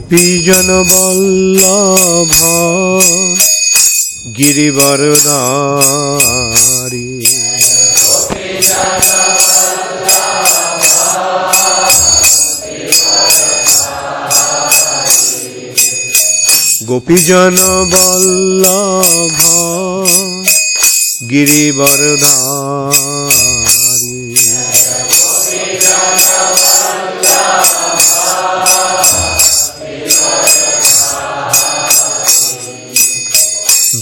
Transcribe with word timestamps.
গোপীজন 0.00 0.68
বল্লভ 0.90 2.32
গিরিবর 4.36 5.00
নারী 5.26 7.10
গোপীজন 16.88 17.56
বল্লভ 17.92 19.38
গিরিবর 21.30 22.00
নারী 22.22 23.59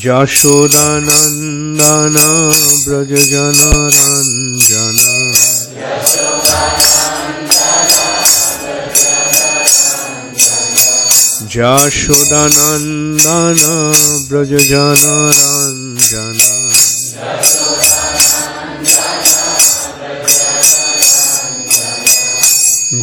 যশোদানন্দন 0.02 2.16
ব্রজ 2.84 3.12
জনরঞ্জন 3.32 4.96
যশোদানন্দন 11.54 13.58
ব্রজ 14.28 14.52
জনরঞ্জন 14.70 16.38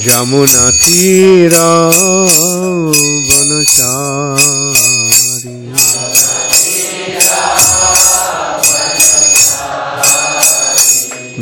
যমুনা 0.05 0.65
তীর 0.81 1.53
বনচারিয়া 3.27 4.15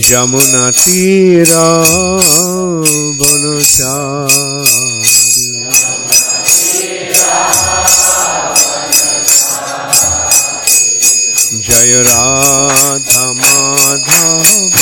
যমুনা 0.08 0.64
তীর 0.80 1.50
বনচারী 3.18 4.68
জয় 11.68 11.94
রাধা 12.02 13.26
মাধব 13.40 14.81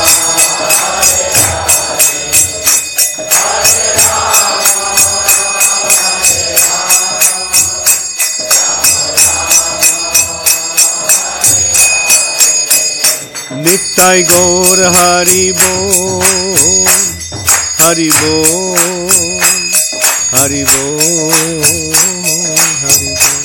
निताई 14.01 14.21
गौर 14.29 14.79
हरि 14.93 15.51
बोल 15.57 16.87
हरि 17.81 18.09
बोल 18.15 19.11
हरि 20.33 20.63
बोल 20.69 21.61
हरि 22.81 23.11
बोल। 23.11 23.41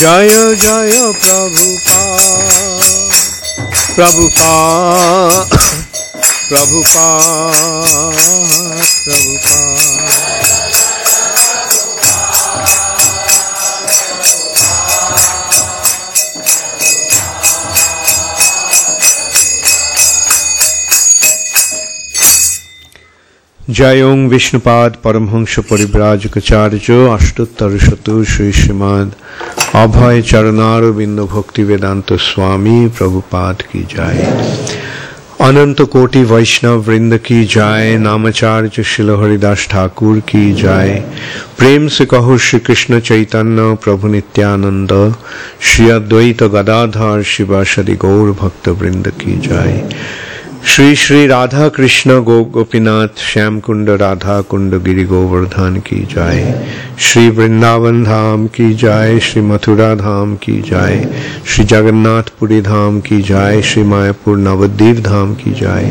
जय 0.00 0.34
जय 0.62 0.98
प्रभुपा 1.22 2.02
प्रभुपा। 3.94 4.52
প্রভুপাদ 6.52 8.16
প্রভুপাদ 9.04 9.78
জয়ং 23.70 24.16
বিষ্ণুপাদ 24.28 24.90
পরমহংস 25.02 25.54
পরিব্রাজকাচার্য 25.70 26.86
অষ্টোত্তর 27.16 27.70
শত 27.78 28.06
শ্রী 28.32 28.48
শ্রীমদ 28.52 29.08
অভয় 29.84 30.18
চরণারবিন্দ 30.22 31.18
ভক্তি 31.26 31.62
বেদান্ত 31.64 32.08
স্বামী 32.28 32.78
প্রভুপাদ 32.98 33.56
কি 33.72 33.80
জয়। 33.94 34.20
अनंत 35.41 35.81
कोटि 35.91 36.21
वैष्णव 36.23 36.79
वृंद 36.87 37.17
की 37.25 37.43
जाय 37.53 37.97
नामाचार्य 37.97 38.83
शिल 38.83 39.09
हरिदास 39.21 39.67
ठाकुर 39.71 40.19
की 40.29 40.53
जाय 40.61 40.93
प्रेम 41.59 41.87
से 41.97 42.05
कहो 42.13 42.37
श्री 42.45 42.59
कृष्ण 42.59 42.99
चैतन्य 43.09 43.75
प्रभु 43.83 44.07
नित्यानंद 44.07 44.93
श्री 45.63 45.89
अद्वैत 45.89 46.43
गदाधर 46.55 47.21
शिवाशदि 47.33 47.95
गौर 48.05 48.31
भक्त 48.41 48.69
वृंद 48.81 49.11
की 49.21 49.37
जाय 49.47 49.83
श्री 50.66 50.94
श्री 50.96 51.26
राधा 51.26 51.68
कृष्ण 51.68 52.20
गो 52.22 52.44
गोपीनाथ 52.44 53.08
श्याम 53.18 53.60
कुंड 53.60 53.90
राधा 53.90 54.40
कुंड 54.40 54.82
गिरी 54.82 55.04
गोवर्धन 55.04 55.76
की 55.76 55.96
जाय। 55.96 56.66
श्री 56.98 57.28
वृंदावन 57.30 58.04
धाम 58.04 58.46
की 58.46 58.74
जाय, 58.74 59.18
श्री 59.18 59.42
मथुरा 59.42 59.94
धाम 59.94 60.36
की 60.36 60.60
जाय, 60.62 61.08
श्री 61.46 61.64
जगन्नाथपुरी 61.64 62.60
धाम 62.60 63.00
की 63.00 63.22
जाय, 63.22 63.62
श्री 63.62 63.82
मायापुर 63.82 64.38
नवद्वीप 64.38 64.96
धाम 64.96 65.34
की 65.34 65.50
जाय। 65.50 65.84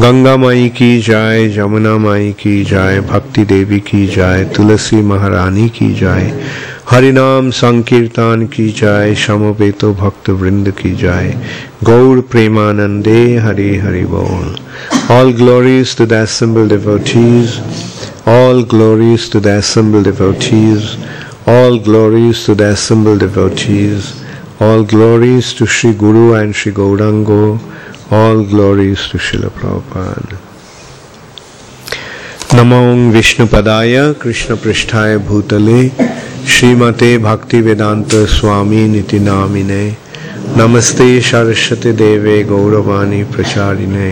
गंगा 0.00 0.36
माई 0.36 0.68
की 0.68 1.00
जाय 1.00 1.48
जमुना 1.48 1.96
माई 1.98 2.32
की 2.32 2.64
जाय, 2.64 3.00
भक्ति 3.00 3.44
देवी 3.44 3.80
की 3.80 4.06
जाय, 4.06 4.44
तुलसी 4.44 4.96
महारानी 4.96 5.68
की 5.68 5.94
जाय। 5.94 6.32
हरिनाम 6.91 7.49
संकीर्तन 7.61 8.47
की 8.53 8.69
जाय 8.79 9.13
समवेतो 9.25 9.93
भक्त 10.01 10.29
वृंद 10.41 10.69
की 10.81 10.95
जाय 11.03 11.33
गौर 11.89 12.21
प्रेमानंदे 12.31 13.21
हरि 13.45 13.75
हरि 13.85 14.05
बोल 14.15 14.55
all 15.15 15.31
glories 15.39 15.93
to 15.95 16.05
the 16.05 16.19
assembled 16.25 16.69
devotees 16.69 17.55
all 18.33 18.63
glories 18.73 19.27
to 19.33 19.41
the 19.47 19.55
assembled 19.63 20.05
devotees 20.05 20.95
all 21.55 21.77
glories 21.89 22.45
to 22.45 22.55
the 22.61 22.69
assembled 22.77 23.19
devotees 23.19 24.13
all 24.59 24.83
glories 24.95 25.53
to 25.53 25.65
Sri 25.65 25.93
Guru 26.05 26.33
and 26.39 26.55
Sri 26.55 26.71
Gaurango 26.71 27.59
all 28.11 28.43
glories 28.55 29.07
to 29.09 29.17
Srila 29.17 29.49
Prabhupada 29.59 30.46
नमो 32.54 33.10
विष्णुपदाय 33.12 33.96
कृष्णपृष्ठाय 34.20 35.16
भूतले 35.28 35.80
श्रीमते 36.52 37.10
भक्ति 37.24 37.60
वेदांत 37.62 38.14
स्वामी 38.34 38.86
निति 38.88 39.18
नामिने 39.20 39.84
नमस्ते 40.56 41.08
सरस्वती 41.28 41.92
देवे 42.00 42.42
गौरवाणी 42.50 43.22
प्रचारिणे 43.34 44.10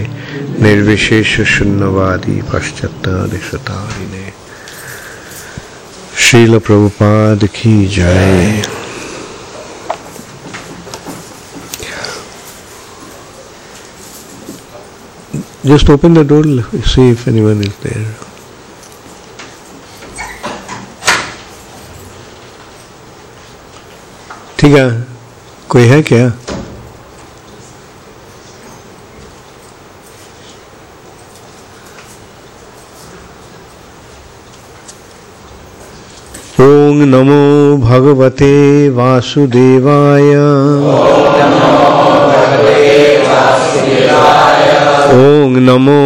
निर्विशेष 0.62 1.40
शून्यवादी 1.56 2.40
पश्चात्तारिणे 2.52 4.32
श्रील 6.26 6.58
प्रभुपाद 6.58 7.44
की 7.54 7.86
जय। 7.96 8.62
Just 15.68 15.88
open 15.90 16.14
the 16.14 16.22
door, 16.22 16.44
see 16.84 17.10
if 17.10 17.26
anyone 17.26 17.60
is 17.60 17.74
there. 17.78 18.25
ठीक 24.66 24.74
है। 24.74 25.06
कोई 25.68 25.82
है 25.82 26.02
क्या? 26.02 26.26
ओम 36.64 37.02
नमो 37.12 37.38
भगवते 37.84 38.54
वासुदेवाय। 38.90 40.34
ओम 45.14 45.58
नमो 45.68 46.00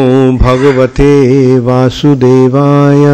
भगवते 0.45 1.13
वासुदेवाय। 1.59 3.05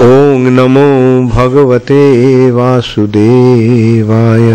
ओम 0.00 0.44
नमो 0.48 0.84
भगवते 1.28 2.04
वासुदेवाय। 2.50 4.46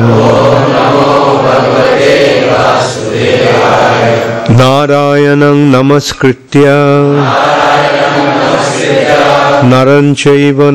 नारायणं 4.56 5.60
नमस्कृत्य। 5.76 6.64
नरं 9.70 10.14
चैव 10.14 10.70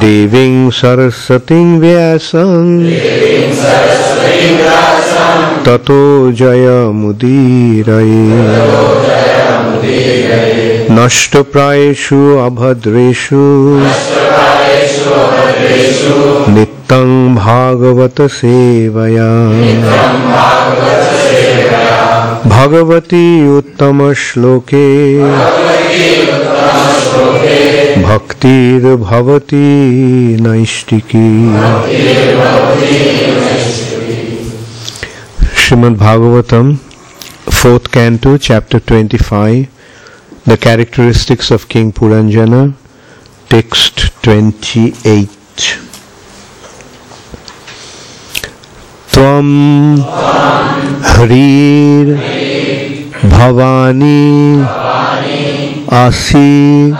देवीं 0.00 0.70
सरस्वतीं 0.70 1.80
व्यासं 1.80 2.80
ततो 5.64 6.32
जयमुदीरये। 6.32 7.40
नष्टप्रायेषु 10.90 12.38
अभद्रेषु। 12.38 13.40
भागवत 17.36 18.14
सेवया 18.20 19.28
भगवती 22.46 23.56
उत्तमश्लोके 23.58 25.20
भक्तिर 28.02 28.84
भवती 28.96 30.36
नैष्टिकी 30.42 31.26
Shrimad 35.62 35.96
fourth 37.52 37.86
canto 37.94 38.36
chapter 38.46 38.80
25 38.90 39.22
five, 39.22 39.66
the 40.48 40.56
characteristics 40.62 41.52
of 41.52 41.66
king 41.70 41.92
Puranjana 41.98 42.72
text 43.50 44.06
twenty 44.24 44.86
त्वम 49.14 49.48
भवानी 53.30 54.20
आसी 56.02 56.92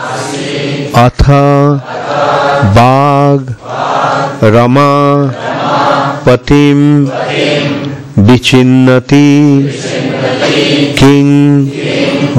अथ 1.20 1.28
बाघ 2.76 3.40
रमा 4.54 4.90
पतिम 6.26 6.78
विचिन्नति 8.28 9.28
किं 10.98 11.26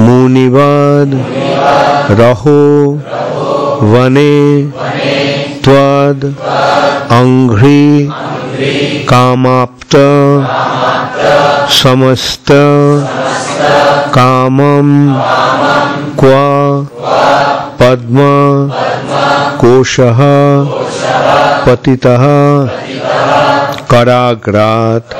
मुनिवद 0.06 1.14
रहो 2.20 2.58
वने 3.92 4.32
त्वद 5.64 6.24
अंघ्रि 7.16 8.08
कामाप्त 9.08 9.96
समस्त 11.72 12.52
कामम 14.14 14.90
क्व 16.20 16.32
पद्म 17.80 18.18
कोशः 19.60 20.20
पतितः 21.66 22.24
कराग्रात्। 23.90 25.14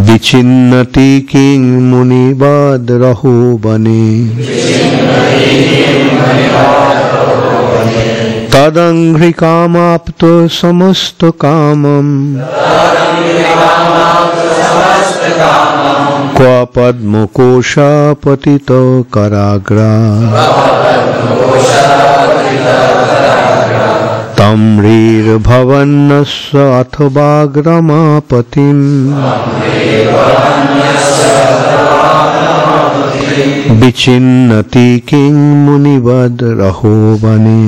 विचिन्नति 0.07 1.09
किं 1.31 1.63
मुनिवद्रहो 1.89 3.35
वने 3.65 4.07
तदङ्घ्रिकामाप्तो 8.55 10.33
समस्तकामम्। 10.61 12.15
क्वपद्मुकोशापतित 16.37 18.71
कराग्रा। 19.15 19.93
तम्रीर्भवन्नस्य 24.39 26.57
अथवाग्रमापतिम् 26.81 28.85
विचिन्नति 33.81 34.89
किं 35.09 35.35
मुनिवद् 35.67 36.43
रहोवने। 36.43 37.63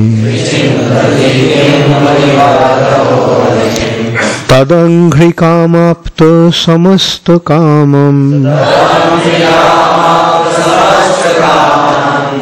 तदङ्घ्रिकामाप्त 4.51 6.21
समस्तकामम् 6.55 8.21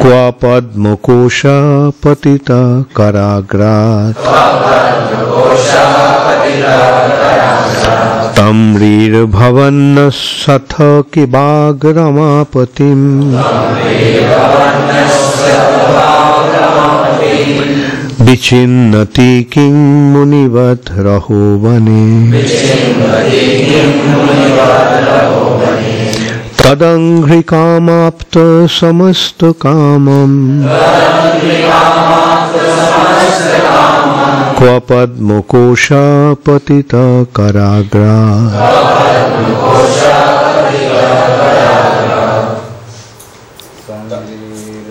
क्व 0.01 0.13
पद्मकोश 0.41 1.41
पतित 2.03 2.49
कराग्रात्। 2.97 4.23
तम्रीर्भवन्न 8.37 10.09
सथ 10.09 10.73
किबाग्रमापतिम्। 11.13 12.07
विचिन्नति 18.19 19.31
किं 19.53 19.73
मुनिवत् 20.13 20.89
रहो 21.07 21.41
वने 21.63 22.05
तदङ्घ्रिकामाप्त 26.61 28.37
समस्तकामम् 28.77 30.37
क्व 34.57 34.79
पद्मकोश 34.89 35.87
पतित 36.47 36.95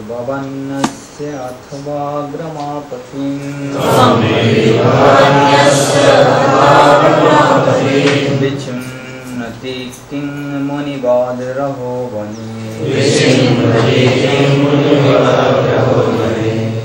भवन्नस्य 0.08 1.24
अथवा 1.24 2.20
ग्रमापतिम् 2.20 3.76
विचिन्नति 8.40 9.76
किं 10.10 10.28
मुनिबाधिरहो 10.60 11.92
वने। 12.14 12.48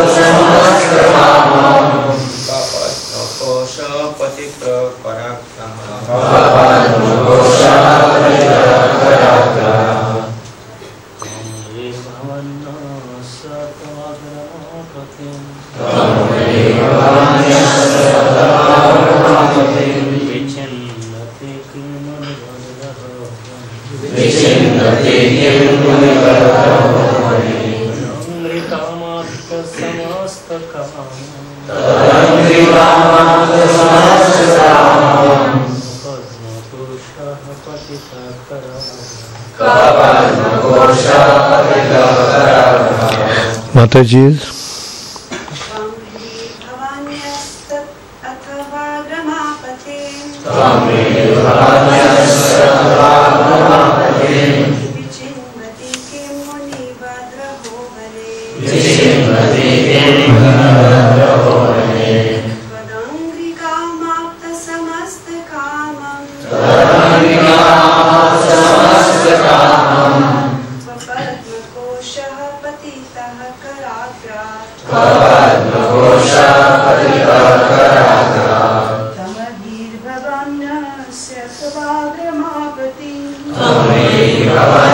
Отче, 0.00 0.22
що 0.24 1.10
нас 1.12 2.01
Santa 43.92 44.04
diz. 44.08 44.61
समधीर्भगम्यस्य 80.02 81.34
त्ववाग्रमापति 81.58 83.14
त्वमेव 83.54 84.91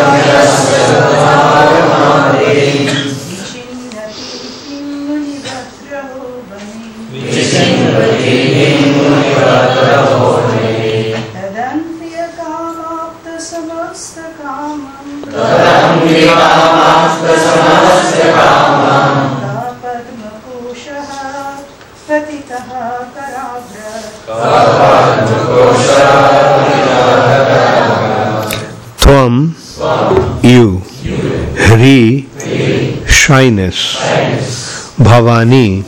Bhavani, 34.99 35.85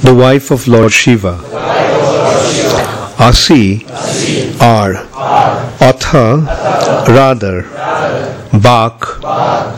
the 0.00 0.14
wife 0.14 0.52
of 0.52 0.68
Lord 0.68 0.92
Shiva, 0.92 1.40
Asi, 3.18 3.84
are, 4.60 4.94
Atha, 5.80 7.04
rather, 7.08 7.62
Bak, 8.62 9.04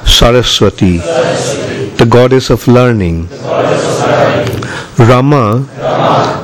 Saraswati, 0.07 0.99
the 0.99 2.07
goddess 2.09 2.51
of 2.51 2.69
learning, 2.69 3.29
Rama, 4.99 5.67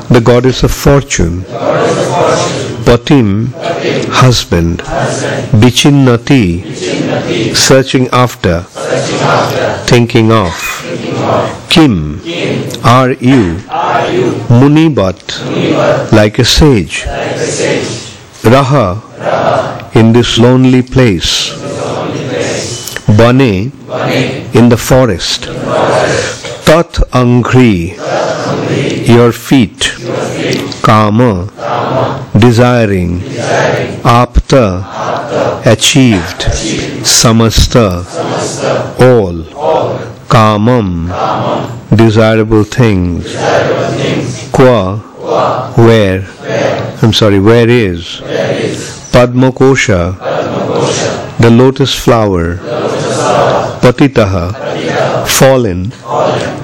the 0.09 0.23
goddess 0.25 0.63
of 0.63 0.71
fortune, 0.73 1.43
Patim, 2.87 3.53
husband, 4.11 4.79
Bichinnati, 5.61 6.65
searching 7.55 8.09
after, 8.09 8.63
thinking 9.87 10.33
of. 10.33 10.74
Kim, 11.69 12.21
are 12.85 13.11
you, 13.13 13.57
Munibat, 14.49 16.13
like 16.13 16.39
a 16.39 16.45
sage, 16.45 17.03
Raha, 18.43 19.01
in 19.97 20.13
this 20.13 20.39
lonely 20.39 20.83
place, 20.83 21.53
Bane, 23.17 23.73
in 24.55 24.69
the 24.69 24.77
forest, 24.77 25.45
Tat 26.65 26.93
Angri, 27.13 27.97
your 29.09 29.33
feet, 29.33 29.93
Kama, 30.83 31.49
desiring, 32.39 33.21
Apta, 34.03 34.85
achieved, 35.67 36.41
Samasta, 37.03 38.05
all, 39.01 40.14
Kamam, 40.29 41.09
desirable 41.97 42.65
things, 42.65 43.25
Kwa, 44.53 44.97
where, 45.77 46.27
I'm 47.03 47.13
sorry, 47.13 47.39
where 47.41 47.69
is, 47.69 48.21
Padmakosha, 49.13 50.19
the 51.39 51.51
lotus 51.51 51.95
flower, 51.95 52.57
Patitaha, 53.83 55.27
fallen, 55.27 55.91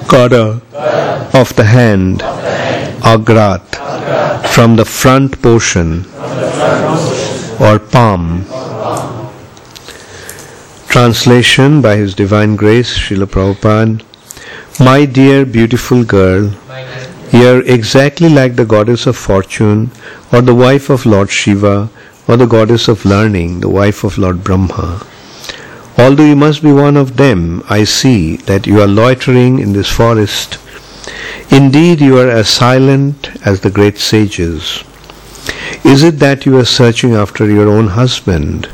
Kada, 0.08 0.60
of 1.34 1.54
the 1.56 1.64
hand, 1.64 2.20
agrat, 3.02 3.62
from 4.48 4.76
the 4.76 4.84
front 4.84 5.40
portion. 5.42 6.04
Or 7.60 7.78
palm. 7.78 8.44
Translation 10.90 11.80
by 11.80 11.94
His 11.94 12.16
Divine 12.16 12.56
Grace, 12.56 12.98
Srila 12.98 13.26
Prabhupada. 13.26 14.02
My 14.84 15.04
dear 15.04 15.46
beautiful 15.46 16.02
girl, 16.02 16.52
you're 17.32 17.64
exactly 17.64 18.28
like 18.28 18.56
the 18.56 18.64
goddess 18.64 19.06
of 19.06 19.16
fortune 19.16 19.92
or 20.32 20.40
the 20.42 20.52
wife 20.52 20.90
of 20.90 21.06
Lord 21.06 21.30
Shiva 21.30 21.88
or 22.26 22.36
the 22.36 22.46
goddess 22.46 22.88
of 22.88 23.04
learning, 23.04 23.60
the 23.60 23.68
wife 23.68 24.02
of 24.02 24.18
Lord 24.18 24.42
Brahma. 24.42 25.06
Although 25.96 26.24
you 26.24 26.34
must 26.34 26.60
be 26.60 26.72
one 26.72 26.96
of 26.96 27.16
them, 27.16 27.62
I 27.70 27.84
see 27.84 28.38
that 28.50 28.66
you 28.66 28.80
are 28.80 28.88
loitering 28.88 29.60
in 29.60 29.72
this 29.72 29.88
forest. 29.88 30.58
Indeed, 31.52 32.00
you 32.00 32.18
are 32.18 32.28
as 32.28 32.48
silent 32.48 33.30
as 33.46 33.60
the 33.60 33.70
great 33.70 33.98
sages. 33.98 34.82
Is 35.84 36.02
it 36.02 36.18
that 36.18 36.46
you 36.46 36.58
are 36.58 36.64
searching 36.64 37.14
after 37.14 37.48
your 37.48 37.68
own 37.68 37.86
husband? 37.86 38.68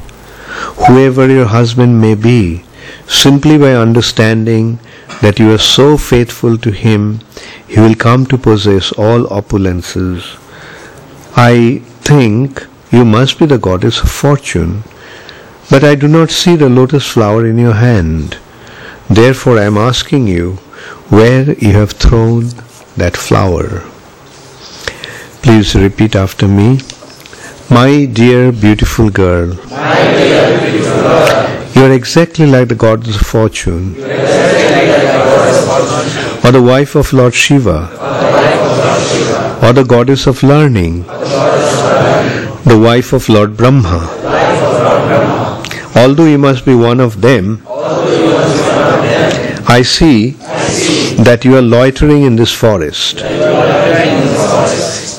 Whoever 0.87 1.29
your 1.29 1.47
husband 1.47 2.01
may 2.01 2.15
be, 2.15 2.65
simply 3.09 3.59
by 3.59 3.75
understanding 3.75 4.79
that 5.21 5.39
you 5.39 5.53
are 5.53 5.59
so 5.59 5.97
faithful 5.97 6.59
to 6.59 6.71
him, 6.71 7.21
he 7.67 7.81
will 7.81 7.95
come 7.95 8.27
to 8.27 8.39
possess 8.39 8.93
all 8.93 9.25
opulences. 9.25 10.39
I 11.37 11.83
think 12.01 12.67
you 12.91 13.05
must 13.05 13.39
be 13.39 13.47
the 13.47 13.59
goddess 13.59 14.01
of 14.01 14.11
fortune, 14.11 14.83
but 15.71 15.85
I 15.85 15.95
do 15.95 16.09
not 16.09 16.31
see 16.31 16.57
the 16.57 16.69
lotus 16.69 17.07
flower 17.07 17.47
in 17.47 17.59
your 17.59 17.75
hand. 17.75 18.39
Therefore, 19.09 19.59
I 19.59 19.65
am 19.65 19.77
asking 19.77 20.29
you 20.29 20.55
where 21.09 21.53
you 21.55 21.73
have 21.73 21.93
thrown 21.93 22.49
that 22.97 23.17
flower. 23.17 23.85
Please 25.43 25.75
repeat 25.75 26.17
after 26.17 26.49
me. 26.49 26.81
My 27.69 28.07
dear 28.07 28.53
beautiful 28.53 29.11
girl, 29.11 29.53
you 31.75 31.83
are 31.83 31.93
exactly 31.93 32.47
like 32.47 32.69
the 32.69 32.77
goddess 32.77 33.17
of 33.17 33.27
fortune, 33.27 33.97
or 36.45 36.53
the 36.53 36.63
wife 36.63 36.95
of 36.95 37.13
Lord 37.13 37.35
Shiva, 37.35 37.91
or 39.63 39.73
the 39.73 39.85
goddess 39.85 40.27
of 40.27 40.43
learning, 40.43 41.03
the 42.65 42.79
wife 42.81 43.13
of 43.13 43.29
Lord 43.29 43.57
Brahma. 43.57 44.11
Although 45.97 46.27
you 46.27 46.39
must 46.39 46.65
be 46.65 46.75
one 46.75 47.01
of 47.01 47.21
them, 47.21 47.63
I 49.69 49.83
see 49.83 50.31
that 51.25 51.45
you 51.45 51.57
are 51.57 51.63
loitering 51.63 52.23
in 52.23 52.37
this 52.37 52.53
forest. 52.53 53.21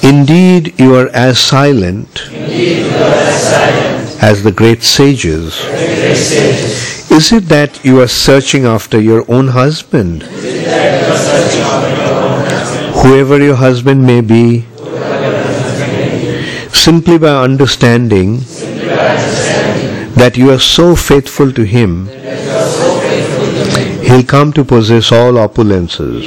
Indeed, 0.04 0.80
you 0.80 0.96
are 0.96 1.10
as 1.10 1.38
silent 1.38 2.30
as 4.22 4.44
the 4.44 4.54
great 4.56 4.84
sages. 4.84 5.60
Is 7.12 7.32
it 7.32 7.46
that 7.50 7.84
you 7.84 8.00
are 8.02 8.08
searching 8.08 8.66
after 8.66 9.02
your 9.02 9.26
own 9.30 9.50
husband? 9.50 10.24
Whoever 13.04 13.38
your 13.44 13.56
husband 13.56 14.06
may 14.06 14.22
be, 14.22 14.66
simply 16.74 17.18
by 17.18 17.44
understanding 17.44 18.40
that 20.16 20.34
you 20.36 20.52
are 20.52 20.60
so 20.60 20.96
faithful 20.96 21.52
to 21.52 21.64
him, 21.64 22.10
he'll 24.08 24.24
come 24.24 24.54
to 24.54 24.64
possess 24.64 25.12
all 25.12 25.34
opulences. 25.34 26.24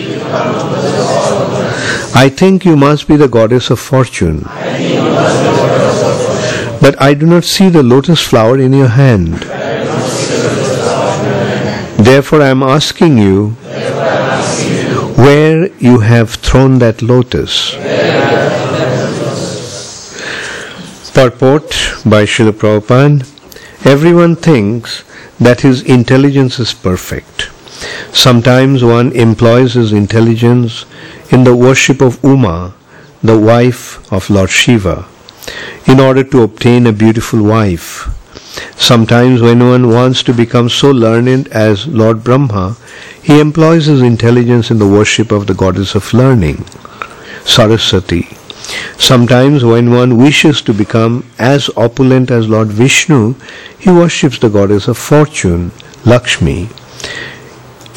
I 2.14 2.28
think 2.28 2.64
you 2.64 2.76
must 2.76 3.08
be 3.08 3.16
the 3.16 3.28
goddess 3.28 3.70
of 3.70 3.80
fortune. 3.80 4.40
But 6.84 7.00
I 7.00 7.14
do 7.14 7.26
not 7.26 7.44
see 7.44 7.68
the 7.68 7.82
lotus 7.82 8.22
flower 8.22 8.58
in 8.58 8.72
your 8.72 8.88
hand. 8.88 9.34
Therefore, 12.10 12.42
I 12.42 12.48
am 12.48 12.62
asking 12.62 13.18
you 13.18 13.50
where 15.24 15.68
you 15.78 16.00
have 16.00 16.30
thrown 16.30 16.78
that 16.78 17.02
lotus. 17.02 17.74
Purport 21.12 21.68
by 22.06 22.24
Srila 22.24 22.52
Prabhupada 22.52 23.26
Everyone 23.84 24.36
thinks 24.36 25.04
that 25.38 25.62
his 25.62 25.82
intelligence 25.82 26.58
is 26.60 26.74
perfect. 26.74 27.39
Sometimes 28.12 28.82
one 28.82 29.12
employs 29.12 29.74
his 29.74 29.92
intelligence 29.92 30.84
in 31.30 31.44
the 31.44 31.54
worship 31.54 32.00
of 32.00 32.22
Uma, 32.24 32.74
the 33.22 33.38
wife 33.38 34.12
of 34.12 34.28
Lord 34.30 34.50
Shiva, 34.50 35.06
in 35.86 36.00
order 36.00 36.24
to 36.24 36.42
obtain 36.42 36.86
a 36.86 36.92
beautiful 36.92 37.42
wife. 37.42 38.08
Sometimes, 38.76 39.40
when 39.40 39.66
one 39.66 39.90
wants 39.90 40.22
to 40.24 40.34
become 40.34 40.68
so 40.68 40.90
learned 40.90 41.48
as 41.48 41.86
Lord 41.86 42.24
Brahma, 42.24 42.76
he 43.22 43.38
employs 43.38 43.86
his 43.86 44.02
intelligence 44.02 44.70
in 44.70 44.78
the 44.78 44.88
worship 44.88 45.30
of 45.30 45.46
the 45.46 45.54
goddess 45.54 45.94
of 45.94 46.12
learning, 46.12 46.64
Saraswati. 47.44 48.28
Sometimes, 48.98 49.64
when 49.64 49.92
one 49.92 50.16
wishes 50.16 50.62
to 50.62 50.74
become 50.74 51.24
as 51.38 51.70
opulent 51.76 52.30
as 52.30 52.48
Lord 52.48 52.68
Vishnu, 52.68 53.34
he 53.78 53.90
worships 53.90 54.38
the 54.38 54.48
goddess 54.50 54.88
of 54.88 54.98
fortune, 54.98 55.70
Lakshmi. 56.04 56.68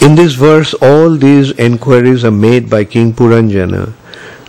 In 0.02 0.16
this 0.16 0.34
verse, 0.34 0.74
all 0.76 1.16
these 1.16 1.52
enquiries 1.52 2.26
are 2.26 2.32
made 2.32 2.70
by 2.70 2.84
King 2.84 3.14
Puranjana, 3.14 3.94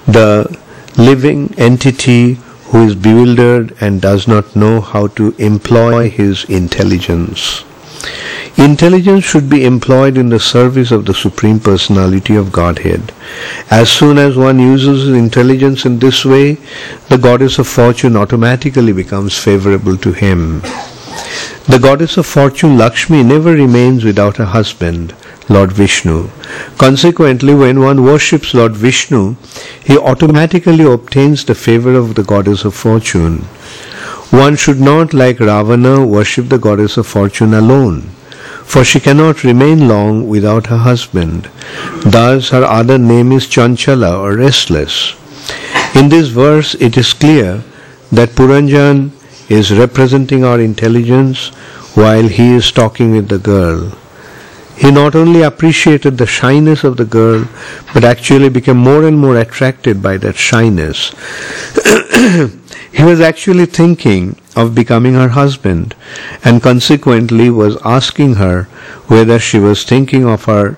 the 0.07 0.59
living 0.97 1.55
entity 1.57 2.35
who 2.67 2.87
is 2.87 2.95
bewildered 2.95 3.77
and 3.81 4.01
does 4.01 4.27
not 4.27 4.57
know 4.57 4.81
how 4.81 5.07
to 5.09 5.35
employ 5.39 6.11
his 6.11 6.45
intelligence. 6.45 7.65
Intelligence 8.57 9.25
should 9.25 9.51
be 9.51 9.65
employed 9.65 10.17
in 10.17 10.29
the 10.29 10.39
service 10.39 10.93
of 10.93 11.07
the 11.07 11.15
Supreme 11.15 11.59
Personality 11.59 12.37
of 12.37 12.53
Godhead. 12.53 13.13
As 13.71 13.91
soon 13.91 14.17
as 14.17 14.37
one 14.37 14.61
uses 14.61 15.09
intelligence 15.09 15.85
in 15.85 15.99
this 15.99 16.25
way, 16.25 16.59
the 17.09 17.19
goddess 17.19 17.59
of 17.59 17.67
fortune 17.67 18.17
automatically 18.17 18.93
becomes 18.93 19.37
favorable 19.37 19.97
to 19.99 20.13
him. 20.13 20.61
The 21.67 21.81
goddess 21.83 22.17
of 22.17 22.27
fortune 22.27 22.79
Lakshmi 22.79 23.23
never 23.25 23.53
remains 23.53 24.05
without 24.05 24.39
a 24.39 24.47
husband, 24.47 25.15
Lord 25.49 25.73
Vishnu. 25.73 26.31
Consequently, 26.79 27.55
when 27.55 27.81
one 27.81 28.03
worships 28.03 28.55
Lord 28.55 28.73
Vishnu, 28.77 29.37
he 29.85 29.99
automatically 29.99 30.85
obtains 30.85 31.45
the 31.45 31.55
favor 31.55 31.95
of 31.95 32.15
the 32.15 32.25
goddess 32.25 32.65
of 32.65 32.75
fortune. 32.75 33.39
One 34.31 34.57
should 34.57 34.81
not, 34.81 35.13
like 35.13 35.41
Ravana, 35.41 36.07
worship 36.07 36.49
the 36.49 36.59
goddess 36.59 36.97
of 36.97 37.07
fortune 37.07 37.53
alone, 37.55 38.03
for 38.65 38.85
she 38.85 39.01
cannot 39.01 39.45
remain 39.45 39.87
long 39.87 40.29
without 40.29 40.67
her 40.67 40.79
husband. 40.79 41.51
Thus, 42.05 42.49
her 42.49 42.65
other 42.65 42.99
name 42.99 43.31
is 43.31 43.47
Chanchala 43.47 44.19
or 44.19 44.37
restless. 44.37 45.15
In 45.95 46.09
this 46.09 46.29
verse, 46.29 46.75
it 46.77 46.97
is 46.97 47.13
clear 47.13 47.63
that 48.11 48.31
Puranjan 48.31 49.11
is 49.49 49.77
representing 49.77 50.43
our 50.43 50.59
intelligence 50.59 51.49
while 51.95 52.27
he 52.27 52.55
is 52.55 52.73
talking 52.73 53.13
with 53.13 53.29
the 53.29 53.39
girl. 53.39 53.93
He 54.77 54.91
not 54.91 55.15
only 55.15 55.43
appreciated 55.43 56.19
the 56.19 56.27
shyness 56.27 56.85
of 56.85 56.97
the 56.97 57.05
girl, 57.05 57.47
but 57.93 58.05
actually 58.05 58.49
became 58.49 58.77
more 58.77 59.07
and 59.07 59.19
more 59.19 59.37
attracted 59.39 60.03
by 60.03 60.17
that 60.19 60.37
shyness. 60.37 61.15
he 62.93 63.03
was 63.05 63.21
actually 63.21 63.67
thinking 63.67 64.37
of 64.57 64.75
becoming 64.75 65.15
her 65.15 65.29
husband 65.29 65.95
and 66.45 66.63
consequently 66.63 67.51
was 67.51 67.77
asking 67.85 68.35
her 68.35 68.65
whether 69.07 69.39
she 69.39 69.59
was 69.59 69.85
thinking 69.85 70.27
of 70.27 70.45
her 70.45 70.77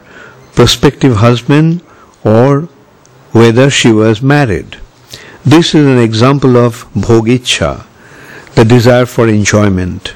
prospective 0.55 1.17
husband 1.17 1.83
or 2.25 2.69
whether 3.33 3.71
she 3.71 3.93
was 3.93 4.23
married. 4.23 4.79
This 5.45 5.75
is 5.75 5.87
an 5.87 5.99
example 5.99 6.57
of 6.57 6.91
bhoga-iccha, 6.95 7.85
the 8.55 8.65
desire 8.65 9.07
for 9.07 9.29
enjoyment. 9.29 10.09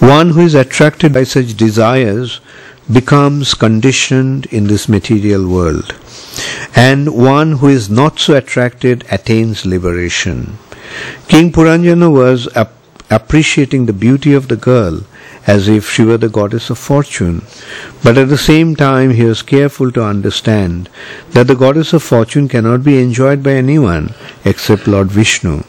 One 0.00 0.30
who 0.30 0.40
is 0.40 0.54
attracted 0.54 1.12
by 1.12 1.24
such 1.24 1.56
desires 1.56 2.40
becomes 2.92 3.54
conditioned 3.54 4.46
in 4.46 4.66
this 4.66 4.88
material 4.88 5.46
world, 5.48 5.94
and 6.74 7.14
one 7.14 7.52
who 7.52 7.68
is 7.68 7.90
not 7.90 8.18
so 8.18 8.36
attracted 8.36 9.04
attains 9.10 9.66
liberation. 9.66 10.58
King 11.28 11.52
Puranjana 11.52 12.10
was 12.10 12.48
ap- 12.56 12.72
appreciating 13.10 13.86
the 13.86 13.92
beauty 13.92 14.32
of 14.32 14.48
the 14.48 14.56
girl 14.56 15.02
as 15.46 15.68
if 15.68 15.90
she 15.90 16.02
were 16.02 16.18
the 16.18 16.28
goddess 16.28 16.70
of 16.70 16.78
fortune, 16.78 17.42
but 18.02 18.18
at 18.18 18.28
the 18.28 18.38
same 18.38 18.76
time 18.76 19.10
he 19.10 19.24
was 19.24 19.42
careful 19.42 19.90
to 19.92 20.02
understand 20.02 20.88
that 21.30 21.46
the 21.46 21.56
goddess 21.56 21.92
of 21.92 22.02
fortune 22.02 22.48
cannot 22.48 22.84
be 22.84 23.00
enjoyed 23.00 23.42
by 23.42 23.52
anyone 23.52 24.14
except 24.44 24.86
Lord 24.86 25.08
Vishnu. 25.08 25.62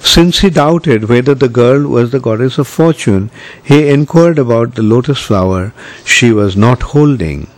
Since 0.00 0.40
he 0.40 0.50
doubted 0.50 1.08
whether 1.08 1.34
the 1.34 1.48
girl 1.48 1.86
was 1.88 2.10
the 2.10 2.20
goddess 2.20 2.58
of 2.58 2.68
fortune, 2.68 3.30
he 3.64 3.88
inquired 3.88 4.38
about 4.38 4.74
the 4.74 4.82
lotus 4.82 5.20
flower 5.20 5.72
she 6.04 6.32
was 6.32 6.56
not 6.56 6.82
holding. 6.82 7.48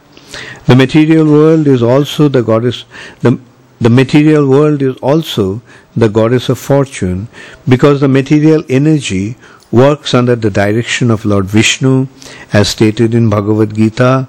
The 0.67 0.77
material 0.77 1.27
world 1.27 1.67
is 1.67 1.83
also 1.83 2.29
the 2.29 2.43
goddess, 2.43 2.85
the 3.21 3.39
the 3.81 3.91
material 3.91 4.49
world 4.49 4.83
is 4.83 4.97
also 4.97 5.63
the 5.97 6.09
goddess 6.09 6.49
of 6.49 6.59
fortune 6.59 7.29
because 7.69 8.01
the 8.01 8.09
material 8.09 8.65
energy 8.69 9.37
works 9.71 10.15
under 10.15 10.35
the 10.35 10.51
direction 10.51 11.13
of 11.13 11.25
Lord 11.25 11.45
Vishnu 11.45 12.09
as 12.53 12.69
stated 12.69 13.15
in 13.15 13.31
Bhagavad 13.31 13.75
Gita 13.77 14.29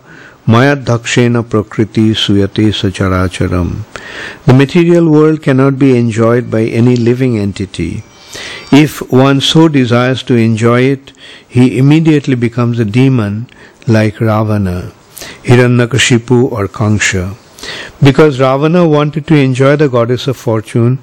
Mayadhakshena 0.49 1.47
Prakriti 1.47 2.15
Suyate 2.15 2.69
Sacharacharam. 2.73 3.83
The 4.47 4.53
material 4.55 5.07
world 5.07 5.43
cannot 5.43 5.77
be 5.77 5.95
enjoyed 5.95 6.49
by 6.49 6.63
any 6.63 6.95
living 6.95 7.37
entity. 7.37 8.01
If 8.71 8.99
one 9.11 9.41
so 9.41 9.67
desires 9.67 10.23
to 10.23 10.33
enjoy 10.33 10.81
it, 10.93 11.11
he 11.47 11.77
immediately 11.77 12.33
becomes 12.33 12.79
a 12.79 12.85
demon 12.85 13.47
like 13.85 14.19
Ravana, 14.19 14.91
Hiranyakashipu 15.43 16.51
or 16.51 16.67
Kamsa. 16.67 17.37
Because 18.01 18.39
Ravana 18.39 18.87
wanted 18.87 19.27
to 19.27 19.35
enjoy 19.35 19.75
the 19.75 19.87
goddess 19.87 20.25
of 20.25 20.35
fortune, 20.35 20.97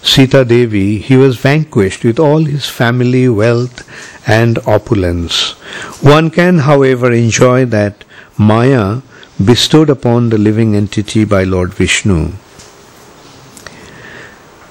Sita 0.00 0.44
Devi, 0.44 0.98
he 0.98 1.16
was 1.16 1.38
vanquished 1.38 2.04
with 2.04 2.20
all 2.20 2.44
his 2.44 2.68
family, 2.68 3.28
wealth, 3.28 3.82
and 4.28 4.60
opulence. 4.64 5.54
One 6.02 6.30
can, 6.30 6.58
however, 6.58 7.10
enjoy 7.10 7.64
that 7.64 8.04
Maya 8.38 9.02
bestowed 9.44 9.90
upon 9.90 10.30
the 10.30 10.38
living 10.38 10.74
entity 10.74 11.24
by 11.24 11.44
Lord 11.44 11.74
Vishnu. 11.74 12.32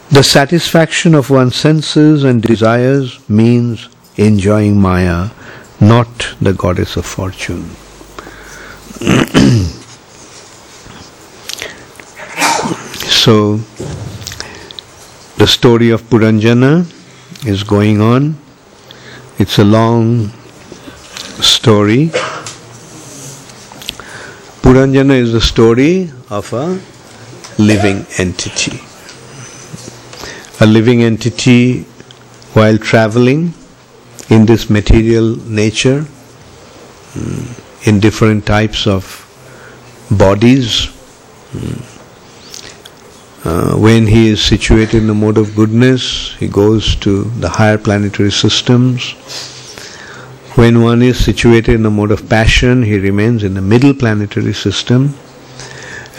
The 0.09 0.23
satisfaction 0.23 1.15
of 1.15 1.29
one's 1.29 1.55
senses 1.55 2.23
and 2.23 2.41
desires 2.41 3.19
means 3.29 3.87
enjoying 4.17 4.79
Maya, 4.79 5.29
not 5.79 6.35
the 6.41 6.53
goddess 6.53 6.97
of 6.97 7.05
fortune. 7.05 7.69
so, 13.07 13.57
the 15.37 15.47
story 15.47 15.91
of 15.91 16.03
Puranjana 16.03 16.85
is 17.45 17.63
going 17.63 18.01
on. 18.01 18.35
It's 19.39 19.57
a 19.59 19.63
long 19.63 20.29
story. 21.41 22.11
Puranjana 24.61 25.15
is 25.15 25.33
the 25.33 25.41
story 25.41 26.11
of 26.29 26.53
a 26.53 26.79
living 27.57 28.05
entity. 28.17 28.79
A 30.59 30.67
living 30.67 31.01
entity 31.01 31.83
while 32.53 32.77
traveling 32.77 33.53
in 34.29 34.45
this 34.45 34.69
material 34.69 35.35
nature, 35.49 36.05
mm, 37.13 37.87
in 37.87 37.99
different 37.99 38.45
types 38.45 38.85
of 38.85 39.03
bodies, 40.11 40.87
mm, 41.53 41.81
uh, 43.43 43.75
when 43.77 44.05
he 44.05 44.29
is 44.29 44.43
situated 44.43 45.01
in 45.01 45.07
the 45.07 45.13
mode 45.15 45.39
of 45.39 45.55
goodness, 45.55 46.35
he 46.35 46.47
goes 46.47 46.95
to 46.97 47.23
the 47.39 47.49
higher 47.49 47.77
planetary 47.79 48.31
systems. 48.31 49.15
When 50.55 50.81
one 50.81 51.01
is 51.01 51.23
situated 51.23 51.75
in 51.75 51.83
the 51.83 51.89
mode 51.89 52.11
of 52.11 52.27
passion, 52.27 52.83
he 52.83 52.99
remains 52.99 53.43
in 53.43 53.53
the 53.53 53.61
middle 53.61 53.93
planetary 53.93 54.53
system. 54.53 55.15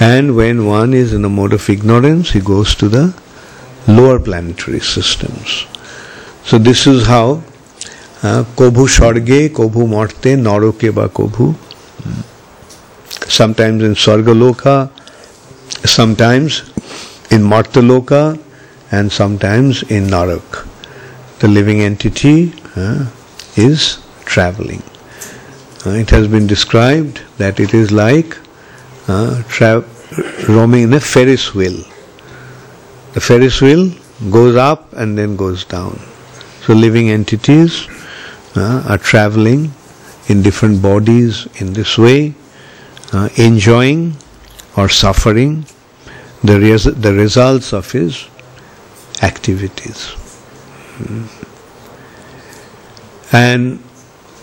And 0.00 0.34
when 0.34 0.66
one 0.66 0.94
is 0.94 1.12
in 1.12 1.22
the 1.22 1.28
mode 1.28 1.52
of 1.52 1.68
ignorance, 1.68 2.30
he 2.30 2.40
goes 2.40 2.74
to 2.76 2.88
the 2.88 3.14
lower 3.86 4.18
planetary 4.18 4.80
systems. 4.80 5.66
So 6.44 6.58
this 6.58 6.86
is 6.86 7.06
how 7.06 7.42
uh, 8.22 8.44
Kobhu 8.56 8.88
Sharge, 8.88 9.52
Kobhu 9.52 9.88
Marte, 9.88 10.36
Naroke 10.46 10.94
ba 10.94 11.08
Kobhu. 11.08 11.54
Sometimes 13.28 13.82
in 13.82 13.92
Sargaloka, 13.92 14.90
sometimes 15.84 16.72
in 17.30 17.42
Martaloka, 17.42 18.40
and 18.90 19.10
sometimes 19.10 19.82
in 19.84 20.06
Narak. 20.06 20.66
The 21.40 21.48
living 21.48 21.80
entity 21.80 22.52
uh, 22.76 23.06
is 23.56 23.98
traveling. 24.32 24.82
Uh, 25.84 25.90
it 26.02 26.10
has 26.10 26.28
been 26.28 26.46
described 26.46 27.20
that 27.38 27.60
it 27.60 27.74
is 27.74 27.90
like 27.90 28.38
uh, 29.08 29.42
tra- 29.48 29.84
roaming 30.48 30.84
in 30.84 30.92
a 30.94 31.00
Ferris 31.00 31.54
wheel. 31.54 31.78
The 33.14 33.20
Ferris 33.20 33.60
wheel 33.60 33.90
goes 34.30 34.56
up 34.56 34.92
and 34.92 35.18
then 35.18 35.36
goes 35.36 35.64
down. 35.64 35.98
So 36.64 36.72
living 36.72 37.10
entities 37.10 37.88
uh, 38.56 38.84
are 38.88 38.98
traveling 38.98 39.72
in 40.28 40.42
different 40.42 40.80
bodies 40.80 41.46
in 41.60 41.72
this 41.72 41.98
way, 41.98 42.34
uh, 43.12 43.28
enjoying 43.36 44.16
or 44.76 44.88
suffering 44.88 45.66
the, 46.44 46.58
res- 46.60 46.84
the 46.84 47.12
results 47.12 47.72
of 47.72 47.90
his 47.90 48.28
activities. 49.22 50.14
Mm. 50.98 51.48
And 53.32 53.82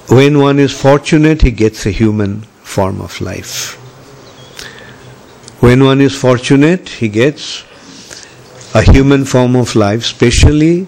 when 0.09 0.39
one 0.39 0.57
is 0.57 0.73
fortunate, 0.73 1.43
he 1.43 1.51
gets 1.51 1.85
a 1.85 1.91
human 1.91 2.41
form 2.63 2.99
of 2.99 3.21
life. 3.21 3.75
When 5.61 5.83
one 5.83 6.01
is 6.01 6.15
fortunate, 6.15 6.89
he 6.89 7.09
gets 7.09 7.63
a 8.73 8.81
human 8.81 9.25
form 9.25 9.55
of 9.55 9.75
life, 9.75 10.01
especially 10.01 10.87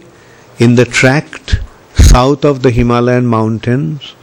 in 0.59 0.75
the 0.75 0.85
tract 0.85 1.59
south 1.95 2.43
of 2.45 2.63
the 2.63 2.71
Himalayan 2.71 3.27
mountains 3.27 4.15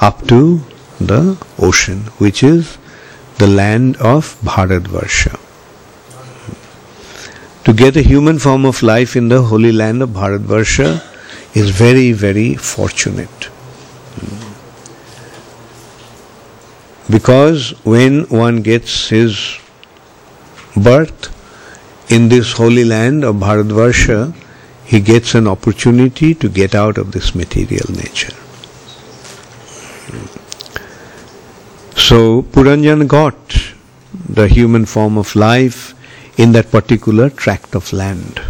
up 0.00 0.26
to 0.28 0.60
the 1.00 1.36
ocean, 1.58 2.00
which 2.18 2.42
is 2.42 2.78
the 3.38 3.46
land 3.46 3.96
of 3.96 4.36
Bharatvarsha. 4.42 5.38
To 7.64 7.72
get 7.72 7.96
a 7.96 8.02
human 8.02 8.38
form 8.38 8.64
of 8.64 8.82
life 8.82 9.16
in 9.16 9.28
the 9.28 9.42
holy 9.42 9.72
land 9.72 10.02
of 10.02 10.10
Bharatvarsha 10.10 11.02
is 11.56 11.70
very, 11.70 12.12
very 12.12 12.54
fortunate. 12.54 13.50
Because 17.10 17.70
when 17.84 18.24
one 18.28 18.62
gets 18.62 19.08
his 19.08 19.58
birth 20.76 21.36
in 22.10 22.28
this 22.28 22.52
holy 22.52 22.84
land 22.84 23.24
of 23.24 23.36
Bharatvarsha, 23.36 24.34
he 24.84 25.00
gets 25.00 25.34
an 25.34 25.46
opportunity 25.46 26.34
to 26.34 26.48
get 26.48 26.74
out 26.74 26.98
of 26.98 27.12
this 27.12 27.34
material 27.34 27.90
nature. 27.90 28.34
So 31.96 32.42
Puranjan 32.42 33.06
got 33.06 33.36
the 34.28 34.48
human 34.48 34.84
form 34.84 35.16
of 35.16 35.36
life 35.36 35.94
in 36.38 36.52
that 36.52 36.70
particular 36.70 37.30
tract 37.30 37.74
of 37.74 37.92
land. 37.92 38.40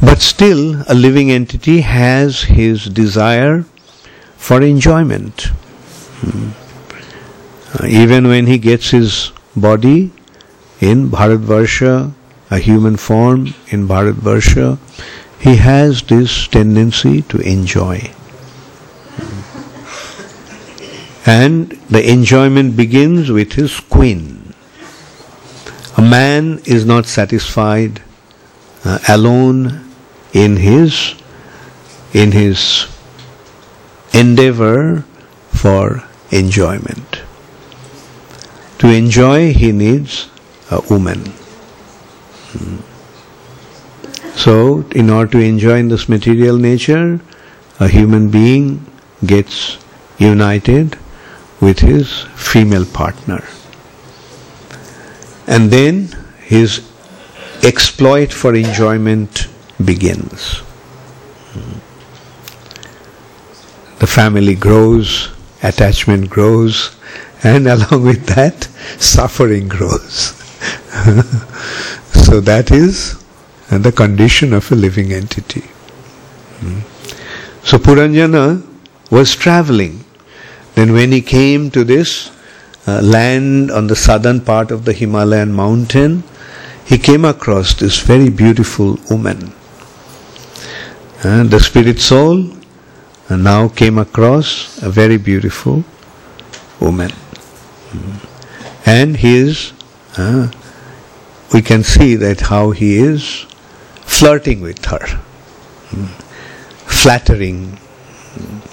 But 0.00 0.20
still, 0.20 0.82
a 0.88 0.94
living 0.94 1.30
entity 1.30 1.80
has 1.80 2.42
his 2.42 2.84
desire 2.84 3.64
for 4.36 4.62
enjoyment. 4.62 5.46
Uh, 6.22 7.86
even 7.86 8.28
when 8.28 8.46
he 8.46 8.58
gets 8.58 8.90
his 8.90 9.32
body 9.54 10.12
in 10.80 11.10
Bharatvarsha, 11.10 12.12
a 12.50 12.58
human 12.58 12.96
form 12.96 13.54
in 13.68 13.88
Bharatvarsha, 13.88 14.78
he 15.38 15.56
has 15.56 16.02
this 16.02 16.48
tendency 16.48 17.22
to 17.22 17.38
enjoy. 17.38 18.10
And 21.26 21.70
the 21.90 22.08
enjoyment 22.08 22.76
begins 22.76 23.30
with 23.30 23.54
his 23.54 23.80
queen. 23.80 24.54
A 25.96 26.02
man 26.02 26.60
is 26.64 26.84
not 26.86 27.06
satisfied 27.06 28.00
uh, 28.84 28.98
alone 29.08 29.90
in 30.32 30.56
his 30.56 31.14
in 32.12 32.30
his 32.32 32.86
endeavor 34.12 35.04
for 35.56 36.04
enjoyment. 36.30 37.22
To 38.78 38.88
enjoy, 38.88 39.52
he 39.52 39.72
needs 39.72 40.28
a 40.70 40.80
woman. 40.90 41.20
Hmm. 42.52 42.76
So, 44.36 44.84
in 44.94 45.08
order 45.08 45.32
to 45.32 45.38
enjoy 45.38 45.78
in 45.78 45.88
this 45.88 46.08
material 46.08 46.58
nature, 46.58 47.20
a 47.80 47.88
human 47.88 48.30
being 48.30 48.84
gets 49.24 49.78
united 50.18 50.98
with 51.60 51.78
his 51.80 52.22
female 52.34 52.84
partner. 52.84 53.42
And 55.46 55.70
then 55.70 56.08
his 56.42 56.82
exploit 57.62 58.32
for 58.32 58.54
enjoyment 58.54 59.48
begins. 59.82 60.62
The 63.98 64.06
family 64.06 64.54
grows, 64.54 65.30
attachment 65.68 66.30
grows, 66.30 66.96
and 67.42 67.66
along 67.76 68.02
with 68.04 68.26
that, 68.26 68.64
suffering 68.98 69.68
grows. 69.68 70.34
so 72.12 72.40
that 72.40 72.70
is 72.70 73.22
the 73.70 73.92
condition 73.92 74.52
of 74.52 74.70
a 74.72 74.74
living 74.74 75.12
entity. 75.12 75.64
So 77.62 77.78
Puranjana 77.78 78.64
was 79.10 79.34
traveling. 79.34 80.04
Then 80.74 80.92
when 80.92 81.12
he 81.12 81.20
came 81.20 81.70
to 81.72 81.84
this 81.84 82.30
uh, 82.86 83.00
land 83.02 83.70
on 83.70 83.88
the 83.88 83.96
southern 83.96 84.40
part 84.40 84.70
of 84.70 84.84
the 84.84 84.92
Himalayan 84.92 85.52
mountain, 85.52 86.22
he 86.84 86.98
came 86.98 87.24
across 87.24 87.74
this 87.74 87.98
very 87.98 88.28
beautiful 88.28 88.98
woman. 89.10 89.52
Uh, 91.24 91.42
the 91.44 91.58
spirit 91.58 91.98
soul 91.98 92.52
uh, 93.28 93.36
now 93.36 93.68
came 93.68 93.98
across 93.98 94.80
a 94.82 94.90
very 94.90 95.16
beautiful 95.16 95.84
woman. 96.80 97.10
Mm. 97.90 98.28
And 98.86 99.16
he 99.16 99.36
is, 99.36 99.72
uh, 100.16 100.50
we 101.52 101.62
can 101.62 101.82
see 101.82 102.14
that 102.16 102.40
how 102.40 102.70
he 102.70 102.96
is 102.96 103.46
flirting 104.02 104.60
with 104.60 104.84
her, 104.84 105.00
mm. 105.90 106.06
flattering. 106.86 107.78
Mm. 108.34 108.72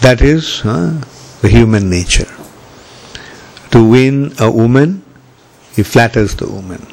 That 0.00 0.20
is 0.20 0.64
uh, 0.64 1.02
the 1.40 1.48
human 1.48 1.90
nature. 1.90 2.32
To 3.72 3.82
win 3.88 4.32
a 4.38 4.50
woman, 4.50 5.02
he 5.74 5.82
flatters 5.82 6.36
the 6.36 6.46
woman. 6.46 6.86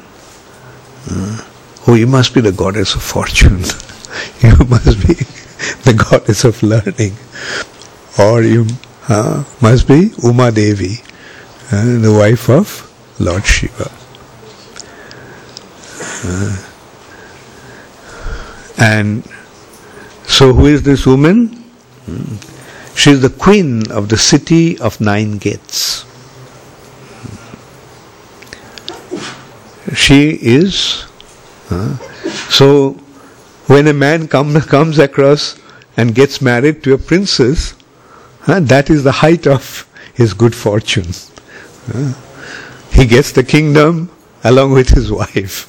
Uh, 1.08 1.44
oh, 1.86 1.94
you 1.94 2.06
must 2.06 2.34
be 2.34 2.40
the 2.40 2.52
goddess 2.52 2.94
of 2.94 3.02
fortune. 3.02 3.58
you 4.42 4.56
must 4.64 5.06
be 5.06 5.14
the 5.84 5.92
goddess 5.92 6.44
of 6.44 6.62
learning. 6.62 7.16
Or 8.18 8.42
you 8.42 8.66
uh, 9.08 9.44
must 9.60 9.88
be 9.88 10.12
Uma 10.22 10.50
Devi, 10.50 10.98
uh, 11.72 12.00
the 12.00 12.12
wife 12.12 12.48
of 12.48 12.86
Lord 13.18 13.44
Shiva. 13.44 13.90
Uh, 16.22 16.56
and 18.78 19.24
so, 20.26 20.54
who 20.54 20.66
is 20.66 20.82
this 20.82 21.04
woman? 21.04 21.48
Hmm. 22.06 22.36
She 22.96 23.10
is 23.10 23.20
the 23.20 23.30
queen 23.30 23.90
of 23.90 24.08
the 24.08 24.16
city 24.16 24.78
of 24.78 25.00
nine 25.00 25.38
gates. 25.38 26.04
She 29.94 30.38
is. 30.40 31.04
Uh, 31.70 31.96
so, 32.48 32.98
when 33.70 33.86
a 33.86 33.92
man 33.92 34.26
come, 34.26 34.60
comes 34.62 34.98
across 34.98 35.56
and 35.96 36.12
gets 36.12 36.42
married 36.42 36.82
to 36.82 36.92
a 36.92 36.98
princess, 36.98 37.74
uh, 38.48 38.58
that 38.58 38.90
is 38.90 39.04
the 39.04 39.12
height 39.12 39.46
of 39.46 39.86
his 40.12 40.34
good 40.34 40.56
fortune. 40.56 41.06
Uh, 41.94 42.12
he 42.90 43.06
gets 43.06 43.30
the 43.30 43.44
kingdom 43.44 44.10
along 44.42 44.72
with 44.72 44.88
his 44.88 45.12
wife. 45.12 45.68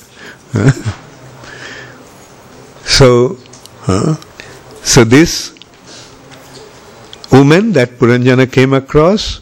so, 2.85 3.37
so 4.81 5.03
this 5.03 5.53
woman 7.31 7.71
that 7.73 7.99
Puranjana 7.99 8.51
came 8.51 8.73
across 8.73 9.41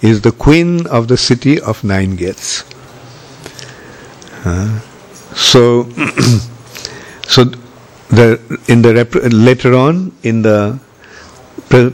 is 0.00 0.20
the 0.20 0.30
queen 0.30 0.86
of 0.86 1.08
the 1.08 1.16
city 1.16 1.60
of 1.60 1.82
nine 1.82 2.14
gates. 2.14 2.62
So, 5.34 5.90
so 7.26 7.50
the 8.10 8.40
in 8.68 8.82
the 8.82 8.94
rep- 8.94 9.32
later 9.32 9.74
on 9.74 10.12
in 10.22 10.42
the 10.42 10.78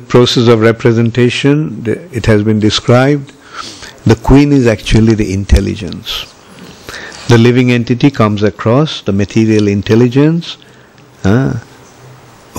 process 0.08 0.48
of 0.48 0.60
representation, 0.60 1.82
the, 1.82 2.02
it 2.14 2.26
has 2.26 2.42
been 2.42 2.58
described. 2.58 3.32
The 4.04 4.16
queen 4.16 4.52
is 4.52 4.66
actually 4.66 5.14
the 5.14 5.32
intelligence. 5.32 6.32
The 7.28 7.36
living 7.36 7.72
entity 7.72 8.10
comes 8.10 8.42
across 8.42 9.02
the 9.02 9.12
material 9.12 9.68
intelligence, 9.68 10.56
uh, 11.24 11.54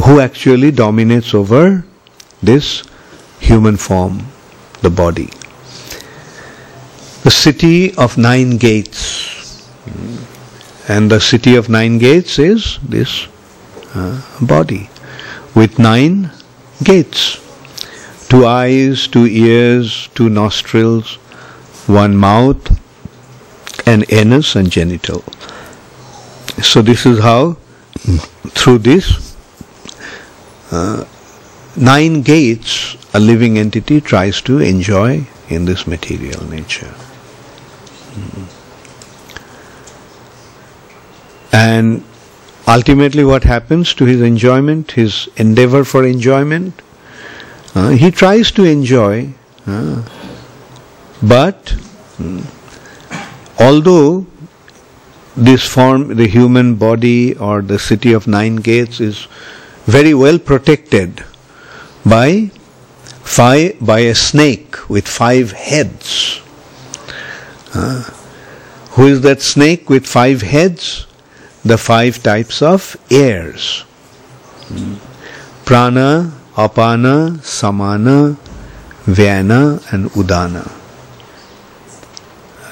who 0.04 0.20
actually 0.20 0.72
dominates 0.72 1.34
over 1.34 1.86
this 2.43 2.84
human 3.39 3.78
form, 3.78 4.28
the 4.82 4.89
body. 4.89 5.30
The 7.24 7.32
city 7.32 7.96
of 7.96 8.17
nine 8.17 8.58
gates. 8.58 9.67
And 10.89 11.10
the 11.10 11.20
city 11.20 11.56
of 11.56 11.70
nine 11.70 11.98
gates 11.98 12.39
is 12.39 12.78
this 12.84 13.28
body 14.41 14.89
with 15.56 15.80
nine 15.80 16.32
gates 16.84 17.39
two 18.30 18.45
eyes, 18.45 19.08
two 19.08 19.26
ears, 19.26 20.10
two 20.13 20.30
nostrils, 20.30 21.15
one 21.88 22.15
mouth, 22.15 22.80
and 23.88 24.06
anus, 24.12 24.56
and 24.56 24.69
genital. 24.69 25.23
So, 26.62 26.82
this 26.82 27.06
is 27.06 27.19
how, 27.19 27.54
through 28.50 28.80
this, 28.80 29.36
uh, 30.71 31.06
nine 31.76 32.21
gates 32.21 32.97
a 33.13 33.19
living 33.19 33.58
entity 33.58 34.02
tries 34.02 34.41
to 34.41 34.60
enjoy 34.60 35.26
in 35.47 35.65
this 35.65 35.88
material 35.88 36.43
nature. 36.50 36.93
And 41.54 42.04
ultimately, 42.67 43.23
what 43.23 43.43
happens 43.43 43.93
to 43.95 44.06
his 44.06 44.21
enjoyment, 44.21 44.91
his 44.91 45.30
endeavor 45.38 45.84
for 45.84 46.06
enjoyment? 46.06 46.82
Uh, 47.75 47.89
he 47.89 48.12
tries 48.12 48.51
to 48.51 48.63
enjoy, 48.63 49.34
uh, 49.65 50.03
but 51.21 51.75
um, 52.19 52.45
although 53.60 54.25
this 55.36 55.67
form, 55.67 56.15
the 56.15 56.27
human 56.27 56.75
body 56.75 57.36
or 57.38 57.62
the 57.62 57.77
city 57.77 58.13
of 58.13 58.27
nine 58.27 58.56
gates, 58.56 58.99
is 58.99 59.27
very 59.86 60.13
well 60.13 60.39
protected 60.39 61.23
by 62.03 62.49
five, 63.23 63.77
by 63.80 63.99
a 63.99 64.15
snake 64.15 64.89
with 64.89 65.08
five 65.08 65.51
heads. 65.51 66.41
Uh, 67.73 68.01
who 68.91 69.06
is 69.06 69.21
that 69.21 69.41
snake 69.41 69.89
with 69.89 70.08
five 70.08 70.41
heads? 70.41 71.06
The 71.67 71.77
five 71.77 72.23
types 72.23 72.62
of 72.62 72.95
airs. 73.12 73.84
Prana, 75.65 76.32
Apana, 76.56 77.43
Samana, 77.43 78.38
Vyana 79.06 79.62
and 79.91 80.10
Udana. 80.12 80.71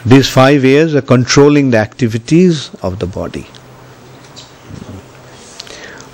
These 0.06 0.30
five 0.30 0.64
airs 0.64 0.96
are 0.96 1.02
controlling 1.02 1.72
the 1.72 1.78
activities 1.78 2.74
of 2.82 3.00
the 3.00 3.08
body. 3.08 3.48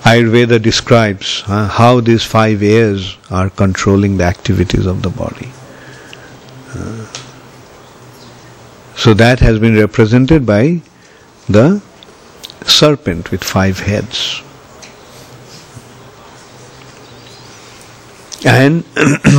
Ayurveda 0.04 0.60
describes 0.60 1.44
uh, 1.48 1.67
how 1.67 2.02
these 2.02 2.24
five 2.24 2.63
airs 2.63 3.17
are 3.30 3.52
controlling 3.52 4.17
the 4.17 4.24
activities 4.24 4.88
of 4.88 5.04
the 5.04 5.10
body. 5.10 5.52
Uh, 6.74 7.06
so 8.96 9.13
that 9.13 9.39
has 9.39 9.60
been 9.60 9.76
represented 9.76 10.46
by 10.48 10.82
the 11.48 11.82
serpent 12.72 13.32
with 13.32 13.44
five 13.44 13.80
heads. 13.80 14.42
And 18.46 18.84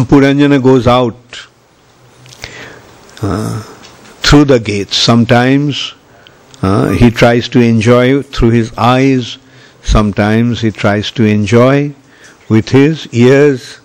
Puranjana 0.09 0.63
goes 0.63 0.87
out 0.87 1.17
uh, 3.21 3.63
through 4.23 4.45
the 4.45 4.61
gates. 4.61 4.97
Sometimes 4.97 5.95
uh, 6.63 6.91
he 6.91 7.11
tries 7.11 7.49
to 7.51 7.61
enjoy 7.61 8.23
through 8.23 8.51
his 8.51 8.73
eyes, 8.77 9.39
sometimes 9.83 10.61
he 10.61 10.71
tries 10.71 11.11
to 11.13 11.25
enjoy 11.25 11.93
with 12.49 12.69
his 12.69 13.09
ears, 13.13 13.81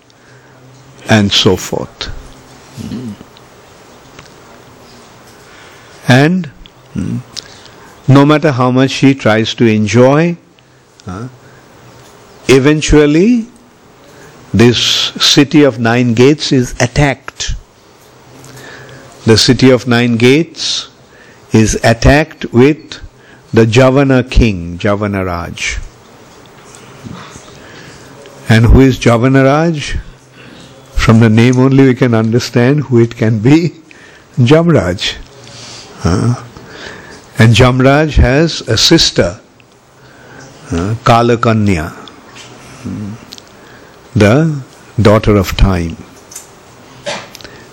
and 1.08 1.32
so 1.32 1.56
forth. 1.56 2.14
And 6.08 6.50
no 8.08 8.24
matter 8.24 8.52
how 8.52 8.70
much 8.70 8.94
he 8.94 9.14
tries 9.14 9.54
to 9.54 9.66
enjoy, 9.66 10.36
uh, 11.06 11.28
eventually 12.48 13.46
this 14.52 14.78
city 14.78 15.62
of 15.62 15.78
nine 15.78 16.14
gates 16.14 16.52
is 16.52 16.72
attacked. 16.80 17.54
The 19.26 19.36
city 19.36 19.70
of 19.70 19.86
nine 19.86 20.16
gates 20.16 20.88
is 21.52 21.74
attacked 21.84 22.46
with 22.52 23.00
the 23.52 23.66
Javana 23.66 24.28
king, 24.30 24.78
Javanaraj. 24.78 25.84
And 28.48 28.64
who 28.64 28.80
is 28.80 28.98
Javanaraj? 28.98 30.00
From 30.94 31.20
the 31.20 31.28
name 31.28 31.58
only 31.58 31.84
we 31.84 31.94
can 31.94 32.14
understand 32.14 32.80
who 32.84 33.00
it 33.00 33.16
can 33.16 33.38
be. 33.40 33.80
Jamraj. 34.36 35.16
And 37.38 37.54
Jamraj 37.54 38.16
has 38.16 38.62
a 38.62 38.76
sister, 38.76 39.40
uh, 40.72 40.94
Kalakanya, 41.04 41.94
the 44.14 44.62
daughter 45.00 45.36
of 45.36 45.56
time. 45.56 45.96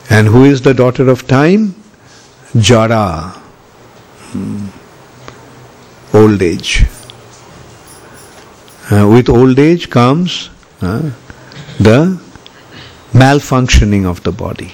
And 0.10 0.28
who 0.28 0.44
is 0.44 0.62
the 0.62 0.74
daughter 0.74 1.10
of 1.10 1.28
time? 1.28 1.74
Jara, 2.58 3.34
hmm. 4.32 4.68
old 6.14 6.42
age. 6.44 6.86
Uh, 8.92 9.08
with 9.12 9.30
old 9.30 9.58
age 9.58 9.90
comes 9.90 10.52
uh, 10.82 11.12
the 11.80 12.22
malfunctioning 13.14 14.06
of 14.06 14.22
the 14.22 14.32
body. 14.32 14.74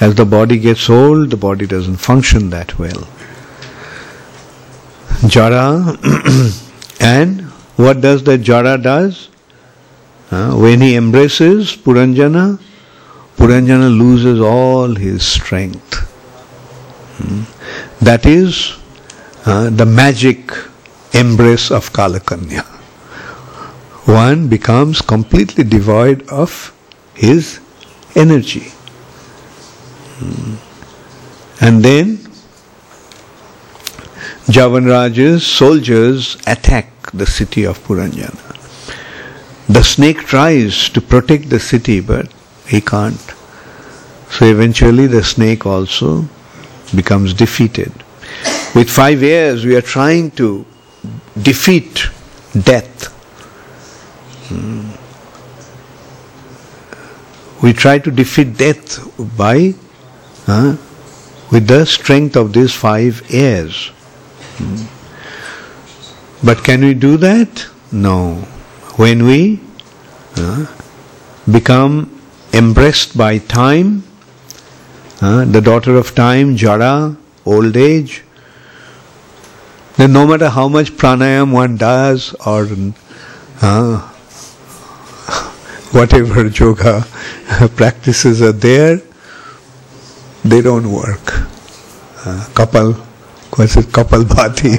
As 0.00 0.16
the 0.16 0.24
body 0.24 0.58
gets 0.58 0.90
old, 0.90 1.30
the 1.30 1.36
body 1.36 1.66
doesn't 1.66 1.98
function 1.98 2.50
that 2.50 2.78
well. 2.78 3.06
Jara, 5.26 5.98
and 7.00 7.42
what 7.76 8.00
does 8.00 8.24
the 8.24 8.38
Jara 8.38 8.78
does? 8.78 9.28
Uh, 10.30 10.54
when 10.54 10.80
he 10.80 10.96
embraces 10.96 11.76
Puranjana, 11.76 12.58
Puranjana 13.36 13.90
loses 13.98 14.40
all 14.40 14.94
his 14.94 15.26
strength. 15.26 15.98
Hmm. 17.18 17.42
That 18.02 18.24
is 18.24 18.76
uh, 19.44 19.68
the 19.70 19.84
magic 19.84 20.52
embrace 21.12 21.70
of 21.70 21.92
Kalakanya. 21.92 22.64
One 24.06 24.48
becomes 24.48 25.02
completely 25.02 25.64
devoid 25.64 26.28
of 26.28 26.72
his 27.14 27.60
energy. 28.14 28.72
Hmm. 30.18 30.54
And 31.60 31.84
then 31.84 32.19
Javanraj's 34.50 35.46
soldiers 35.46 36.36
attack 36.44 36.88
the 37.12 37.24
city 37.24 37.64
of 37.64 37.78
Puranjana. 37.84 38.56
The 39.68 39.84
snake 39.84 40.18
tries 40.26 40.88
to 40.88 41.00
protect 41.00 41.50
the 41.50 41.60
city, 41.60 42.00
but 42.00 42.26
he 42.66 42.80
can't. 42.80 43.34
So 44.28 44.46
eventually 44.46 45.06
the 45.06 45.22
snake 45.22 45.66
also 45.66 46.24
becomes 46.96 47.32
defeated. 47.32 47.92
With 48.74 48.90
five 48.90 49.22
years, 49.22 49.64
we 49.64 49.76
are 49.76 49.82
trying 49.82 50.32
to 50.32 50.66
defeat 51.40 52.08
death. 52.60 53.06
Hmm. 54.48 54.90
We 57.62 57.72
try 57.72 58.00
to 58.00 58.10
defeat 58.10 58.56
death 58.56 58.98
by 59.36 59.74
uh, 60.48 60.76
with 61.52 61.68
the 61.68 61.84
strength 61.86 62.36
of 62.36 62.52
these 62.52 62.74
five 62.74 63.22
airs. 63.30 63.92
Hmm. 64.60 66.46
But 66.46 66.64
can 66.64 66.80
we 66.82 66.94
do 66.94 67.16
that? 67.18 67.66
No. 67.92 68.34
When 68.96 69.24
we 69.24 69.60
uh, 70.36 70.66
become 71.50 72.20
embraced 72.52 73.16
by 73.16 73.38
time, 73.38 74.04
uh, 75.22 75.44
the 75.44 75.60
daughter 75.60 75.96
of 75.96 76.14
time, 76.14 76.56
Jara, 76.56 77.16
old 77.44 77.76
age, 77.76 78.22
then 79.96 80.12
no 80.12 80.26
matter 80.26 80.48
how 80.48 80.68
much 80.68 80.92
pranayam 80.92 81.52
one 81.52 81.76
does 81.76 82.34
or 82.46 82.68
uh, 83.60 83.98
whatever 85.92 86.46
yoga 86.46 87.04
practices 87.76 88.40
are 88.40 88.52
there, 88.52 89.00
they 90.44 90.62
don't 90.62 90.90
work. 90.90 91.34
Uh, 92.24 92.46
kapal, 92.54 92.98
what's 93.56 93.76
it, 93.76 93.86
kapal 93.86 94.24
bhati. 94.24 94.78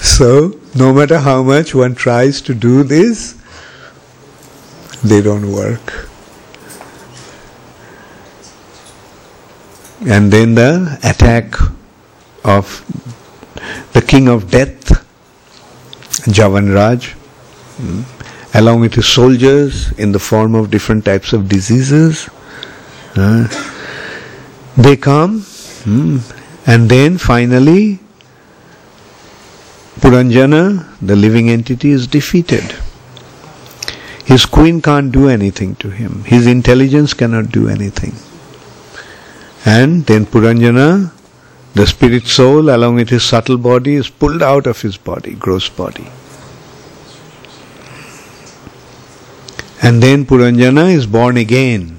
so, 0.00 0.58
no 0.74 0.92
matter 0.92 1.18
how 1.18 1.42
much 1.42 1.74
one 1.74 1.94
tries 1.94 2.40
to 2.42 2.54
do 2.54 2.82
this, 2.82 3.34
they 5.04 5.20
don't 5.22 5.52
work. 5.52 6.08
And 10.06 10.32
then 10.32 10.54
the 10.54 10.98
attack 11.02 11.54
of 12.44 12.84
the 13.92 14.02
king 14.02 14.28
of 14.28 14.50
death, 14.50 15.04
Javanraj, 16.26 17.14
along 18.54 18.80
with 18.80 18.94
his 18.94 19.06
soldiers 19.06 19.92
in 19.98 20.12
the 20.12 20.18
form 20.18 20.54
of 20.54 20.70
different 20.70 21.04
types 21.04 21.32
of 21.32 21.48
diseases. 21.48 22.28
Uh, 23.16 23.48
they 24.78 24.96
come, 24.96 25.40
hmm, 25.42 26.18
and 26.64 26.88
then 26.88 27.18
finally, 27.18 27.98
Puranjana, 30.00 30.96
the 31.00 31.16
living 31.16 31.50
entity, 31.50 31.90
is 31.90 32.06
defeated. 32.06 32.76
His 34.24 34.46
queen 34.46 34.80
can't 34.80 35.10
do 35.10 35.28
anything 35.28 35.74
to 35.76 35.90
him, 35.90 36.22
his 36.24 36.46
intelligence 36.46 37.12
cannot 37.12 37.50
do 37.50 37.68
anything. 37.68 38.14
And 39.64 40.06
then 40.06 40.26
Puranjana, 40.26 41.10
the 41.74 41.86
spirit 41.86 42.26
soul, 42.26 42.70
along 42.70 42.94
with 42.94 43.08
his 43.08 43.24
subtle 43.24 43.58
body, 43.58 43.96
is 43.96 44.08
pulled 44.08 44.42
out 44.42 44.68
of 44.68 44.80
his 44.80 44.96
body, 44.96 45.34
gross 45.34 45.68
body. 45.68 46.06
And 49.82 50.02
then 50.02 50.24
Puranjana 50.24 50.92
is 50.92 51.06
born 51.06 51.36
again. 51.36 51.97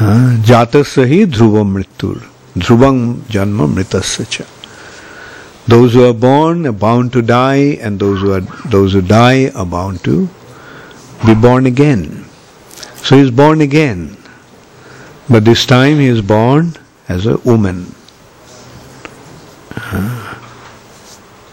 Jatasahi 0.00 1.26
dhruvam 1.26 1.74
mritur. 1.74 2.26
Dhrubam 2.56 3.16
janma 3.28 3.68
mritasya 3.68 4.46
Those 5.68 5.92
who 5.92 6.08
are 6.08 6.14
born 6.14 6.66
are 6.66 6.72
bound 6.72 7.12
to 7.12 7.20
die, 7.20 7.76
and 7.82 8.00
those 8.00 8.22
who 8.22 8.32
are 8.32 8.40
those 8.70 8.94
who 8.94 9.02
die 9.02 9.50
are 9.50 9.66
bound 9.66 10.02
to 10.04 10.30
be 11.26 11.34
born 11.34 11.66
again. 11.66 12.24
So 13.02 13.16
he 13.16 13.22
is 13.22 13.30
born 13.30 13.60
again. 13.60 14.16
But 15.28 15.44
this 15.44 15.66
time 15.66 15.98
he 15.98 16.06
is 16.06 16.22
born 16.22 16.76
as 17.06 17.26
a 17.26 17.36
woman. 17.36 17.94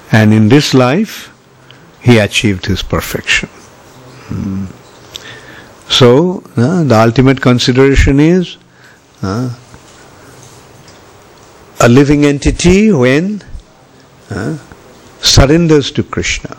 And 0.10 0.34
in 0.34 0.48
this 0.48 0.74
life, 0.74 1.34
he 2.00 2.18
achieved 2.18 2.66
his 2.68 2.82
perfection. 2.82 3.50
Hmm. 4.30 4.66
So, 5.90 6.44
uh, 6.56 6.84
the 6.84 6.96
ultimate 6.96 7.42
consideration 7.42 8.20
is 8.20 8.58
uh, 9.22 9.56
a 11.80 11.88
living 11.88 12.26
entity 12.26 12.92
when 12.92 13.42
uh, 14.30 14.58
surrenders 15.22 15.92
to 15.92 16.04
Krishna. 16.04 16.58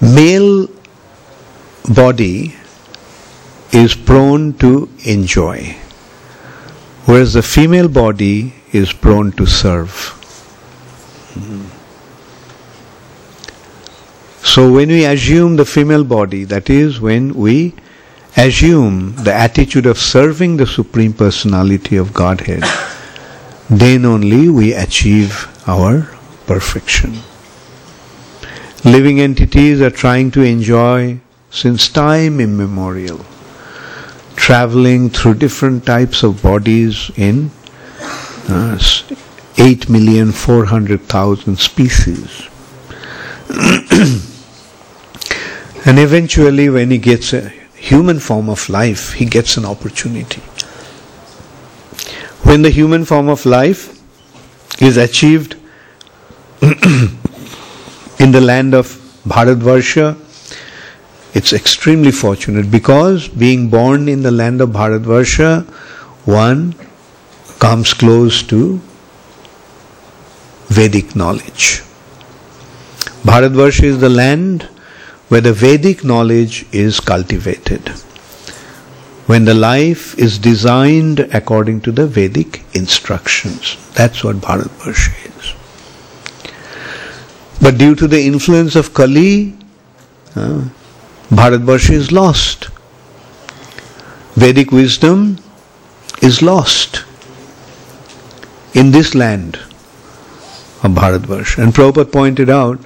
Male 0.00 0.68
body 1.94 2.54
is 3.72 3.94
prone 3.94 4.54
to 4.54 4.88
enjoy, 5.04 5.76
whereas 7.04 7.34
the 7.34 7.42
female 7.42 7.88
body 7.88 8.54
is 8.72 8.92
prone 8.92 9.32
to 9.32 9.46
serve. 9.46 9.90
Hmm. 11.34 11.66
So 14.44 14.72
when 14.72 14.88
we 14.88 15.04
assume 15.04 15.56
the 15.56 15.64
female 15.64 16.04
body, 16.04 16.44
that 16.44 16.70
is 16.70 17.00
when 17.00 17.34
we 17.34 17.74
assume 18.36 19.14
the 19.16 19.32
attitude 19.32 19.86
of 19.86 19.98
serving 19.98 20.56
the 20.56 20.66
Supreme 20.66 21.12
Personality 21.12 21.96
of 21.96 22.12
Godhead, 22.12 22.64
then 23.70 24.04
only 24.04 24.48
we 24.48 24.72
achieve 24.72 25.48
our 25.66 26.02
perfection. 26.46 27.14
Living 28.84 29.20
entities 29.20 29.80
are 29.80 29.90
trying 29.90 30.30
to 30.32 30.42
enjoy 30.42 31.20
since 31.50 31.88
time 31.88 32.40
immemorial, 32.40 33.24
traveling 34.36 35.08
through 35.08 35.34
different 35.34 35.86
types 35.86 36.22
of 36.22 36.42
bodies 36.42 37.10
in 37.16 37.50
uh, 38.48 38.76
8,400,000 39.56 41.56
species. 41.56 42.48
and 45.86 45.98
eventually, 45.98 46.68
when 46.68 46.90
he 46.90 46.98
gets 46.98 47.32
a 47.32 47.50
human 47.84 48.18
form 48.18 48.48
of 48.48 48.66
life, 48.70 49.12
he 49.12 49.26
gets 49.26 49.58
an 49.58 49.66
opportunity. 49.66 50.40
When 52.48 52.62
the 52.62 52.70
human 52.70 53.04
form 53.04 53.28
of 53.28 53.44
life 53.44 54.00
is 54.80 54.96
achieved 54.96 55.54
in 56.62 58.32
the 58.32 58.40
land 58.40 58.72
of 58.74 58.86
Bharatvarsha, 59.28 60.16
it's 61.34 61.52
extremely 61.52 62.10
fortunate 62.10 62.70
because 62.70 63.28
being 63.28 63.68
born 63.68 64.08
in 64.08 64.22
the 64.22 64.30
land 64.30 64.62
of 64.62 64.70
Bharatvarsha, 64.70 65.66
one 66.24 66.74
comes 67.58 67.92
close 67.92 68.42
to 68.44 68.80
Vedic 70.68 71.14
knowledge. 71.14 71.82
Bharatvarsha 73.24 73.84
is 73.84 74.00
the 74.00 74.08
land 74.08 74.68
where 75.34 75.40
the 75.40 75.52
Vedic 75.52 76.04
knowledge 76.04 76.64
is 76.70 77.00
cultivated. 77.00 77.88
When 79.26 79.44
the 79.44 79.52
life 79.52 80.16
is 80.16 80.38
designed 80.38 81.18
according 81.34 81.80
to 81.80 81.90
the 81.90 82.06
Vedic 82.06 82.62
instructions. 82.72 83.76
That's 83.94 84.22
what 84.22 84.36
Bharatvarsha 84.36 85.10
is. 85.26 85.54
But 87.60 87.78
due 87.78 87.96
to 87.96 88.06
the 88.06 88.24
influence 88.24 88.76
of 88.76 88.94
Kali, 88.94 89.56
uh, 90.36 90.68
Bharatvarsha 91.30 91.90
is 91.90 92.12
lost. 92.12 92.68
Vedic 94.36 94.70
wisdom 94.70 95.38
is 96.22 96.42
lost 96.42 97.02
in 98.74 98.92
this 98.92 99.16
land 99.16 99.56
of 100.84 100.92
Bharatvarsha. 100.92 101.64
And 101.64 101.74
Prabhupada 101.74 102.12
pointed 102.12 102.50
out 102.50 102.78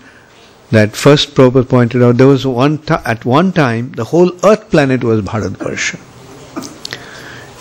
that 0.70 0.94
first 0.94 1.34
Prabhupada 1.34 1.68
pointed 1.68 2.02
out 2.02 2.16
there 2.18 2.26
was 2.26 2.46
one 2.46 2.78
t- 2.78 2.94
at 3.04 3.24
one 3.24 3.52
time 3.52 3.92
the 3.92 4.04
whole 4.04 4.32
earth 4.44 4.70
planet 4.70 5.02
was 5.02 5.22
Bharatvarsha. 5.22 5.98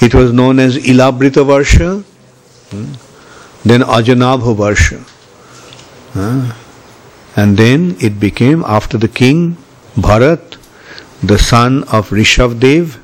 It 0.01 0.13
was 0.13 0.33
known 0.33 0.59
as 0.59 0.77
Ilabrita 0.77 1.43
Varsha, 1.51 2.03
hmm, 2.03 2.93
then 3.67 3.81
Ajanabha 3.81 4.55
Varsha. 4.55 5.03
And 7.35 7.57
then 7.57 7.95
it 7.99 8.19
became 8.19 8.63
after 8.65 8.97
the 8.97 9.07
king 9.07 9.57
Bharat, 9.95 10.57
the 11.23 11.37
son 11.37 11.83
of 11.83 12.09
Rishabdev, 12.09 12.97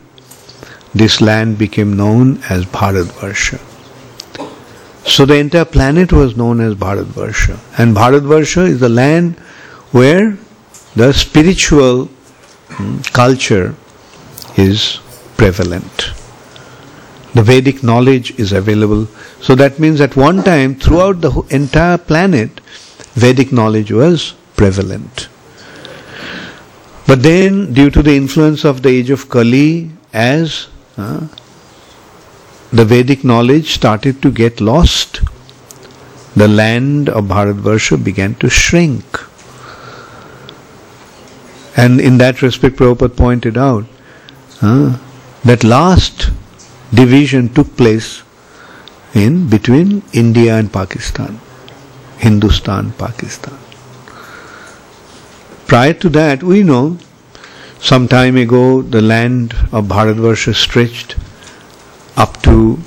this 0.94 1.22
land 1.22 1.58
became 1.58 1.96
known 1.96 2.40
as 2.50 2.66
Bharatvarsha. 2.66 3.60
So 5.08 5.26
the 5.26 5.36
entire 5.36 5.66
planet 5.66 6.14
was 6.14 6.36
known 6.38 6.62
as 6.62 6.76
Bharatvarsha. 6.76 7.60
And 7.78 7.96
Bharatvarsha 7.96 8.68
is 8.68 8.80
the 8.80 8.90
land 8.90 9.36
where 9.94 10.38
the 10.96 11.14
spiritual 11.14 12.06
hmm, 12.06 12.98
culture 13.14 13.76
is 14.58 15.00
prevalent. 15.38 16.12
The 17.34 17.44
Vedic 17.44 17.84
knowledge 17.84 18.38
is 18.40 18.54
available. 18.54 19.08
So 19.42 19.56
that 19.56 19.80
means 19.80 20.02
at 20.02 20.16
one 20.16 20.44
time, 20.44 20.76
throughout 20.76 21.22
the 21.22 21.32
entire 21.50 21.98
planet, 21.98 22.60
Vedic 23.14 23.52
knowledge 23.52 23.92
was 23.92 24.34
prevalent. 24.56 25.30
But 27.06 27.22
then, 27.22 27.74
due 27.74 27.90
to 27.90 28.02
the 28.02 28.16
influence 28.16 28.64
of 28.64 28.82
the 28.82 28.90
age 28.90 29.10
of 29.10 29.30
Kali, 29.30 29.92
as 30.14 30.68
uh, 30.98 31.28
the 32.72 32.86
Vedic 32.86 33.24
knowledge 33.24 33.74
started 33.74 34.22
to 34.22 34.32
get 34.32 34.62
lost, 34.62 35.22
the 36.36 36.48
land 36.48 37.10
of 37.10 37.26
Bharatvarsha 37.26 38.04
began 38.04 38.34
to 38.36 38.50
shrink. 38.50 39.06
And 41.76 42.00
in 42.00 42.18
that 42.20 42.42
respect, 42.42 42.76
Prabhupada 42.78 43.16
pointed 43.16 43.58
out 43.58 43.86
uh, 44.62 44.98
that 45.44 45.64
last 45.64 46.30
division 46.94 47.50
took 47.50 47.76
place 47.76 48.22
in 49.14 49.50
between 49.50 50.04
India 50.14 50.56
and 50.58 50.72
Pakistan, 50.72 51.40
Hindustan, 52.18 52.92
Pakistan. 52.94 53.58
Prior 55.68 55.94
to 55.94 56.10
that, 56.10 56.44
we 56.44 56.64
know 56.64 56.98
some 57.80 58.08
time 58.08 58.38
ago 58.38 58.82
the 58.82 59.02
land 59.02 59.54
of 59.72 59.86
Bharatvarsha 59.86 60.54
stretched 60.56 61.16
up 62.16 62.42
to 62.44 62.80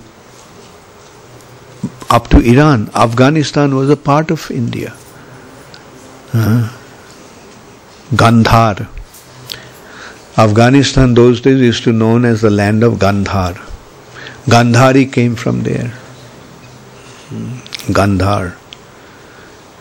up 2.08 2.28
to 2.28 2.38
Iran. 2.38 2.90
Afghanistan 2.94 3.74
was 3.74 3.90
a 3.90 3.96
part 3.96 4.30
of 4.30 4.50
India. 4.50 4.94
Uh, 6.32 6.75
Gandhar. 8.14 8.88
Afghanistan 10.38 11.14
those 11.14 11.40
days 11.40 11.60
used 11.60 11.84
to 11.84 11.92
known 11.92 12.24
as 12.24 12.42
the 12.42 12.50
land 12.50 12.82
of 12.82 12.98
Gandhar. 12.98 13.54
Gandhari 14.46 15.10
came 15.10 15.34
from 15.34 15.62
there. 15.62 15.92
Gandhar. 17.90 18.56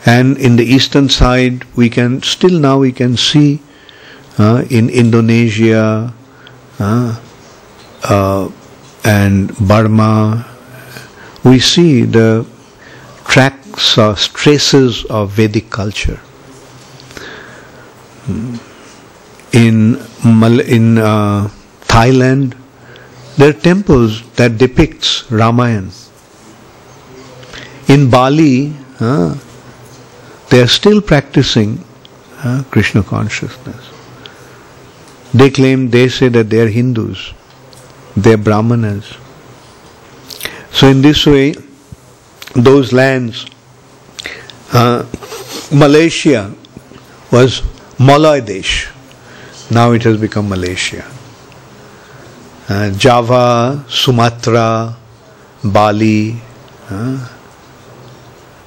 And 0.06 0.38
in 0.38 0.56
the 0.56 0.66
eastern 0.66 1.10
side, 1.10 1.66
we 1.76 1.90
can 1.90 2.22
still 2.24 2.60
now 2.60 2.80
we 2.80 2.92
can 2.92 3.18
see 3.18 3.62
uh, 4.38 4.66
in 4.70 4.90
Indonesia 4.90 6.14
uh, 6.80 7.20
uh, 8.04 8.50
and 9.04 9.56
Burma, 9.58 10.46
we 11.44 11.60
see 11.60 12.04
the 12.04 12.46
tracks 13.26 13.98
or 13.98 14.16
traces 14.16 15.06
of 15.06 15.32
Vedic 15.32 15.70
culture. 15.70 16.20
In 18.28 20.02
Mal- 20.24 20.62
in 20.62 20.98
uh, 20.98 21.50
Thailand, 21.88 22.56
there 23.38 23.50
are 23.50 23.54
temples 23.54 24.24
that 24.34 24.58
depicts 24.58 25.30
Ramayana. 25.30 25.92
In 27.88 28.10
Bali, 28.10 28.74
uh, 29.00 29.36
they 30.50 30.62
are 30.62 30.68
still 30.68 31.02
practicing 31.02 31.84
uh, 32.44 32.64
Krishna 32.72 33.04
consciousness. 33.04 33.92
They 35.34 35.50
claim, 35.50 35.90
they 35.90 36.08
say 36.10 36.30
that 36.30 36.50
they 36.50 36.62
are 36.62 36.68
Hindus, 36.68 37.34
they 38.16 38.34
are 38.34 38.38
Brahmanas. 38.38 39.14
So 40.72 40.88
in 40.88 41.02
this 41.02 41.26
way, 41.26 41.56
those 42.54 42.92
lands, 42.94 43.46
uh, 44.74 45.06
Malaysia 45.72 46.54
was 47.32 47.62
Malay 48.00 48.42
Desh. 48.42 48.90
Now 49.72 49.92
it 49.94 50.04
has 50.04 50.18
become 50.18 50.50
Malaysia. 50.50 51.06
Uh, 52.68 52.92
Java, 52.92 53.86
Sumatra, 53.88 54.96
Bali, 55.64 56.42
uh, 56.90 57.30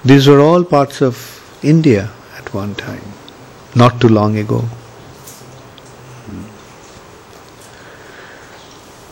these 0.04 0.26
were 0.26 0.40
all 0.40 0.64
parts 0.64 1.02
of 1.02 1.16
India 1.62 2.10
at 2.38 2.54
one 2.54 2.74
time, 2.74 3.02
not 3.74 4.00
too 4.00 4.08
long 4.08 4.38
ago. 4.38 4.64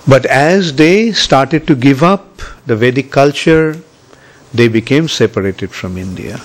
But 0.09 0.25
as 0.27 0.73
they 0.75 1.12
started 1.12 1.67
to 1.67 1.75
give 1.75 2.03
up 2.03 2.41
the 2.64 2.77
Vedic 2.77 3.11
culture, 3.11 3.77
they 4.55 4.69
became 4.69 5.09
separated 5.09 5.73
from 5.73 5.99
India. 5.99 6.41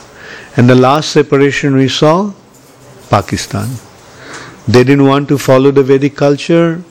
And 0.58 0.68
the 0.68 0.76
last 0.76 1.12
separation 1.12 1.76
we 1.76 1.88
saw, 1.88 2.34
Pakistan. 3.12 3.70
They 4.68 4.84
didn't 4.84 5.06
want 5.06 5.28
to 5.30 5.38
follow 5.38 5.72
the 5.72 5.84
Vedic 5.84 6.16
culture, 6.16 6.82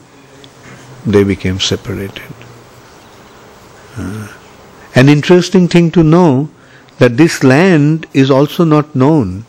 they 1.07 1.25
became 1.25 1.61
separated. 1.61 2.35
Uh, 3.97 4.29
an 4.95 5.09
interesting 5.09 5.69
thing 5.69 5.91
to 5.93 6.03
know 6.03 6.51
that 6.99 7.17
this 7.17 7.43
land 7.43 8.07
is 8.13 8.31
also 8.31 8.65
not 8.65 8.95
known. 8.95 9.45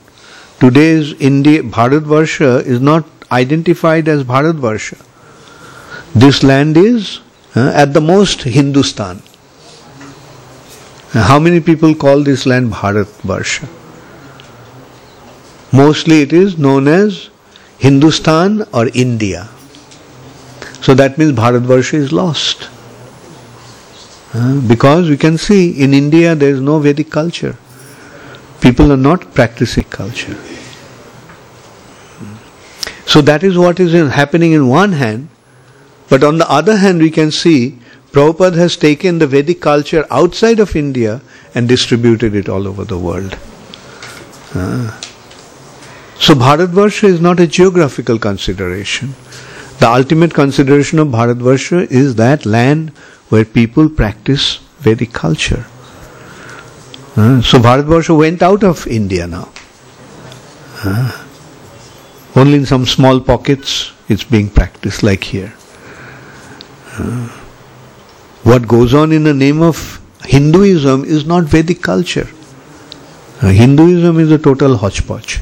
Today's 0.60 1.14
India, 1.14 1.64
Bharatvarsha 1.64 2.64
is 2.64 2.80
not 2.80 3.06
identified 3.32 4.08
as 4.08 4.24
Bharatvarsha. 4.24 5.02
This 6.14 6.44
land 6.44 6.78
is 6.78 7.20
uh, 7.56 7.72
at 7.74 7.94
the 7.94 8.02
most 8.02 8.44
Hindustan. 8.44 9.22
Uh, 11.14 11.24
how 11.24 11.40
many 11.40 11.60
people 11.60 11.96
call 11.96 12.24
this 12.24 12.46
land 12.46 12.72
Bharatvarsha? 12.72 13.68
Mostly 15.72 16.22
it 16.22 16.34
is 16.34 16.58
known 16.58 16.88
as 16.88 17.30
Hindustan 17.78 18.64
or 18.74 18.88
India. 18.94 19.50
So 20.82 20.94
that 20.96 21.18
means 21.18 21.32
Bharatvarsha 21.34 21.94
is 21.94 22.12
lost. 22.12 22.70
Uh, 24.34 24.62
because 24.68 25.10
we 25.10 25.18
can 25.18 25.38
see 25.38 25.72
in 25.82 25.94
India 25.94 26.36
there 26.36 26.50
is 26.50 26.62
no 26.62 26.80
Vedic 26.80 27.10
culture. 27.10 27.58
People 28.62 28.92
are 28.92 28.98
not 28.98 29.34
practicing 29.34 29.84
culture. 29.86 30.38
So 33.06 33.22
that 33.22 33.44
is 33.44 33.58
what 33.58 33.80
is 33.80 33.94
in, 33.94 34.08
happening 34.08 34.54
in 34.54 34.68
one 34.68 34.94
hand. 34.94 35.28
But 36.10 36.24
on 36.24 36.38
the 36.38 36.50
other 36.50 36.78
hand, 36.78 37.02
we 37.02 37.12
can 37.12 37.32
see 37.32 37.80
Prabhupada 38.12 38.56
has 38.56 38.78
taken 38.78 39.20
the 39.20 39.28
Vedic 39.28 39.62
culture 39.62 40.06
outside 40.10 40.60
of 40.60 40.76
India 40.76 41.22
and 41.56 41.68
distributed 41.68 42.36
it 42.36 42.50
all 42.50 42.68
over 42.68 42.84
the 42.86 42.98
world. 42.98 43.38
Uh, 44.54 44.92
so 46.22 46.36
Bharatvarsha 46.36 47.06
is 47.06 47.20
not 47.20 47.40
a 47.40 47.48
geographical 47.48 48.20
consideration. 48.20 49.16
The 49.80 49.90
ultimate 49.90 50.36
consideration 50.36 51.00
of 51.00 51.08
Bharatvarsha 51.08 51.90
is 51.90 52.14
that 52.18 52.46
land 52.46 52.92
where 53.30 53.44
people 53.44 53.90
practice 53.90 54.58
Vedic 54.82 55.14
culture. 55.14 55.66
Uh, 57.16 57.42
so 57.42 57.58
Bharatvarsha 57.58 58.16
went 58.16 58.44
out 58.44 58.64
of 58.64 58.86
India 58.86 59.26
now. 59.26 59.50
Uh, 60.84 61.26
only 62.36 62.54
in 62.54 62.68
some 62.68 62.86
small 62.86 63.20
pockets 63.20 63.92
it's 64.08 64.24
being 64.24 64.48
practiced, 64.48 65.02
like 65.02 65.24
here. 65.24 65.56
Uh, 67.00 67.30
what 68.44 68.68
goes 68.68 68.94
on 68.94 69.12
in 69.12 69.24
the 69.24 69.34
name 69.34 69.64
of 69.64 70.00
Hinduism 70.24 71.04
is 71.04 71.26
not 71.26 71.46
Vedic 71.46 71.82
culture. 71.82 72.30
Hinduism 73.40 74.20
is 74.20 74.30
a 74.30 74.38
total 74.38 74.78
hodgepodge. 74.78 75.42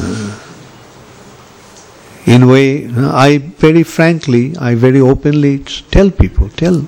Uh, 0.00 0.38
in 2.26 2.46
way, 2.46 2.86
I 2.86 3.38
very 3.38 3.82
frankly, 3.82 4.56
I 4.58 4.74
very 4.74 5.00
openly 5.00 5.60
tell 5.90 6.10
people, 6.10 6.50
tell 6.50 6.86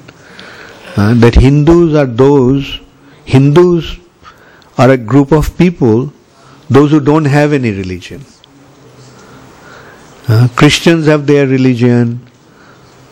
uh, 0.97 1.15
that 1.15 1.35
Hindus 1.35 1.95
are 1.95 2.07
those, 2.07 2.81
Hindus 3.25 3.99
are 4.77 4.91
a 4.91 4.97
group 4.97 5.33
of 5.33 5.57
people, 5.57 6.13
those 6.69 6.91
who 6.91 7.01
don't 7.01 7.25
have 7.25 7.53
any 7.53 7.71
religion. 7.71 8.25
Uh, 10.29 10.49
Christians 10.55 11.07
have 11.07 11.27
their 11.27 11.47
religion, 11.47 12.21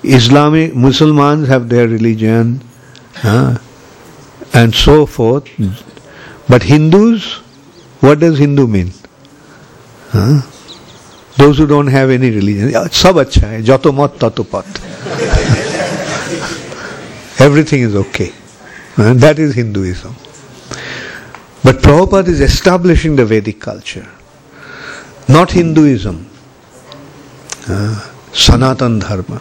Islamic 0.02 0.74
Muslims 0.74 1.48
have 1.48 1.68
their 1.68 1.88
religion, 1.88 2.60
uh, 3.24 3.58
and 4.52 4.74
so 4.74 5.06
forth. 5.06 5.48
But 6.48 6.62
Hindus, 6.62 7.34
what 8.00 8.20
does 8.20 8.38
Hindu 8.38 8.66
mean? 8.66 8.92
Those 10.12 11.58
who 11.58 11.66
don't 11.66 11.86
have 11.86 12.10
any 12.10 12.30
religion, 12.30 12.70
sab 12.90 13.16
acha 13.16 13.40
hai, 13.48 13.60
jato 13.60 13.92
mat 13.92 14.18
tato. 14.18 14.44
Everything 17.38 17.82
is 17.82 17.94
okay. 17.94 18.32
That 18.96 19.38
is 19.38 19.54
Hinduism. 19.54 20.14
But 21.62 21.76
Prabhupada 21.76 22.28
is 22.28 22.40
establishing 22.40 23.16
the 23.16 23.24
Vedic 23.24 23.60
culture, 23.60 24.08
not 25.28 25.52
Hinduism. 25.52 26.26
Huh? 27.66 28.12
Sanatan 28.32 28.98
Dharma. 28.98 29.40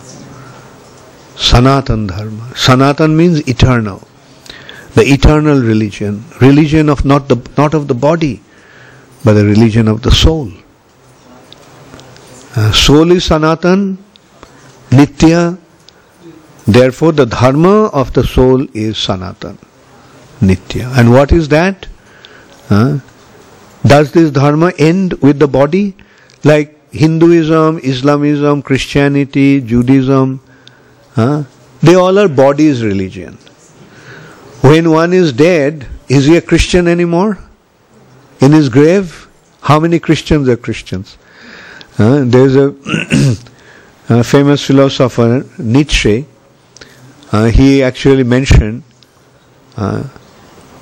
Sanatan 1.36 2.07
Dharma. 2.07 2.55
Sanatan 2.55 3.15
means 3.15 3.39
eternal. 3.47 4.07
The 4.95 5.03
eternal 5.05 5.59
religion. 5.59 6.26
Religion 6.41 6.89
of 6.89 7.05
not 7.05 7.28
the 7.30 7.38
not 7.57 7.74
of 7.74 7.88
the 7.88 7.93
body 7.93 8.41
but 9.28 9.34
the 9.34 9.43
religion 9.45 9.89
of 9.89 10.01
the 10.03 10.09
soul. 10.09 10.49
Uh, 12.55 12.71
soul 12.71 13.11
is 13.11 13.25
Sanatan, 13.25 13.97
Nitya. 14.89 15.57
Therefore, 16.65 17.11
the 17.11 17.25
dharma 17.25 17.88
of 17.88 18.13
the 18.13 18.23
soul 18.23 18.65
is 18.73 18.97
Sanatan, 18.97 19.57
Nitya. 20.39 20.97
And 20.97 21.11
what 21.11 21.34
is 21.34 21.49
that? 21.49 21.88
Uh, 22.69 22.99
does 23.86 24.13
this 24.13 24.32
dharma 24.32 24.71
end 24.80 25.15
with 25.15 25.39
the 25.39 25.47
body? 25.49 25.93
Like 26.45 26.78
Hinduism, 26.93 27.82
Islamism, 27.84 28.61
Christianity, 28.61 29.59
Judaism, 29.59 30.39
uh, 31.17 31.43
they 31.82 31.95
all 31.95 32.17
are 32.17 32.30
bodies 32.30 32.82
religion. 32.82 33.34
When 34.61 34.89
one 34.89 35.11
is 35.11 35.34
dead, 35.34 35.86
is 36.07 36.23
he 36.28 36.38
a 36.38 36.41
Christian 36.41 36.88
anymore? 36.88 37.38
In 38.41 38.51
his 38.51 38.69
grave? 38.69 39.27
How 39.61 39.79
many 39.79 39.99
Christians 39.99 40.47
are 40.47 40.57
Christians? 40.57 41.17
Uh, 41.97 42.23
there's 42.25 42.55
a, 42.55 42.75
a 44.09 44.23
famous 44.23 44.65
philosopher, 44.65 45.45
Nietzsche, 45.57 46.25
uh, 47.31 47.45
he 47.45 47.83
actually 47.83 48.23
mentioned 48.23 48.83
uh, 49.75 50.07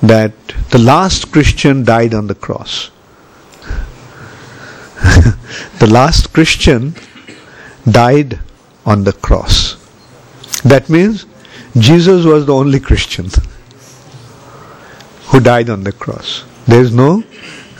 that 0.02 0.32
the 0.70 0.78
last 0.78 1.32
Christian 1.32 1.84
died 1.84 2.14
on 2.14 2.28
the 2.28 2.34
cross. 2.34 2.90
the 5.78 5.88
last 5.90 6.32
Christian 6.32 6.94
died 7.90 8.38
on 8.84 9.04
the 9.04 9.12
cross. 9.12 9.76
That 10.62 10.88
means 10.88 11.26
Jesus 11.76 12.24
was 12.24 12.46
the 12.46 12.54
only 12.54 12.78
Christian 12.78 13.26
who 15.26 15.40
died 15.40 15.68
on 15.68 15.82
the 15.82 15.92
cross. 15.92 16.44
There 16.66 16.80
is 16.80 16.92
no 16.92 17.22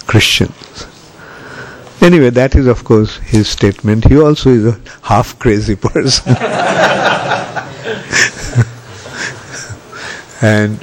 Christian. 0.06 0.52
Anyway, 2.00 2.30
that 2.30 2.54
is 2.54 2.66
of 2.66 2.84
course 2.84 3.16
his 3.16 3.48
statement. 3.48 4.04
He 4.04 4.18
also 4.18 4.50
is 4.50 4.66
a 4.66 4.80
half 5.02 5.38
crazy 5.38 5.76
person. 5.88 6.36
and 10.42 10.78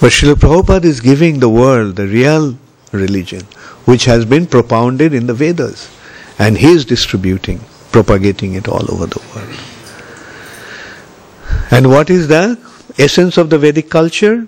but 0.00 0.10
Srila 0.10 0.34
Prabhupada 0.34 0.84
is 0.84 1.00
giving 1.00 1.38
the 1.38 1.48
world 1.48 1.96
the 1.96 2.08
real 2.08 2.56
religion 2.90 3.42
which 3.84 4.04
has 4.04 4.24
been 4.24 4.46
propounded 4.46 5.14
in 5.14 5.26
the 5.26 5.34
Vedas 5.34 5.90
and 6.38 6.56
he 6.58 6.72
is 6.72 6.84
distributing, 6.84 7.60
propagating 7.90 8.54
it 8.54 8.68
all 8.68 8.90
over 8.92 9.06
the 9.06 9.22
world. 9.34 9.60
And 11.70 11.88
what 11.90 12.10
is 12.10 12.28
the 12.28 12.58
essence 12.98 13.36
of 13.36 13.50
the 13.50 13.58
Vedic 13.58 13.90
culture? 13.90 14.46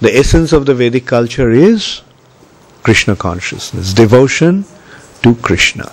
The 0.00 0.14
essence 0.14 0.52
of 0.52 0.66
the 0.66 0.74
Vedic 0.74 1.06
culture 1.06 1.50
is 1.50 2.02
Krishna 2.82 3.16
consciousness, 3.16 3.94
devotion 3.94 4.66
to 5.22 5.34
Krishna. 5.36 5.90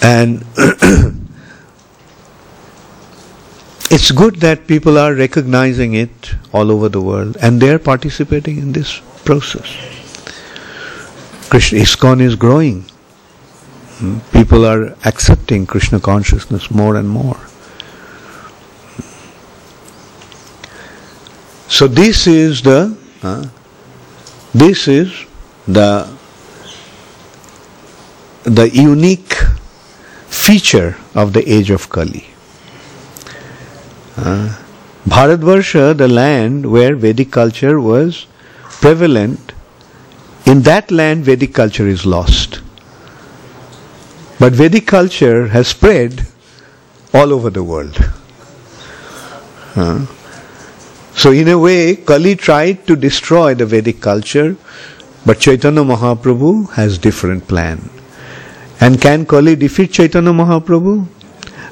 and 0.00 0.44
it's 3.90 4.10
good 4.10 4.36
that 4.36 4.66
people 4.66 4.98
are 4.98 5.14
recognizing 5.14 5.94
it 5.94 6.34
all 6.52 6.70
over 6.70 6.88
the 6.88 7.00
world 7.00 7.36
and 7.42 7.60
they 7.60 7.70
are 7.70 7.78
participating 7.78 8.56
in 8.58 8.72
this 8.72 9.00
process. 9.24 9.66
Krishna 11.50 11.80
ISKCON 11.80 12.20
is 12.22 12.36
growing. 12.36 12.84
People 14.32 14.66
are 14.66 14.96
accepting 15.04 15.66
Krishna 15.66 16.00
consciousness 16.00 16.70
more 16.70 16.96
and 16.96 17.08
more. 17.08 17.38
So 21.68 21.86
this 21.86 22.26
is 22.26 22.62
the 22.62 22.96
uh, 23.22 23.46
this 24.52 24.88
is 24.88 25.12
the 25.66 26.08
the 28.42 28.68
unique 28.70 29.34
feature 30.28 30.96
of 31.14 31.32
the 31.32 31.48
age 31.50 31.70
of 31.70 31.88
Kali. 31.88 32.26
Uh, 34.16 34.56
Bharatvarsha, 35.08 35.96
the 35.96 36.08
land 36.08 36.70
where 36.70 36.94
Vedic 36.96 37.30
culture 37.30 37.80
was 37.80 38.26
prevalent, 38.80 39.52
in 40.46 40.62
that 40.62 40.90
land 40.90 41.24
Vedic 41.24 41.54
culture 41.54 41.86
is 41.86 42.04
lost. 42.04 42.60
But 44.44 44.52
Vedic 44.52 44.86
culture 44.86 45.48
has 45.48 45.68
spread 45.68 46.26
all 47.14 47.32
over 47.32 47.48
the 47.48 47.62
world. 47.64 47.96
Uh, 49.74 50.04
so 51.14 51.30
in 51.32 51.48
a 51.48 51.58
way, 51.58 51.96
Kali 51.96 52.36
tried 52.36 52.86
to 52.86 52.94
destroy 52.94 53.54
the 53.54 53.64
Vedic 53.64 54.02
culture, 54.02 54.54
but 55.24 55.40
Chaitanya 55.40 55.80
Mahaprabhu 55.80 56.70
has 56.72 56.98
different 56.98 57.48
plan. 57.48 57.88
And 58.80 59.00
can 59.00 59.24
Kali 59.24 59.56
defeat 59.56 59.92
Chaitanya 59.92 60.32
Mahaprabhu? 60.32 61.06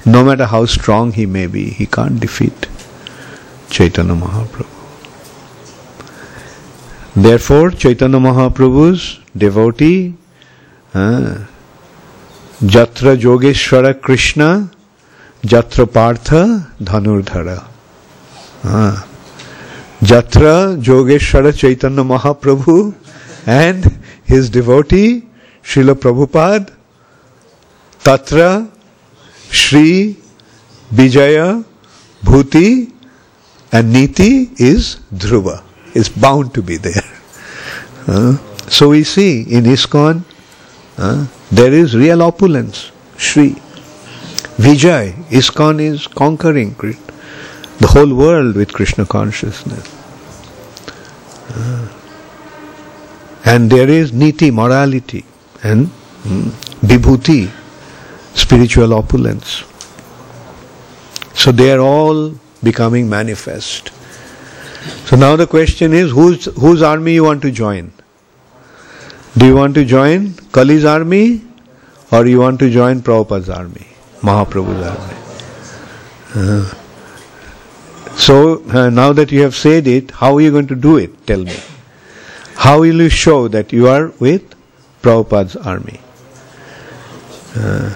No 0.06 0.24
matter 0.24 0.46
how 0.46 0.64
strong 0.64 1.12
he 1.12 1.26
may 1.26 1.48
be, 1.48 1.68
he 1.68 1.84
can't 1.84 2.18
defeat 2.18 2.68
Chaitanya 3.68 4.14
Mahaprabhu. 4.14 4.66
Therefore, 7.14 7.70
Chaitanya 7.72 8.18
Mahaprabhu's 8.18 9.20
devotee, 9.36 10.14
uh, 10.94 11.44
Jatra 12.62 13.16
Yogeshwara 13.16 14.00
Krishna, 14.00 14.70
Jatra 15.42 15.92
Partha 15.92 16.72
Dhanurdhara. 16.80 17.66
Uh, 18.62 19.02
Jatra 20.00 20.80
Yogeshwara 20.80 21.58
Chaitanya 21.58 22.04
Mahaprabhu 22.04 22.94
and 23.48 24.00
his 24.22 24.48
devotee 24.48 25.26
Srila 25.64 25.94
Prabhupada 25.94 26.72
Tatra 27.98 28.70
Shri 29.50 30.16
Vijaya 30.92 31.64
Bhuti 32.22 32.92
and 33.72 33.92
Niti 33.92 34.50
is 34.58 35.00
Dhruva, 35.12 35.64
is 35.94 36.08
bound 36.08 36.54
to 36.54 36.62
be 36.62 36.76
there. 36.76 37.02
Uh, 38.06 38.36
so 38.68 38.90
we 38.90 39.02
see 39.02 39.42
in 39.42 39.64
ISKCON 39.64 40.22
uh, 40.98 41.26
there 41.52 41.72
is 41.72 41.94
real 41.94 42.22
opulence, 42.22 42.90
Shri. 43.18 43.50
Vijay, 44.56 45.12
ISKCON 45.30 45.80
is 45.80 46.06
conquering 46.06 46.74
the 46.74 47.86
whole 47.88 48.14
world 48.14 48.56
with 48.56 48.72
Krishna 48.72 49.04
consciousness. 49.04 49.86
Uh, 51.50 51.88
and 53.44 53.70
there 53.70 53.88
is 53.88 54.12
Niti, 54.12 54.50
morality, 54.50 55.24
and 55.62 55.88
mm, 56.22 56.50
Vibhuti, 56.80 57.50
spiritual 58.34 58.94
opulence. 58.94 59.64
So 61.34 61.52
they 61.52 61.70
are 61.72 61.80
all 61.80 62.34
becoming 62.62 63.10
manifest. 63.10 63.90
So 65.06 65.16
now 65.16 65.36
the 65.36 65.46
question 65.46 65.92
is 65.92 66.12
whose 66.12 66.46
whose 66.56 66.82
army 66.82 67.14
you 67.14 67.24
want 67.24 67.42
to 67.42 67.50
join? 67.50 67.92
Do 69.36 69.46
you 69.46 69.54
want 69.54 69.74
to 69.76 69.84
join 69.84 70.30
Kali's 70.52 70.84
army 70.84 71.42
or 72.10 72.26
you 72.26 72.38
want 72.38 72.58
to 72.60 72.70
join 72.70 73.00
Prabhupada's 73.00 73.48
army, 73.48 73.86
Mahaprabhu's 74.20 74.86
army? 74.86 75.18
Uh, 76.34 76.74
so 78.14 78.62
uh, 78.70 78.90
now 78.90 79.12
that 79.14 79.32
you 79.32 79.40
have 79.42 79.54
said 79.54 79.86
it, 79.86 80.10
how 80.10 80.34
are 80.36 80.40
you 80.40 80.50
going 80.50 80.66
to 80.66 80.76
do 80.76 80.98
it? 80.98 81.26
Tell 81.26 81.42
me. 81.42 81.56
How 82.56 82.80
will 82.80 83.00
you 83.00 83.08
show 83.08 83.48
that 83.48 83.72
you 83.72 83.88
are 83.88 84.08
with 84.20 84.54
Prabhupada's 85.00 85.56
army? 85.56 85.98
Uh, 87.56 87.94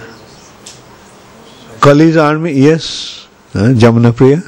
Kali's 1.80 2.16
army, 2.16 2.53
yes. 2.53 3.28
Uh, 3.55 3.74
Jamuna 3.74 4.16
Priya? 4.16 4.43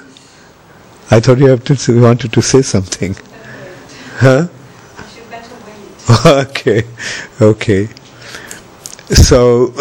I 1.11 1.20
thought 1.20 1.39
you 1.39 1.49
have 1.49 1.64
to 1.64 1.93
you 1.93 2.01
wanted 2.01 2.32
to 2.32 2.43
say 2.43 2.62
something. 2.62 3.14
Huh? 4.16 4.49
okay, 6.27 6.85
okay. 7.41 7.87
So, 9.13 9.75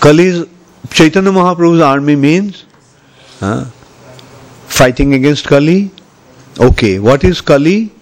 Kali's 0.00 0.46
Chaitanya 0.90 1.30
Mahaprabhu's 1.30 1.80
army 1.80 2.16
means 2.16 2.64
huh, 3.38 3.64
fighting 4.66 5.14
against 5.14 5.46
Kali. 5.46 5.92
Okay, 6.58 6.98
what 6.98 7.22
is 7.22 7.40
Kali? 7.40 7.92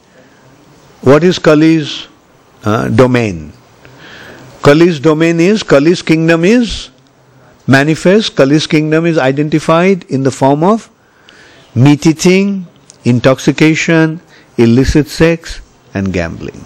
What 1.03 1.23
is 1.23 1.39
Kali's 1.39 2.09
uh, 2.65 2.89
domain? 2.89 3.53
Kali's 4.63 4.99
domain 5.01 5.39
is, 5.39 5.63
Kali's 5.63 6.01
kingdom 6.01 6.45
is 6.45 6.89
manifest, 7.67 8.35
Kali's 8.37 8.67
kingdom 8.67 9.05
is 9.05 9.19
identified 9.19 10.05
in 10.05 10.23
the 10.23 10.31
form 10.31 10.65
of 10.65 10.89
meat 11.75 12.07
eating, 12.07 12.67
intoxication, 13.05 14.21
illicit 14.59 15.09
sex, 15.09 15.61
and 15.95 16.13
gambling. 16.13 16.61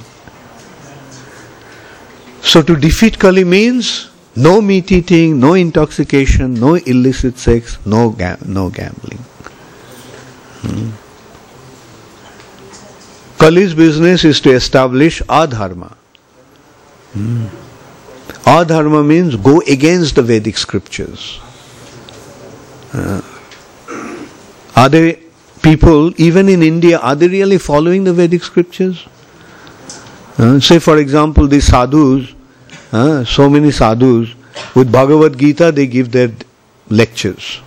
So 2.43 2.63
to 2.63 2.77
defeat 2.77 3.19
Kali 3.19 3.45
means 3.45 4.11
no 4.35 4.61
meat 4.61 4.91
eating, 4.91 5.39
no 5.39 5.55
intoxication, 5.55 6.55
no 6.55 6.75
illicit 6.75 7.39
sex, 7.39 7.79
no, 7.87 8.11
ga- 8.11 8.39
no 8.45 8.69
gambling. 8.71 9.19
Hmm. 10.63 10.91
Kali's 13.39 13.75
business 13.75 14.25
is 14.25 14.41
to 14.41 14.51
establish 14.51 15.21
adharma. 15.23 15.95
Hmm. 17.13 17.47
Adharma 18.45 19.05
means 19.07 19.37
go 19.37 19.61
against 19.69 20.17
the 20.17 20.23
Vedic 20.23 20.57
scriptures. 20.57 21.41
Uh, 22.93 23.21
are 24.77 24.89
they 24.89 25.19
people, 25.63 26.13
even 26.21 26.49
in 26.49 26.63
India, 26.63 26.99
are 26.99 27.15
they 27.15 27.29
really 27.29 27.59
following 27.59 28.05
the 28.05 28.13
Vedic 28.13 28.43
scriptures? 28.43 29.07
Uh, 30.39 30.59
say, 30.59 30.79
for 30.79 30.99
example, 30.99 31.47
the 31.47 31.61
sadhus, 31.61 32.35
uh, 32.93 33.25
so 33.25 33.49
many 33.49 33.71
sadhus, 33.71 34.35
with 34.75 34.91
Bhagavad 34.91 35.39
Gita, 35.39 35.73
they 35.73 35.87
give 35.87 36.11
their 36.11 36.31
lectures. 36.89 37.61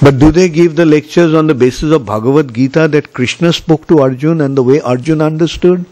But 0.00 0.18
do 0.18 0.30
they 0.30 0.48
give 0.48 0.76
the 0.76 0.86
lectures 0.86 1.34
on 1.34 1.48
the 1.48 1.54
basis 1.54 1.92
of 1.92 2.06
Bhagavad 2.06 2.54
Gita 2.54 2.86
that 2.88 3.12
Krishna 3.12 3.52
spoke 3.52 3.86
to 3.88 4.00
Arjun 4.00 4.40
and 4.40 4.56
the 4.56 4.62
way 4.62 4.80
Arjun 4.80 5.20
understood? 5.20 5.84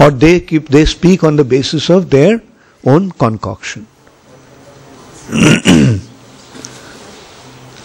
Or 0.00 0.10
they 0.10 0.40
keep 0.40 0.68
they 0.68 0.84
speak 0.84 1.22
on 1.22 1.36
the 1.36 1.44
basis 1.44 1.90
of 1.90 2.10
their 2.10 2.42
own 2.84 3.10
concoction? 3.12 3.86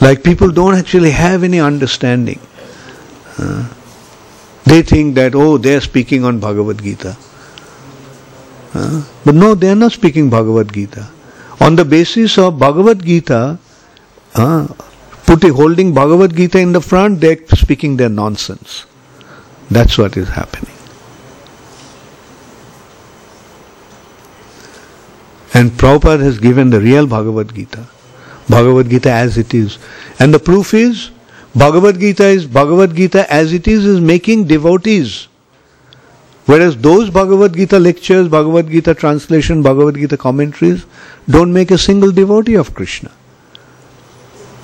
like 0.06 0.24
people 0.24 0.52
don't 0.52 0.76
actually 0.76 1.12
have 1.12 1.44
any 1.44 1.60
understanding. 1.60 2.40
Uh, 3.40 3.68
they 4.64 4.82
think 4.84 5.16
that, 5.16 5.34
oh, 5.34 5.58
they 5.58 5.76
are 5.76 5.82
speaking 5.82 6.24
on 6.24 6.40
Bhagavad 6.40 6.82
Gita. 6.82 7.18
Uh, 8.76 9.04
but 9.24 9.34
no, 9.34 9.56
they 9.56 9.70
are 9.70 9.76
not 9.76 9.92
speaking 9.92 10.30
Bhagavad 10.30 10.72
Gita. 10.72 11.08
On 11.60 11.76
the 11.76 11.86
basis 11.86 12.38
of 12.38 12.60
Bhagavad 12.60 13.04
Gita, 13.04 13.58
uh, 14.36 14.68
putting 15.26 15.54
holding 15.54 15.94
Bhagavad 15.94 16.36
Gita 16.36 16.60
in 16.60 16.72
the 16.72 16.82
front, 16.82 17.20
they 17.20 17.38
are 17.38 17.56
speaking 17.56 17.98
their 17.98 18.10
nonsense. 18.10 18.86
That's 19.72 19.98
what 19.98 20.18
is 20.18 20.30
happening. 20.30 20.76
And 25.56 25.72
Prabhupada 25.72 26.20
has 26.20 26.38
given 26.38 26.70
the 26.70 26.82
real 26.82 27.08
Bhagavad 27.08 27.56
Gita. 27.56 27.88
Bhagavad 28.50 28.90
Gita 28.90 29.12
as 29.12 29.38
it 29.38 29.54
is. 29.54 29.78
And 30.20 30.34
the 30.34 30.40
proof 30.40 30.74
is, 30.74 31.12
Bhagavad 31.56 32.00
Gita 32.00 32.26
is 32.26 32.46
Bhagavad 32.46 32.96
Gita 32.96 33.32
as 33.32 33.54
it 33.54 33.68
is 33.68 33.86
is 33.86 34.02
making 34.02 34.46
devotees. 34.46 35.28
Whereas 36.46 36.78
those 36.78 37.10
Bhagavad 37.10 37.56
Gita 37.56 37.80
lectures, 37.80 38.28
Bhagavad 38.28 38.70
Gita 38.70 38.94
translation, 38.94 39.64
Bhagavad 39.64 39.96
Gita 39.96 40.18
commentaries 40.18 40.86
don't 41.28 41.52
make 41.52 41.72
a 41.72 41.78
single 41.78 42.12
devotee 42.12 42.56
of 42.56 42.74
Krishna. 42.74 43.12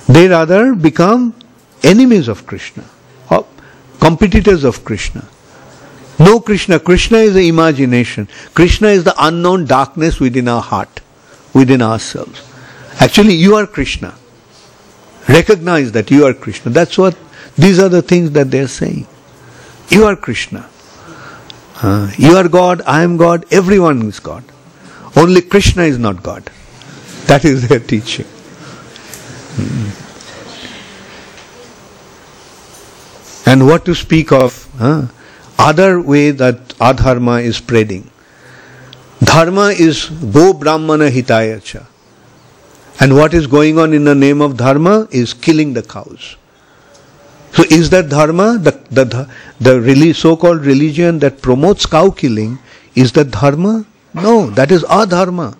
They 0.06 0.28
rather 0.28 0.74
become 0.74 1.34
enemies 1.82 2.28
of 2.28 2.46
Krishna, 2.46 2.84
or 3.30 3.46
competitors 3.98 4.62
of 4.62 4.84
Krishna. 4.84 5.26
No 6.18 6.38
Krishna. 6.38 6.78
Krishna 6.78 7.18
is 7.18 7.34
the 7.34 7.48
imagination. 7.48 8.28
Krishna 8.54 8.88
is 8.88 9.02
the 9.02 9.14
unknown 9.18 9.64
darkness 9.64 10.20
within 10.20 10.46
our 10.46 10.62
heart, 10.62 11.00
within 11.52 11.82
ourselves. 11.82 12.51
Actually, 13.00 13.34
you 13.34 13.56
are 13.56 13.66
Krishna. 13.66 14.14
Recognize 15.28 15.92
that 15.92 16.10
you 16.10 16.26
are 16.26 16.34
Krishna. 16.34 16.70
That's 16.70 16.98
what, 16.98 17.16
these 17.56 17.78
are 17.78 17.88
the 17.88 18.02
things 18.02 18.30
that 18.32 18.50
they 18.50 18.60
are 18.60 18.68
saying. 18.68 19.06
You 19.88 20.04
are 20.04 20.16
Krishna. 20.16 20.68
Uh, 21.82 22.10
you 22.16 22.36
are 22.36 22.48
God, 22.48 22.82
I 22.86 23.02
am 23.02 23.16
God, 23.16 23.44
everyone 23.50 24.02
is 24.02 24.20
God. 24.20 24.44
Only 25.16 25.42
Krishna 25.42 25.82
is 25.82 25.98
not 25.98 26.22
God. 26.22 26.50
That 27.26 27.44
is 27.44 27.68
their 27.68 27.80
teaching. 27.80 28.26
Hmm. 29.54 29.88
And 33.50 33.66
what 33.66 33.84
to 33.86 33.94
speak 33.94 34.32
of? 34.32 34.68
Other 35.58 36.00
way 36.00 36.30
that 36.30 36.68
adharma 36.78 37.42
is 37.42 37.56
spreading. 37.56 38.10
Dharma 39.22 39.68
is 39.68 40.06
go 40.06 40.52
brahmana 40.52 41.10
hitayacha. 41.10 41.86
And 43.02 43.16
what 43.16 43.34
is 43.34 43.48
going 43.48 43.80
on 43.80 43.92
in 43.92 44.04
the 44.04 44.14
name 44.14 44.40
of 44.40 44.56
dharma 44.56 45.08
is 45.10 45.34
killing 45.34 45.72
the 45.74 45.82
cows. 45.82 46.36
So 47.52 47.64
is 47.64 47.90
that 47.90 48.08
dharma, 48.08 48.58
the, 48.58 48.70
the, 48.90 49.28
the 49.60 49.80
really 49.80 50.12
so-called 50.12 50.64
religion 50.64 51.18
that 51.18 51.42
promotes 51.42 51.84
cow 51.84 52.10
killing, 52.10 52.60
is 52.94 53.10
that 53.14 53.32
dharma? 53.32 53.84
No, 54.14 54.50
that 54.50 54.70
is 54.70 54.84
adharma. 54.84 55.56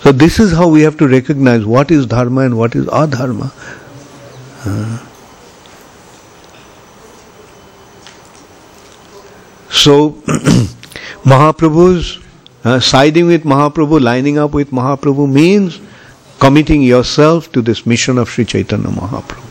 So 0.00 0.12
this 0.12 0.38
is 0.38 0.52
how 0.52 0.68
we 0.68 0.82
have 0.82 0.98
to 0.98 1.08
recognize 1.08 1.64
what 1.64 1.90
is 1.90 2.04
dharma 2.04 2.42
and 2.42 2.58
what 2.58 2.76
is 2.76 2.84
adharma. 2.84 3.50
Uh, 4.66 5.06
so 9.70 10.10
Mahaprabhu's 11.24 12.18
uh, 12.68 12.78
siding 12.80 13.26
with 13.26 13.44
Mahaprabhu, 13.44 14.00
lining 14.00 14.38
up 14.38 14.52
with 14.52 14.70
Mahaprabhu 14.70 15.30
means 15.30 15.80
committing 16.38 16.82
yourself 16.82 17.50
to 17.52 17.62
this 17.62 17.86
mission 17.86 18.18
of 18.18 18.28
Sri 18.28 18.44
Chaitanya 18.44 18.88
Mahaprabhu. 18.88 19.46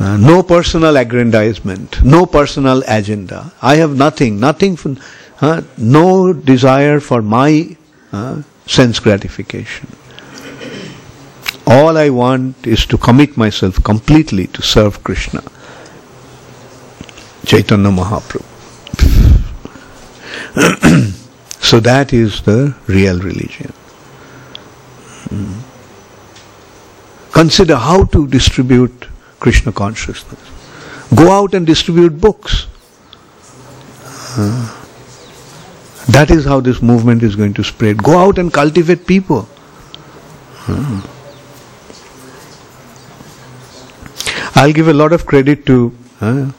Uh, 0.00 0.16
no 0.16 0.42
personal 0.42 0.96
aggrandizement, 0.96 2.02
no 2.04 2.26
personal 2.26 2.82
agenda. 2.88 3.52
I 3.62 3.76
have 3.76 3.96
nothing, 3.96 4.40
nothing, 4.40 4.76
for, 4.76 4.96
uh, 5.40 5.62
no 5.78 6.32
desire 6.32 6.98
for 6.98 7.22
my 7.22 7.76
uh, 8.12 8.42
sense 8.66 8.98
gratification. 8.98 9.86
All 11.66 11.96
I 11.96 12.10
want 12.10 12.66
is 12.66 12.86
to 12.86 12.98
commit 12.98 13.36
myself 13.36 13.82
completely 13.84 14.48
to 14.48 14.62
serve 14.62 15.02
Krishna. 15.04 15.42
Chaitanya 17.46 17.90
Mahaprabhu. 17.90 18.53
so 21.60 21.80
that 21.80 22.12
is 22.12 22.42
the 22.42 22.74
real 22.86 23.18
religion. 23.20 23.72
Hmm. 25.30 25.60
Consider 27.32 27.76
how 27.76 28.04
to 28.04 28.26
distribute 28.28 29.08
Krishna 29.40 29.72
consciousness. 29.72 30.40
Go 31.14 31.30
out 31.30 31.54
and 31.54 31.66
distribute 31.66 32.20
books. 32.20 32.66
That 36.08 36.30
is 36.30 36.44
how 36.44 36.60
this 36.60 36.82
movement 36.82 37.22
is 37.22 37.34
going 37.36 37.54
to 37.54 37.64
spread. 37.64 38.02
Go 38.02 38.18
out 38.18 38.38
and 38.38 38.52
cultivate 38.52 39.06
people. 39.06 39.48
Uh. 40.68 41.06
I'll 44.56 44.72
give 44.72 44.88
a 44.88 44.92
lot 44.92 45.12
of 45.12 45.26
credit 45.26 45.66
to 45.66 45.92
uh, 46.20 46.50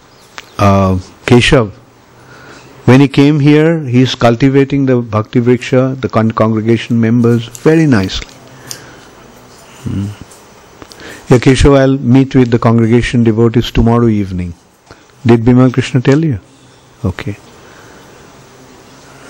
Keshav. 1.26 1.72
When 2.86 3.02
he 3.02 3.08
came 3.08 3.40
here, 3.40 3.80
he 3.84 4.02
is 4.02 4.14
cultivating 4.14 4.86
the 4.86 5.02
Bhakti 5.02 5.40
Vriksha, 5.40 6.00
the 6.00 6.08
con- 6.08 6.32
congregation 6.32 7.02
members, 7.02 7.48
very 7.48 7.88
nicely. 7.88 8.32
Hmm. 9.84 10.08
I'll 11.76 11.98
meet 11.98 12.36
with 12.36 12.52
the 12.52 12.60
congregation 12.60 13.24
devotees 13.24 13.72
tomorrow 13.72 14.08
evening. 14.08 14.54
Did 15.26 15.42
Bimal 15.42 15.74
Krishna 15.74 16.02
tell 16.02 16.24
you? 16.24 16.40
Okay. 17.04 17.38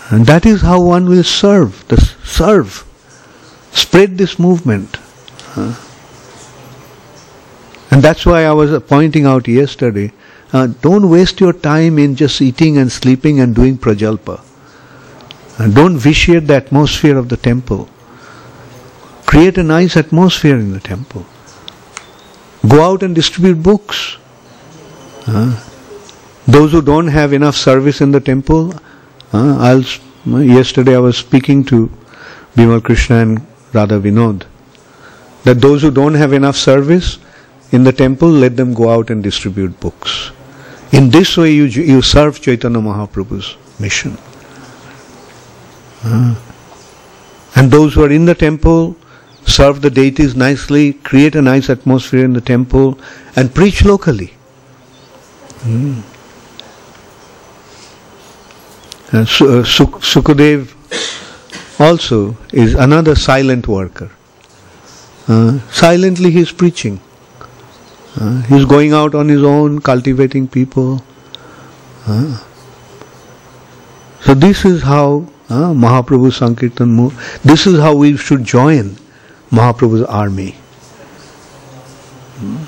And 0.09 0.25
that 0.25 0.45
is 0.45 0.61
how 0.61 0.81
one 0.81 1.07
will 1.07 1.23
serve. 1.23 1.87
The 1.87 1.97
serve. 2.23 2.83
Spread 3.71 4.17
this 4.17 4.37
movement. 4.37 4.97
Huh? 5.55 5.73
And 7.91 8.03
that's 8.03 8.25
why 8.25 8.43
I 8.43 8.51
was 8.51 8.77
pointing 8.83 9.25
out 9.25 9.47
yesterday. 9.47 10.11
Uh, 10.55 10.67
don't 10.83 11.09
waste 11.09 11.41
your 11.41 11.51
time 11.51 11.99
in 11.99 12.15
just 12.15 12.41
eating 12.41 12.77
and 12.77 12.89
sleeping 12.89 13.41
and 13.41 13.53
doing 13.53 13.77
prajalpa. 13.77 14.35
Uh, 15.59 15.67
don't 15.67 15.97
vitiate 15.97 16.47
the 16.47 16.55
atmosphere 16.55 17.17
of 17.17 17.27
the 17.27 17.35
temple. 17.35 17.89
Create 19.25 19.57
a 19.57 19.63
nice 19.63 19.97
atmosphere 19.97 20.55
in 20.55 20.71
the 20.71 20.79
temple. 20.79 21.25
Go 22.69 22.81
out 22.81 23.03
and 23.03 23.13
distribute 23.13 23.61
books. 23.61 24.15
Uh, 25.27 25.61
those 26.47 26.71
who 26.71 26.81
don't 26.81 27.07
have 27.07 27.33
enough 27.33 27.57
service 27.57 27.99
in 27.99 28.11
the 28.11 28.21
temple, 28.21 28.73
uh, 29.33 29.57
I'll, 29.59 29.83
yesterday 30.41 30.95
I 30.95 30.99
was 30.99 31.17
speaking 31.17 31.65
to 31.65 31.89
Bimal 32.55 32.81
Krishna 32.81 33.17
and 33.17 33.45
Radha 33.73 33.99
Vinod, 33.99 34.45
that 35.43 35.59
those 35.59 35.81
who 35.81 35.91
don't 35.91 36.13
have 36.13 36.31
enough 36.31 36.55
service 36.55 37.17
in 37.73 37.83
the 37.83 37.91
temple, 37.91 38.29
let 38.29 38.55
them 38.55 38.73
go 38.73 38.89
out 38.89 39.09
and 39.09 39.21
distribute 39.21 39.77
books. 39.81 40.31
In 40.95 41.09
this 41.09 41.35
way, 41.35 41.51
you, 41.51 41.65
you 41.65 42.01
serve 42.01 42.41
Chaitanya 42.41 42.79
Mahaprabhu's 42.79 43.57
mission. 43.81 44.17
Uh, 46.05 46.35
and 47.57 47.69
those 47.69 47.93
who 47.93 48.05
are 48.05 48.11
in 48.11 48.23
the 48.23 48.33
temple 48.33 48.95
serve 49.45 49.81
the 49.81 49.89
deities 49.89 50.37
nicely, 50.37 50.93
create 50.93 51.35
a 51.35 51.41
nice 51.41 51.69
atmosphere 51.69 52.23
in 52.23 52.31
the 52.31 52.39
temple, 52.39 52.97
and 53.35 53.53
preach 53.53 53.83
locally. 53.83 54.33
Mm. 55.63 56.01
Su- 59.27 59.59
uh, 59.59 59.63
Suk- 59.65 60.01
Sukadev 60.01 60.73
also 61.77 62.37
is 62.53 62.73
another 62.73 63.15
silent 63.15 63.67
worker. 63.67 64.09
Uh, 65.27 65.59
silently 65.71 66.31
he 66.31 66.39
is 66.39 66.53
preaching. 66.53 67.01
Uh, 68.17 68.41
he 68.43 68.55
is 68.55 68.65
going 68.65 68.93
out 68.93 69.13
on 69.13 69.27
his 69.27 69.43
own, 69.43 69.81
cultivating 69.81 70.47
people. 70.47 71.03
Uh, 72.07 72.41
so 74.21 74.33
this 74.33 74.63
is 74.63 74.83
how 74.83 75.27
uh, 75.49 75.73
Mahaprabhu 75.73 76.31
Sankirtan 76.31 76.89
moved. 76.89 77.17
This 77.43 77.67
is 77.67 77.79
how 77.79 77.95
we 77.95 78.15
should 78.15 78.43
join 78.43 78.95
Mahaprabhu's 79.51 80.03
army. 80.03 80.51
Hmm. 82.37 82.63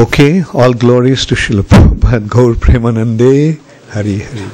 Okay, 0.00 0.42
all 0.54 0.72
glories 0.72 1.26
to 1.26 1.34
Srila 1.34 1.62
Prabhupada, 1.62 2.26
Gaur 2.26 2.54
Premanande, 2.54 3.60
Hari 3.90 4.20
Hari. 4.20 4.48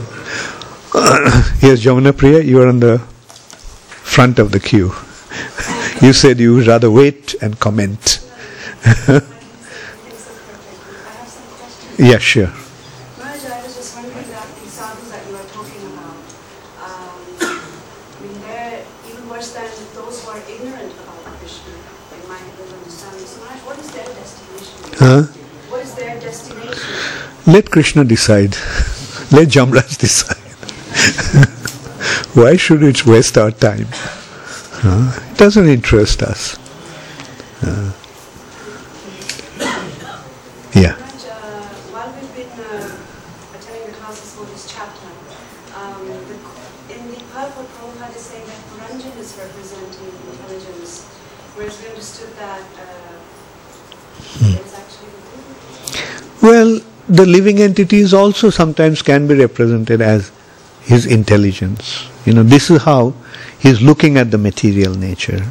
Here's 1.60 1.84
Jamuna 1.84 2.16
Priya, 2.16 2.40
you 2.40 2.60
are 2.60 2.66
on 2.66 2.80
the 2.80 3.00
front 4.06 4.38
of 4.38 4.52
the 4.52 4.60
queue. 4.60 4.92
you 6.00 6.12
said 6.12 6.38
you 6.38 6.54
would 6.54 6.66
rather 6.66 6.90
wait 6.90 7.34
and 7.42 7.58
comment. 7.58 8.24
yeah, 11.98 12.18
sure. 12.18 12.46
I 12.46 13.34
was 13.34 13.74
just 13.74 13.96
wondering 13.96 14.28
that 14.30 14.46
these 14.62 14.72
sadhus 14.72 15.10
that 15.10 15.26
you 15.28 15.34
are 15.36 15.48
talking 15.52 15.82
about, 15.92 16.16
um, 16.86 17.18
I 17.42 18.22
mean, 18.22 18.40
they're 18.46 18.86
even 19.10 19.28
worse 19.28 19.52
than 19.52 19.68
those 19.94 20.22
who 20.24 20.30
are 20.30 20.40
ignorant 20.48 20.92
about 21.02 21.20
Krishna, 21.42 21.74
they 22.14 22.22
might 22.28 22.46
have 22.46 22.72
understanding. 22.72 23.26
What 23.66 23.78
is 23.78 23.90
their 23.90 24.06
destination? 24.06 24.78
Huh? 24.96 25.22
What 25.68 25.82
is 25.82 25.94
their 25.94 26.20
destination? 26.20 27.52
Let 27.52 27.70
Krishna 27.70 28.04
decide. 28.04 28.54
Let 29.34 29.48
Jamraj 29.50 29.98
decide. 29.98 31.52
Why 32.34 32.56
should 32.56 32.82
it 32.82 33.06
waste 33.06 33.38
our 33.38 33.50
time? 33.50 33.88
Huh? 33.90 35.18
It 35.32 35.38
doesn't 35.38 35.68
interest 35.68 36.22
us. 36.22 36.58
Uh, 37.62 37.92
yeah. 40.74 40.92
Uh, 40.92 41.64
while 41.90 42.12
we've 42.12 42.34
been 42.36 42.52
uh, 42.60 42.92
attending 43.56 43.86
the 43.88 43.96
classes 43.96 44.34
for 44.36 44.44
this 44.52 44.68
chapter, 44.70 45.08
um, 45.80 46.04
in 46.92 47.00
the 47.08 47.24
purport, 47.32 47.66
Prabhupada 47.72 48.14
is 48.14 48.22
saying 48.22 48.46
that 48.46 48.60
Puranjan 48.68 49.16
is 49.16 49.32
representing 49.40 50.12
intelligence, 50.30 51.04
whereas 51.56 51.80
we 51.80 51.88
understood 51.88 52.36
that 52.36 52.60
uh, 52.76 53.16
actually. 54.76 55.08
Well, 56.42 56.80
the 57.08 57.24
living 57.24 57.60
entities 57.60 58.12
also 58.12 58.50
sometimes 58.50 59.00
can 59.00 59.26
be 59.26 59.34
represented 59.34 60.00
as 60.02 60.30
his 60.86 61.04
intelligence. 61.04 62.08
You 62.24 62.32
know, 62.32 62.42
this 62.42 62.70
is 62.70 62.82
how 62.82 63.14
he's 63.58 63.82
looking 63.82 64.16
at 64.16 64.30
the 64.30 64.38
material 64.38 64.94
nature. 64.94 65.44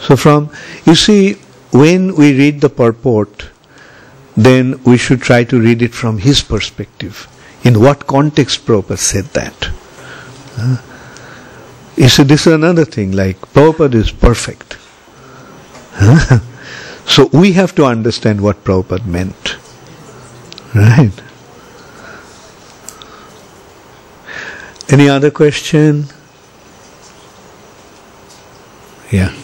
So, 0.00 0.16
from, 0.16 0.50
you 0.84 0.94
see, 0.94 1.34
when 1.72 2.14
we 2.16 2.36
read 2.38 2.60
the 2.60 2.70
purport, 2.70 3.50
then 4.36 4.82
we 4.84 4.96
should 4.96 5.20
try 5.20 5.44
to 5.44 5.60
read 5.60 5.82
it 5.82 5.94
from 5.94 6.18
his 6.18 6.42
perspective. 6.42 7.28
In 7.64 7.80
what 7.80 8.06
context 8.06 8.64
Prabhupada 8.64 8.98
said 8.98 9.24
that? 9.34 9.70
You 11.96 12.08
see, 12.08 12.22
this 12.22 12.46
is 12.46 12.52
another 12.52 12.84
thing, 12.84 13.12
like 13.12 13.40
Prabhupada 13.52 13.94
is 13.94 14.12
perfect. 14.12 14.76
So 17.06 17.26
we 17.32 17.52
have 17.52 17.74
to 17.76 17.84
understand 17.84 18.40
what 18.40 18.64
Prabhupada 18.64 19.06
meant. 19.06 19.56
Right? 20.74 21.12
Any 24.88 25.08
other 25.08 25.32
question? 25.32 26.06
Yeah. 29.10 29.34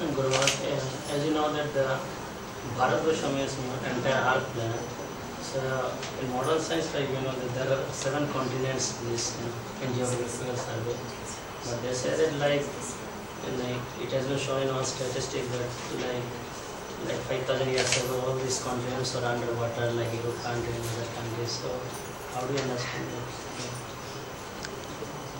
Uh, 0.00 0.48
as 1.12 1.26
you 1.26 1.34
know 1.34 1.52
that 1.52 1.68
the 1.74 2.00
Bharatvarsham 2.78 3.36
is 3.44 3.52
entire 3.84 4.22
earth 4.32 4.48
planet. 4.56 4.80
So 5.42 5.60
in 6.22 6.32
modern 6.32 6.58
science, 6.58 6.88
like 6.94 7.08
you 7.10 7.20
know 7.20 7.36
that 7.36 7.52
there 7.54 7.68
are 7.68 7.84
seven 7.92 8.32
continents 8.32 8.96
this 9.04 9.36
in 9.84 9.92
geographical 9.92 10.56
survey. 10.56 10.96
But 11.66 11.82
they 11.82 11.92
say 11.92 12.16
that 12.16 12.32
like, 12.40 12.64
like 13.60 13.82
it 14.00 14.10
has 14.16 14.26
been 14.26 14.38
shown 14.38 14.62
in 14.62 14.74
one 14.74 14.84
statistic 14.84 15.44
that 15.52 15.68
like 16.00 16.24
like 17.04 17.20
5,000 17.28 17.68
years 17.68 17.92
ago 18.04 18.24
all 18.24 18.36
these 18.36 18.62
continents 18.62 19.14
were 19.14 19.24
underwater 19.24 19.92
like 19.92 20.12
Europe 20.16 20.40
and 20.48 20.64
other 20.64 21.08
countries. 21.12 21.60
So 21.60 21.68
how 22.32 22.46
do 22.46 22.54
you 22.54 22.60
understand 22.60 23.04
that? 23.04 23.49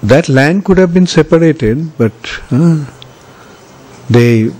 That 0.03 0.29
land 0.29 0.65
could 0.65 0.79
have 0.79 0.95
been 0.95 1.07
separated, 1.07 1.97
but 1.99 2.13
uh, 2.51 2.87
they 4.09 4.51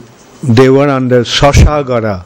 they 0.43 0.69
were 0.69 0.89
under 0.89 1.21
Sashagara. 1.23 2.25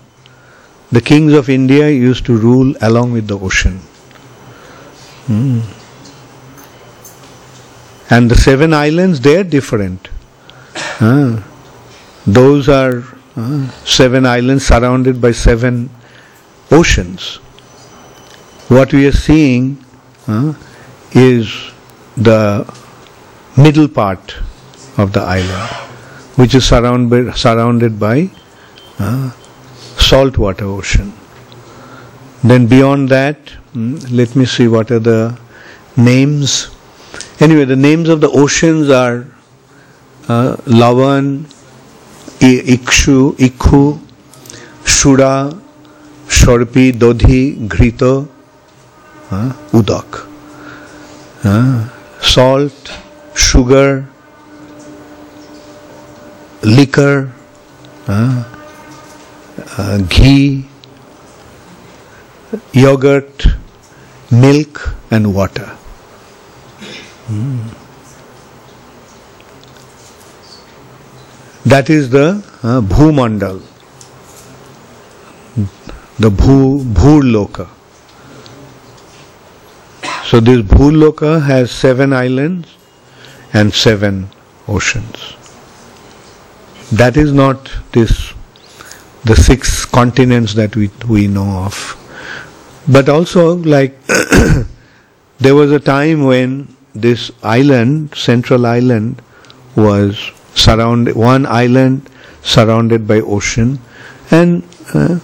The 0.91 1.01
kings 1.01 1.33
of 1.33 1.49
India 1.49 1.91
used 1.91 2.27
to 2.27 2.37
rule 2.37 2.75
along 2.81 3.12
with 3.12 3.29
the 3.29 3.39
ocean. 3.39 3.79
Hmm. 5.27 5.61
And 8.11 8.31
the 8.31 8.37
seven 8.37 8.75
islands, 8.75 9.21
they 9.21 9.37
are 9.39 9.45
different. 9.45 10.09
Uh, 11.01 11.43
those 12.27 12.69
are 12.69 13.03
uh, 13.37 13.69
seven 13.85 14.27
islands 14.27 14.67
surrounded 14.67 15.21
by 15.21 15.33
seven 15.33 15.91
oceans. 16.71 17.37
What 18.69 18.93
we 18.93 19.07
are 19.07 19.12
seeing 19.12 19.85
is 21.12 21.73
the 22.17 22.65
middle 23.57 23.89
part 23.89 24.37
of 24.99 25.13
the 25.13 25.21
island, 25.21 25.71
which 26.37 26.55
is 26.55 26.67
surrounded 26.67 27.37
surrounded 27.37 27.99
by 27.99 28.31
uh, 28.99 29.31
saltwater 29.99 30.65
ocean. 30.65 31.13
Then 32.43 32.67
beyond 32.67 33.09
that, 33.09 33.39
mm, 33.73 34.11
let 34.11 34.37
me 34.37 34.45
see 34.45 34.69
what 34.69 34.91
are 34.91 34.99
the 34.99 35.39
names. 35.97 36.69
Anyway, 37.41 37.65
the 37.65 37.77
names 37.77 38.09
of 38.09 38.21
the 38.21 38.29
oceans 38.29 38.91
are 38.91 39.27
uh, 40.29 40.57
Lavan, 40.67 41.45
Ikshu, 42.41 43.33
Ikhu, 43.37 43.99
Shura, 44.85 45.59
Shorpi, 46.27 46.93
Dodhi, 46.93 47.69
Ghrito, 47.69 48.29
uh, 49.31 49.53
Udak. 49.73 50.29
Uh, 51.45 51.89
salt, 52.21 52.93
sugar, 53.35 54.09
liquor, 56.62 57.32
uh, 58.07 58.45
uh, 59.78 59.99
ghee, 60.09 60.66
yogurt, 62.72 63.47
milk, 64.30 64.95
and 65.11 65.35
water. 65.35 65.70
Mm. 67.28 67.74
That 71.66 71.89
is 71.89 72.11
the 72.11 72.45
uh, 72.62 72.80
Bhumandal, 72.82 73.62
the 76.18 76.30
Bhu. 76.30 76.85
So 80.26 80.41
this 80.41 80.62
Bhurloka 80.62 81.43
has 81.43 81.70
seven 81.70 82.12
islands 82.12 82.68
and 83.55 83.73
seven 83.73 84.29
oceans. 84.69 85.35
That 86.93 87.17
is 87.17 87.33
not 87.33 87.71
this 87.93 88.33
the 89.25 89.35
six 89.35 89.85
continents 89.87 90.55
that 90.55 90.77
we 90.77 90.91
we 91.09 91.27
know 91.29 91.49
of. 91.65 91.83
But 92.87 93.09
also 93.09 93.55
like 93.57 93.99
there 95.39 95.55
was 95.55 95.73
a 95.73 95.81
time 95.81 96.25
when 96.25 96.77
this 96.95 97.31
island, 97.43 98.15
central 98.15 98.67
island, 98.67 99.23
was 99.77 100.31
surrounded 100.55 101.17
one 101.17 101.47
island 101.47 102.11
surrounded 102.43 103.09
by 103.09 103.21
ocean 103.21 103.79
and 104.31 104.63
uh, 104.95 105.19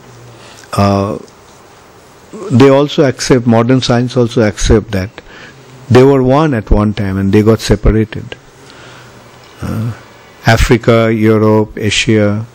uh, 0.73 1.19
they 2.51 2.69
also 2.69 3.05
accept 3.05 3.47
modern 3.47 3.81
science 3.81 4.17
also 4.17 4.43
accept 4.43 4.91
that 4.91 5.11
they 5.91 6.03
were 6.05 6.23
one 6.23 6.55
at 6.55 6.71
one 6.71 6.95
time 6.95 7.19
and 7.19 7.33
they 7.33 7.43
got 7.43 7.61
separated. 7.61 8.37
Uh, 9.61 9.93
Africa, 10.47 11.13
Europe, 11.13 11.77
Asia, 11.77 12.47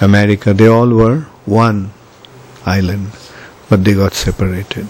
America, 0.00 0.54
they 0.54 0.68
all 0.68 0.88
were 0.88 1.20
one 1.44 1.92
island, 2.64 3.10
but 3.68 3.84
they 3.84 3.94
got 3.94 4.14
separated. 4.14 4.86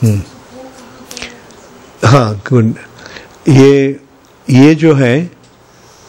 Hmm. 0.00 0.20
हाँ 2.04 2.34
good 2.48 2.74
ये 3.48 4.00
ये 4.50 4.74
जो 4.74 4.94
है 4.94 5.33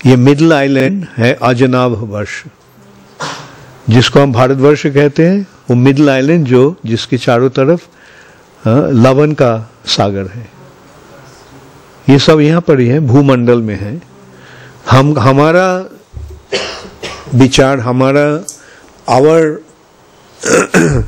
ये 0.05 0.15
middle 0.15 0.53
island 0.53 1.05
है 1.17 1.33
अजनाभ 1.41 1.91
वर्ष, 2.11 2.43
जिसको 3.89 4.19
हम 4.19 4.31
भारतवर्ष 4.33 4.85
कहते 4.87 5.27
हैं 5.27 5.41
वो 5.69 5.75
मिडल 5.75 6.09
आइलैंड 6.09 6.45
जो, 6.47 6.75
जिसके 6.85 7.17
चारों 7.17 7.49
तरफ़ 7.49 7.87
लवन 9.05 9.31
का 9.41 9.53
सागर 9.95 10.27
है 10.33 10.49
ये 12.09 12.17
सब 12.19 12.39
यहाँ 12.39 12.61
पर 12.61 12.79
ही 12.79 12.87
है, 12.87 12.99
भूमंडल 13.07 13.61
में 13.61 13.75
है 13.75 14.01
हम, 14.91 15.17
हमारा 15.19 15.67
विचार, 17.35 17.79
हमारा 17.79 18.25
our 19.15 19.61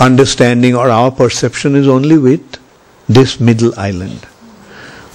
understanding 0.00 0.76
or 0.76 0.88
our 0.90 1.10
perception 1.10 1.74
is 1.74 1.88
only 1.88 2.18
with 2.18 2.58
this 3.08 3.40
middle 3.40 3.72
island. 3.76 4.26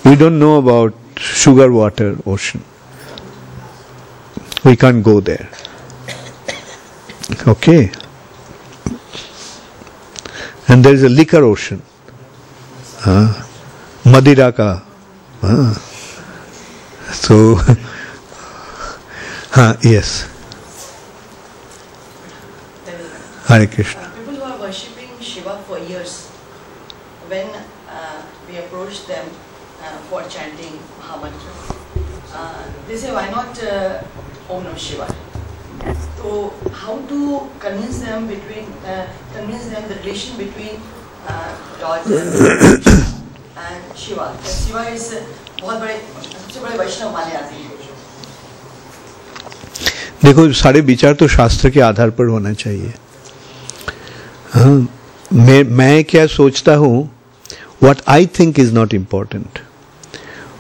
We 0.03 0.15
don't 0.15 0.39
know 0.39 0.57
about 0.57 0.93
sugar 1.17 1.71
water 1.71 2.17
ocean. 2.25 2.63
We 4.64 4.76
can't 4.76 5.03
go 5.03 5.20
there. 5.20 5.49
Okay. 7.47 7.91
And 10.68 10.86
there 10.86 10.93
is 10.93 11.03
a 11.03 11.09
liquor 11.09 11.43
ocean. 11.43 11.82
Uh, 13.05 13.43
Madira 14.03 14.55
ka. 14.55 14.86
Uh. 15.41 15.74
So, 17.12 17.55
huh, 19.51 19.76
yes. 19.82 20.30
Hare 23.47 23.68
Krishna. 23.68 24.01
Uh, 24.01 24.12
people 24.16 24.36
who 24.36 24.43
are 24.43 24.57
worshipping 24.59 25.09
Shiva 25.20 25.57
for 25.68 25.78
years, 25.80 26.30
when 27.28 27.49
uh, 27.89 28.22
we 28.47 28.57
approach 28.57 29.07
them 29.07 29.28
uh, 29.82 29.97
for 30.07 30.24
chanting 30.30 30.80
Mahamantra, 31.01 31.76
uh, 31.76 31.80
they 32.88 32.95
say, 32.97 33.11
why 33.11 33.29
not 33.29 33.61
uh, 33.63 34.01
Om 34.49 34.63
Namah 34.63 34.77
Shiva? 34.77 35.07
So, 36.17 36.53
how 36.71 36.99
to 37.11 37.49
convince 37.59 37.99
them 38.01 38.27
between, 38.27 38.65
uh, 38.86 39.07
convince 39.34 39.65
them 39.67 39.88
the 39.89 39.95
relation 39.95 40.38
between 40.38 40.79
uh, 41.27 41.55
Lord 41.82 42.01
and 42.05 43.97
Shiva? 43.97 44.36
That 44.38 44.45
Shiva 44.45 44.84
is 44.89 45.13
uh, 45.13 45.23
बहुत 45.61 45.79
बड़े 45.79 45.95
सबसे 46.23 46.59
बड़े 46.59 46.77
वैष्णव 46.77 47.11
माने 47.13 47.32
जाते 47.32 47.55
हैं 47.55 47.71
देखो 50.23 50.51
सारे 50.53 50.82
विचार 50.88 51.13
तो 51.19 51.27
शास्त्र 51.27 51.69
के 51.69 51.79
आधार 51.82 52.09
पर 52.17 52.25
होना 52.27 52.53
चाहिए 52.53 52.93
हाँ 54.53 54.88
मैं 55.34 55.63
मैं 55.79 56.03
क्या 56.03 56.25
सोचता 56.27 56.75
हूँ 56.84 57.09
what 57.84 58.01
I 58.07 58.25
think 58.38 58.59
is 58.59 58.71
not 58.71 58.93
important. 58.93 59.61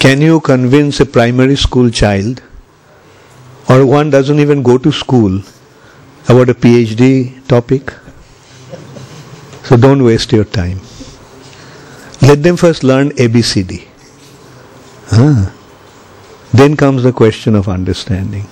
can 0.00 0.22
you 0.22 0.40
convince 0.40 0.98
a 1.00 1.04
primary 1.04 1.56
school 1.56 1.90
child 1.90 2.42
or 3.68 3.84
one 3.84 4.08
doesn't 4.08 4.40
even 4.40 4.62
go 4.62 4.78
to 4.78 4.90
school 4.90 5.42
about 6.26 6.48
a 6.48 6.54
PhD 6.54 7.46
topic? 7.46 7.92
So 9.64 9.76
don't 9.76 10.02
waste 10.02 10.32
your 10.32 10.46
time. 10.46 10.80
Let 12.22 12.42
them 12.42 12.56
first 12.56 12.82
learn 12.82 13.10
ABCD. 13.10 13.86
Ah. 15.12 15.52
Then 16.54 16.76
comes 16.78 17.02
the 17.02 17.12
question 17.12 17.54
of 17.54 17.68
understanding. 17.68 18.46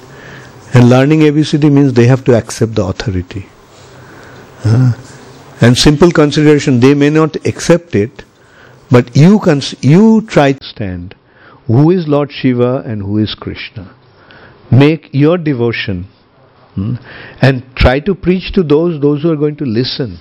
And 0.74 0.90
learning 0.90 1.20
ABCD 1.20 1.72
means 1.72 1.94
they 1.94 2.06
have 2.06 2.24
to 2.24 2.36
accept 2.36 2.74
the 2.74 2.84
authority. 2.84 3.46
Ah. 4.66 4.96
And 5.62 5.78
simple 5.78 6.10
consideration, 6.10 6.78
they 6.78 6.92
may 6.92 7.08
not 7.08 7.36
accept 7.46 7.94
it, 7.94 8.24
but 8.90 9.16
you 9.16 9.38
cons- 9.38 9.74
you 9.82 10.20
try 10.26 10.52
to 10.52 10.64
stand 10.64 11.14
who 11.68 11.90
is 11.90 12.08
Lord 12.08 12.32
Shiva 12.32 12.82
and 12.84 13.02
who 13.02 13.18
is 13.18 13.34
Krishna. 13.38 13.94
Make 14.72 15.10
your 15.12 15.38
devotion 15.38 16.08
hmm, 16.74 16.94
and 17.40 17.62
try 17.76 18.00
to 18.00 18.14
preach 18.14 18.52
to 18.54 18.62
those 18.62 19.00
those 19.00 19.22
who 19.22 19.30
are 19.30 19.36
going 19.36 19.56
to 19.56 19.64
listen. 19.64 20.18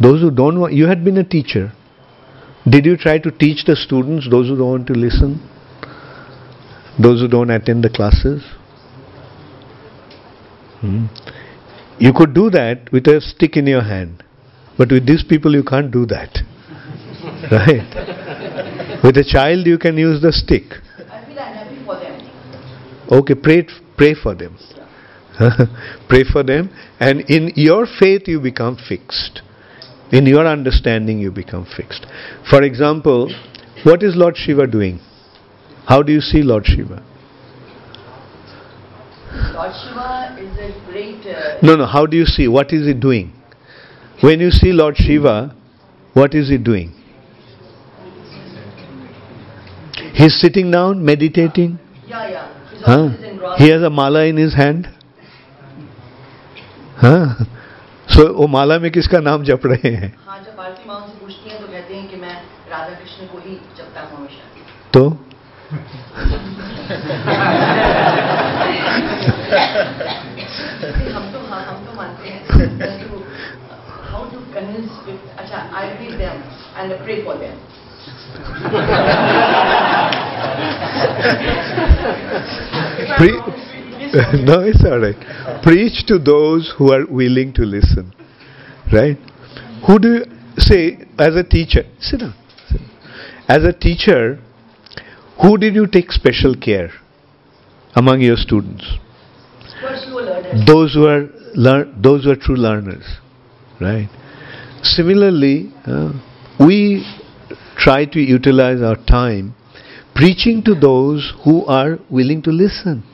Those 0.00 0.20
who 0.20 0.30
don't 0.30 0.60
want 0.60 0.74
you 0.74 0.86
had 0.86 1.04
been 1.04 1.16
a 1.16 1.24
teacher. 1.24 1.72
Did 2.68 2.84
you 2.84 2.96
try 2.96 3.18
to 3.18 3.30
teach 3.30 3.64
the 3.64 3.76
students, 3.76 4.28
those 4.28 4.48
who 4.48 4.56
don't 4.56 4.70
want 4.70 4.86
to 4.88 4.92
listen? 4.92 5.40
Those 7.00 7.20
who 7.20 7.28
don't 7.28 7.50
attend 7.50 7.84
the 7.84 7.90
classes? 7.90 8.42
Hmm. 10.80 11.06
You 11.98 12.12
could 12.12 12.34
do 12.34 12.50
that 12.50 12.92
with 12.92 13.06
a 13.06 13.20
stick 13.20 13.56
in 13.56 13.66
your 13.66 13.82
hand. 13.82 14.22
But 14.76 14.90
with 14.90 15.06
these 15.06 15.24
people 15.24 15.54
you 15.54 15.64
can't 15.64 15.90
do 15.90 16.04
that. 16.06 16.38
Right? 17.50 19.02
With 19.04 19.16
a 19.18 19.24
child 19.24 19.66
you 19.66 19.78
can 19.78 19.96
use 19.96 20.20
the 20.20 20.32
stick. 20.32 20.64
I 21.10 21.24
feel 21.26 21.38
unhappy 21.38 21.84
for 21.84 21.94
them 21.94 22.16
Okay, 23.10 23.34
pray 23.34 23.66
pray 23.96 24.14
for 24.14 24.34
them. 24.34 24.58
pray 26.08 26.24
for 26.24 26.42
them 26.42 26.70
and 26.98 27.20
in 27.30 27.52
your 27.54 27.86
faith 27.86 28.22
you 28.26 28.40
become 28.40 28.76
fixed. 28.88 29.42
In 30.10 30.26
your 30.26 30.46
understanding 30.46 31.18
you 31.18 31.30
become 31.30 31.66
fixed. 31.76 32.06
For 32.48 32.62
example, 32.62 33.32
what 33.84 34.02
is 34.02 34.16
Lord 34.16 34.36
Shiva 34.36 34.66
doing? 34.66 35.00
How 35.86 36.02
do 36.02 36.12
you 36.12 36.20
see 36.20 36.42
Lord 36.42 36.66
Shiva? 36.66 37.04
Lord 39.54 39.72
Shiva 39.74 40.36
is 40.40 40.58
a 40.58 40.90
great 40.90 41.26
uh, 41.26 41.58
No, 41.62 41.76
no, 41.76 41.86
how 41.86 42.06
do 42.06 42.16
you 42.16 42.24
see? 42.24 42.48
What 42.48 42.72
is 42.72 42.86
he 42.86 42.94
doing? 42.94 43.32
When 44.20 44.40
you 44.40 44.50
see 44.50 44.72
Lord 44.72 44.96
Shiva, 44.96 45.54
what 46.14 46.34
is 46.34 46.48
he 46.48 46.58
doing? 46.58 46.95
He's 50.16 50.34
sitting 50.40 50.70
down, 50.70 51.04
meditating. 51.04 51.78
yeah 52.08 52.28
yeah. 52.28 52.46
He's 52.72 52.82
Huh? 52.82 53.08
He 53.58 53.68
has 53.70 53.82
a 53.82 53.90
mala 53.90 54.24
in 54.24 54.36
his 54.36 54.54
hand. 54.54 54.88
हाँ 57.02 57.46
सो 58.14 58.22
वो 58.34 58.46
माला 58.48 58.78
में 58.78 58.90
किसका 58.90 59.18
नाम 59.20 59.42
जप 59.44 59.66
रहे 59.66 59.90
हैं? 59.94 60.12
हाँ 60.26 60.38
जब 60.44 60.60
आरती 60.60 60.88
माँ 60.88 60.96
उनसे 60.96 61.18
पूछती 61.20 61.50
हैं 61.50 61.60
तो 61.60 61.66
कहते 61.72 61.94
हैं 61.94 62.08
कि 62.10 62.16
मैं 62.16 62.34
राधा 62.70 62.94
कृष्ण 63.00 63.26
को 63.32 63.38
ही 63.46 63.54
जपता 63.78 64.00
हूँ 64.00 64.16
हमेशा। 64.16 64.44
तो? 64.94 65.02
हम 71.16 71.30
तो 71.32 71.38
हाँ 71.50 71.62
हम 71.66 71.84
तो 71.86 71.92
मानते 71.96 72.28
हैं। 72.28 72.40
हाउ 74.10 74.24
टू 74.32 74.38
कन्विंस 74.54 74.90
अच्छा 75.38 75.58
I 75.78 75.88
read 76.00 76.18
them 76.18 76.36
and 76.78 76.92
pray 77.04 77.22
for 77.26 77.36
them 77.44 77.56
Pre- 83.18 83.40
no, 84.44 84.60
it's 84.60 84.84
all 84.84 85.00
right. 85.00 85.62
Preach 85.62 86.06
to 86.06 86.18
those 86.18 86.74
who 86.78 86.92
are 86.92 87.06
willing 87.06 87.52
to 87.54 87.62
listen. 87.62 88.12
Right? 88.92 89.16
Who 89.86 89.98
do 89.98 90.14
you 90.14 90.24
say 90.56 90.98
as 91.18 91.34
a 91.34 91.42
teacher? 91.42 91.82
Sit 91.98 92.20
down. 92.20 92.34
sit 92.68 92.78
down. 92.78 92.90
As 93.48 93.64
a 93.64 93.72
teacher, 93.72 94.38
who 95.42 95.58
did 95.58 95.74
you 95.74 95.86
take 95.86 96.12
special 96.12 96.54
care 96.54 96.90
among 97.94 98.20
your 98.20 98.36
students? 98.36 98.84
Those 100.66 100.94
who 100.94 101.06
are 101.06 101.28
learn, 101.54 102.00
those 102.00 102.24
who 102.24 102.30
are 102.30 102.36
true 102.36 102.56
learners, 102.56 103.04
right? 103.80 104.08
Similarly, 104.82 105.72
uh, 105.86 106.12
we 106.58 107.04
try 107.86 108.04
to 108.04 108.18
utilize 108.18 108.82
our 108.82 108.96
time 109.06 109.54
preaching 110.12 110.60
to 110.64 110.74
those 110.74 111.32
who 111.44 111.64
are 111.66 111.98
willing 112.10 112.42
to 112.42 112.50
listen, 112.50 113.04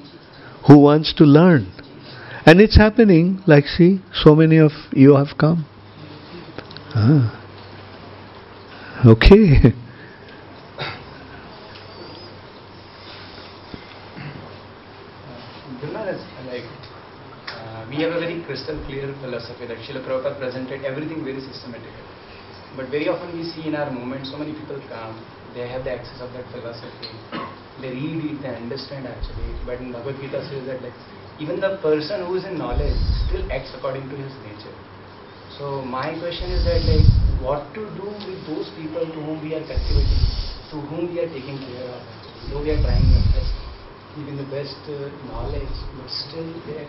who 0.67 0.79
wants 0.79 1.13
to 1.13 1.25
learn, 1.25 1.67
and 2.47 2.61
it's 2.61 2.79
happening. 2.79 3.43
Like, 3.47 3.67
see, 3.67 4.01
so 4.15 4.35
many 4.35 4.59
of 4.59 4.73
you 4.93 5.17
have 5.17 5.37
come. 5.37 5.67
Ah. 6.95 7.39
Okay. 9.05 9.75
Uh, 17.53 17.87
we 17.91 17.97
have 17.97 18.13
a 18.13 18.21
very 18.21 18.43
crystal 18.45 18.81
clear 18.87 19.13
philosophy 19.21 19.67
that 19.67 19.77
Srila 19.79 20.07
Prabhupada 20.07 20.39
presented 20.39 20.85
everything 20.85 21.25
very 21.25 21.41
systematically. 21.41 22.12
But 22.77 22.89
very 22.89 23.09
often 23.09 23.37
we 23.37 23.45
see 23.45 23.69
in 23.69 23.75
our 23.75 23.91
movement 23.91 24.27
so 24.27 24.39
many 24.39 24.55
people 24.55 24.81
come, 24.89 25.21
they 25.55 25.69
have 25.69 25.85
the 25.85 25.93
access 25.93 26.21
of 26.21 26.33
that 26.33 26.49
philosophy, 26.49 27.13
they 27.81 27.91
read 27.93 28.25
it, 28.25 28.43
they 28.43 28.49
understand 28.49 29.07
actually. 29.07 29.61
But 29.67 29.81
in 29.81 29.93
Bhagavad 29.93 30.17
Gita 30.21 30.41
says 30.49 30.65
that 30.67 30.81
like 30.81 30.97
even 31.39 31.61
the 31.61 31.77
person 31.83 32.25
who 32.27 32.37
is 32.37 32.45
in 32.45 32.57
knowledge 32.57 32.97
still 33.29 33.45
acts 33.53 33.73
according 33.77 34.09
to 34.09 34.17
his 34.17 34.33
nature. 34.41 34.73
So 35.59 35.83
my 35.85 36.17
question 36.17 36.49
is 36.49 36.65
that 36.65 36.81
like 36.89 37.05
what 37.45 37.75
to 37.75 37.93
do 37.93 38.09
with 38.25 38.41
those 38.49 38.73
people 38.73 39.05
to 39.05 39.21
whom 39.21 39.45
we 39.45 39.53
are 39.53 39.65
cultivating, 39.69 40.25
to 40.73 40.81
whom 40.81 41.13
we 41.13 41.21
are 41.21 41.29
taking 41.29 41.61
care 41.61 41.85
of, 41.93 42.01
though 42.49 42.63
we 42.63 42.71
are 42.73 42.81
trying 42.81 43.05
our 43.05 43.27
best, 43.37 43.53
giving 44.17 44.41
the 44.41 44.49
best 44.49 44.81
uh, 44.89 45.13
knowledge, 45.29 45.77
but 46.01 46.09
still 46.09 46.49
they 46.65 46.89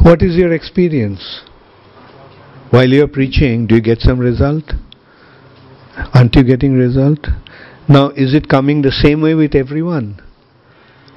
What 0.00 0.22
is 0.22 0.36
your 0.36 0.52
experience? 0.52 1.44
While 2.70 2.88
you 2.88 3.04
are 3.04 3.08
preaching, 3.08 3.66
do 3.66 3.76
you 3.76 3.80
get 3.80 4.00
some 4.00 4.18
result? 4.18 4.64
Aren't 6.14 6.36
you 6.36 6.44
getting 6.44 6.74
result? 6.74 7.26
Now, 7.88 8.10
is 8.10 8.34
it 8.34 8.48
coming 8.48 8.82
the 8.82 8.92
same 8.92 9.22
way 9.22 9.34
with 9.34 9.54
everyone? 9.54 10.20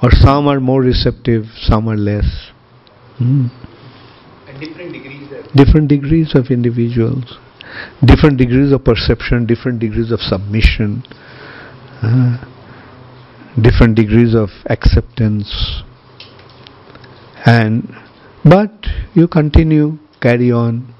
Or 0.02 0.10
some 0.10 0.48
are 0.48 0.60
more 0.60 0.80
receptive, 0.80 1.44
some 1.60 1.88
are 1.88 1.96
less? 1.96 2.50
Hmm. 3.18 3.46
different 4.58 4.92
degrees. 4.92 5.28
Different 5.54 5.88
degrees 5.88 6.34
of 6.34 6.46
individuals, 6.50 7.38
different 8.04 8.38
degrees 8.38 8.72
of 8.72 8.84
perception, 8.84 9.46
different 9.46 9.78
degrees 9.80 10.10
of 10.10 10.20
submission, 10.20 11.04
uh, 12.02 12.42
different 13.60 13.94
degrees 13.94 14.34
of 14.34 14.48
acceptance. 14.66 15.82
And 17.44 17.94
but 18.44 18.72
you 19.14 19.28
continue, 19.28 19.98
carry 20.20 20.50
on, 20.50 20.91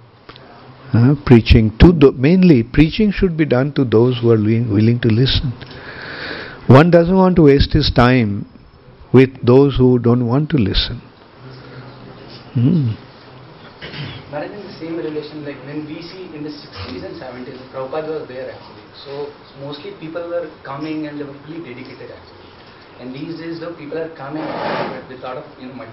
uh, 0.92 1.14
preaching 1.26 1.76
to 1.78 1.92
the, 1.92 2.12
mainly 2.12 2.62
preaching 2.62 3.10
should 3.10 3.36
be 3.36 3.44
done 3.44 3.72
to 3.74 3.84
those 3.84 4.18
who 4.20 4.30
are 4.30 4.36
willing, 4.36 4.72
willing 4.72 5.00
to 5.00 5.08
listen. 5.08 5.52
One 6.66 6.90
doesn't 6.90 7.16
want 7.16 7.36
to 7.36 7.42
waste 7.42 7.72
his 7.72 7.90
time 7.90 8.46
with 9.12 9.30
those 9.44 9.76
who 9.76 9.98
don't 9.98 10.26
want 10.26 10.50
to 10.50 10.56
listen. 10.56 11.00
Hmm. 12.54 12.92
Maharaj, 14.30 14.50
in 14.50 14.66
the 14.66 14.72
same 14.78 14.96
relation, 14.96 15.44
like 15.44 15.56
when 15.66 15.86
we 15.86 16.00
see 16.02 16.24
in 16.34 16.42
the 16.42 16.50
60s 16.50 17.04
and 17.04 17.20
70s, 17.20 17.58
Prabhupada 17.72 18.20
was 18.20 18.28
there 18.28 18.52
actually. 18.52 18.82
So 19.04 19.32
mostly 19.60 19.92
people 20.00 20.28
were 20.28 20.50
coming 20.64 21.06
and 21.06 21.18
they 21.18 21.24
were 21.24 21.36
fully 21.44 21.58
dedicated 21.58 22.10
actually. 22.10 22.42
And 23.00 23.14
these 23.14 23.38
days, 23.40 23.58
though, 23.58 23.74
people 23.74 23.98
are 23.98 24.14
coming 24.14 24.42
with 25.08 25.18
a 25.18 25.22
lot 25.24 25.36
of 25.36 25.44
you 25.60 25.66
know 25.66 25.84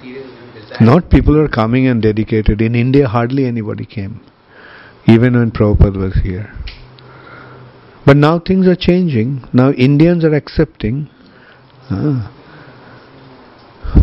design. 0.53 0.85
Not 0.85 1.09
people 1.09 1.39
are 1.39 1.47
coming 1.47 1.87
and 1.87 2.01
dedicated. 2.01 2.61
In 2.61 2.75
India, 2.75 3.07
hardly 3.07 3.45
anybody 3.45 3.85
came, 3.85 4.21
even 5.09 5.33
when 5.33 5.51
Prabhupada 5.51 5.97
was 5.97 6.19
here. 6.23 6.53
But 8.05 8.17
now 8.17 8.39
things 8.39 8.67
are 8.67 8.75
changing. 8.75 9.43
Now 9.53 9.71
Indians 9.71 10.23
are 10.23 10.33
accepting. 10.33 11.09
Ah. 11.89 12.31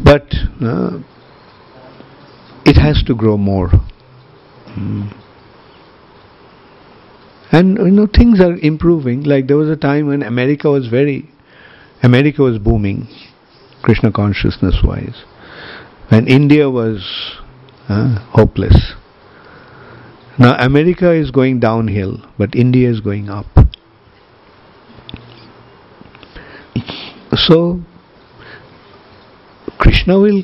But 0.04 0.34
uh, 0.61 0.98
it 2.64 2.76
has 2.76 3.02
to 3.07 3.14
grow 3.14 3.36
more. 3.36 3.68
Hmm. 3.68 5.09
And 7.52 7.78
you 7.78 7.92
know 7.92 8.09
things 8.12 8.40
are 8.40 8.57
improving. 8.57 9.22
Like 9.22 9.46
there 9.46 9.57
was 9.57 9.70
a 9.70 9.76
time 9.76 10.09
when 10.09 10.22
America 10.22 10.68
was 10.68 10.88
very, 10.88 11.30
America 12.02 12.42
was 12.42 12.59
booming, 12.59 13.07
Krishna 13.82 14.11
consciousness 14.11 14.80
wise, 14.82 15.24
when 16.09 16.26
India 16.26 16.68
was 16.68 17.38
uh, 17.88 18.18
hopeless. 18.32 18.94
Now 20.39 20.55
America 20.59 21.12
is 21.12 21.30
going 21.30 21.61
downhill, 21.61 22.18
but 22.37 22.55
India 22.55 22.91
is 22.91 23.01
going 23.01 23.30
up. 23.30 23.47
So 27.34 27.80
Krishna 29.78 30.18
will 30.18 30.43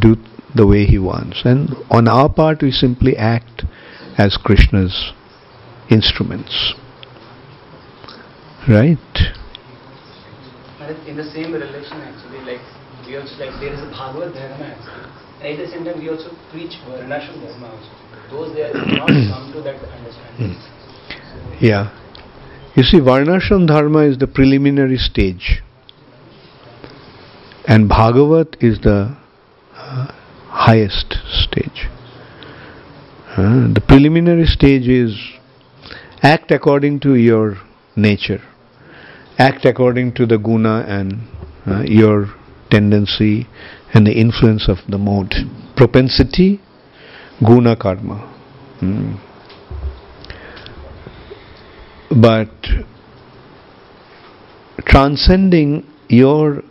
do 0.00 0.16
the 0.54 0.66
way 0.66 0.84
he 0.84 0.98
wants, 0.98 1.42
and 1.44 1.74
on 1.90 2.08
our 2.08 2.28
part 2.32 2.62
we 2.62 2.70
simply 2.70 3.16
act 3.16 3.64
as 4.16 4.36
Krishna's 4.36 5.12
instruments. 5.90 6.74
Right? 8.68 8.98
In 11.06 11.16
the 11.16 11.24
same 11.24 11.52
relation 11.52 11.96
actually, 12.00 12.40
like 12.40 12.60
we 13.06 13.16
also 13.16 13.34
like 13.44 13.60
there 13.60 13.74
is 13.74 13.80
a 13.80 13.90
Bhagavad 13.90 14.34
Dharma 14.34 14.64
actually. 14.64 15.21
At 15.42 15.58
the 15.58 15.66
same 15.66 15.84
time, 15.84 15.98
we 15.98 16.08
also 16.08 16.30
preach 16.52 16.74
Varnashram 16.86 17.42
Dharma 17.42 17.66
also. 17.74 17.90
Those 18.30 18.54
they 18.54 18.62
are 18.62 18.72
not 18.72 19.08
come 19.08 19.52
to 19.52 19.60
that 19.62 19.74
understanding. 19.74 20.56
Yeah. 21.60 21.90
You 22.76 22.84
see, 22.84 23.00
Varnashram 23.00 23.66
Dharma 23.66 24.04
is 24.04 24.18
the 24.18 24.28
preliminary 24.28 24.98
stage, 24.98 25.60
and 27.66 27.88
Bhagavat 27.88 28.56
is 28.60 28.80
the 28.82 29.16
uh, 29.74 30.06
highest 30.48 31.16
stage. 31.28 31.88
Uh, 33.36 33.72
the 33.74 33.82
preliminary 33.86 34.46
stage 34.46 34.86
is 34.86 35.18
act 36.22 36.52
according 36.52 37.00
to 37.00 37.16
your 37.16 37.56
nature, 37.96 38.40
act 39.38 39.64
according 39.64 40.14
to 40.14 40.24
the 40.24 40.38
guna 40.38 40.84
and 40.86 41.14
uh, 41.66 41.82
your 41.82 42.32
tendency 42.72 43.46
and 43.92 44.06
the 44.06 44.12
influence 44.24 44.68
of 44.68 44.78
the 44.88 44.98
mode. 44.98 45.34
Propensity, 45.76 46.60
guna 47.44 47.76
karma. 47.76 48.18
Hmm. 48.80 49.14
But 52.10 52.50
transcending 54.86 55.86
your 56.08 56.62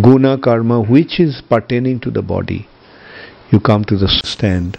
guna 0.00 0.38
karma 0.38 0.80
which 0.80 1.18
is 1.20 1.42
pertaining 1.48 2.00
to 2.00 2.10
the 2.10 2.22
body, 2.22 2.68
you 3.50 3.60
come 3.60 3.84
to 3.84 3.96
the 3.96 4.08
stand. 4.24 4.78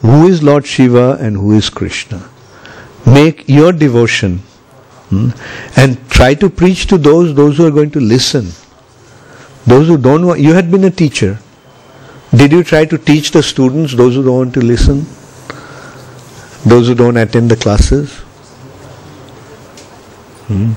Who 0.00 0.26
is 0.26 0.42
Lord 0.42 0.66
Shiva 0.66 1.16
and 1.20 1.36
who 1.36 1.52
is 1.52 1.70
Krishna? 1.70 2.28
Make 3.06 3.48
your 3.48 3.72
devotion 3.72 4.38
hmm, 5.08 5.30
and 5.76 5.98
try 6.10 6.34
to 6.34 6.48
preach 6.48 6.86
to 6.88 6.98
those 6.98 7.34
those 7.34 7.58
who 7.58 7.66
are 7.66 7.70
going 7.70 7.90
to 7.92 8.00
listen. 8.00 8.52
Those 9.66 9.88
who 9.88 9.96
don't 9.96 10.26
want, 10.26 10.40
you 10.40 10.52
had 10.52 10.70
been 10.70 10.84
a 10.84 10.90
teacher. 10.90 11.38
Did 12.34 12.52
you 12.52 12.64
try 12.64 12.84
to 12.84 12.98
teach 12.98 13.30
the 13.30 13.42
students, 13.42 13.94
those 13.94 14.14
who 14.14 14.24
don't 14.24 14.36
want 14.36 14.54
to 14.54 14.60
listen? 14.60 15.06
Those 16.68 16.88
who 16.88 16.94
don't 16.94 17.16
attend 17.16 17.50
the 17.50 17.56
classes? 17.56 18.12
Hmm. 20.48 20.72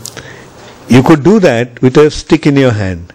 You 0.88 1.04
could 1.04 1.24
do 1.24 1.40
that 1.40 1.82
with 1.82 1.98
a 1.98 2.10
stick 2.10 2.48
in 2.48 2.56
your 2.56 2.72
hand. 2.72 3.14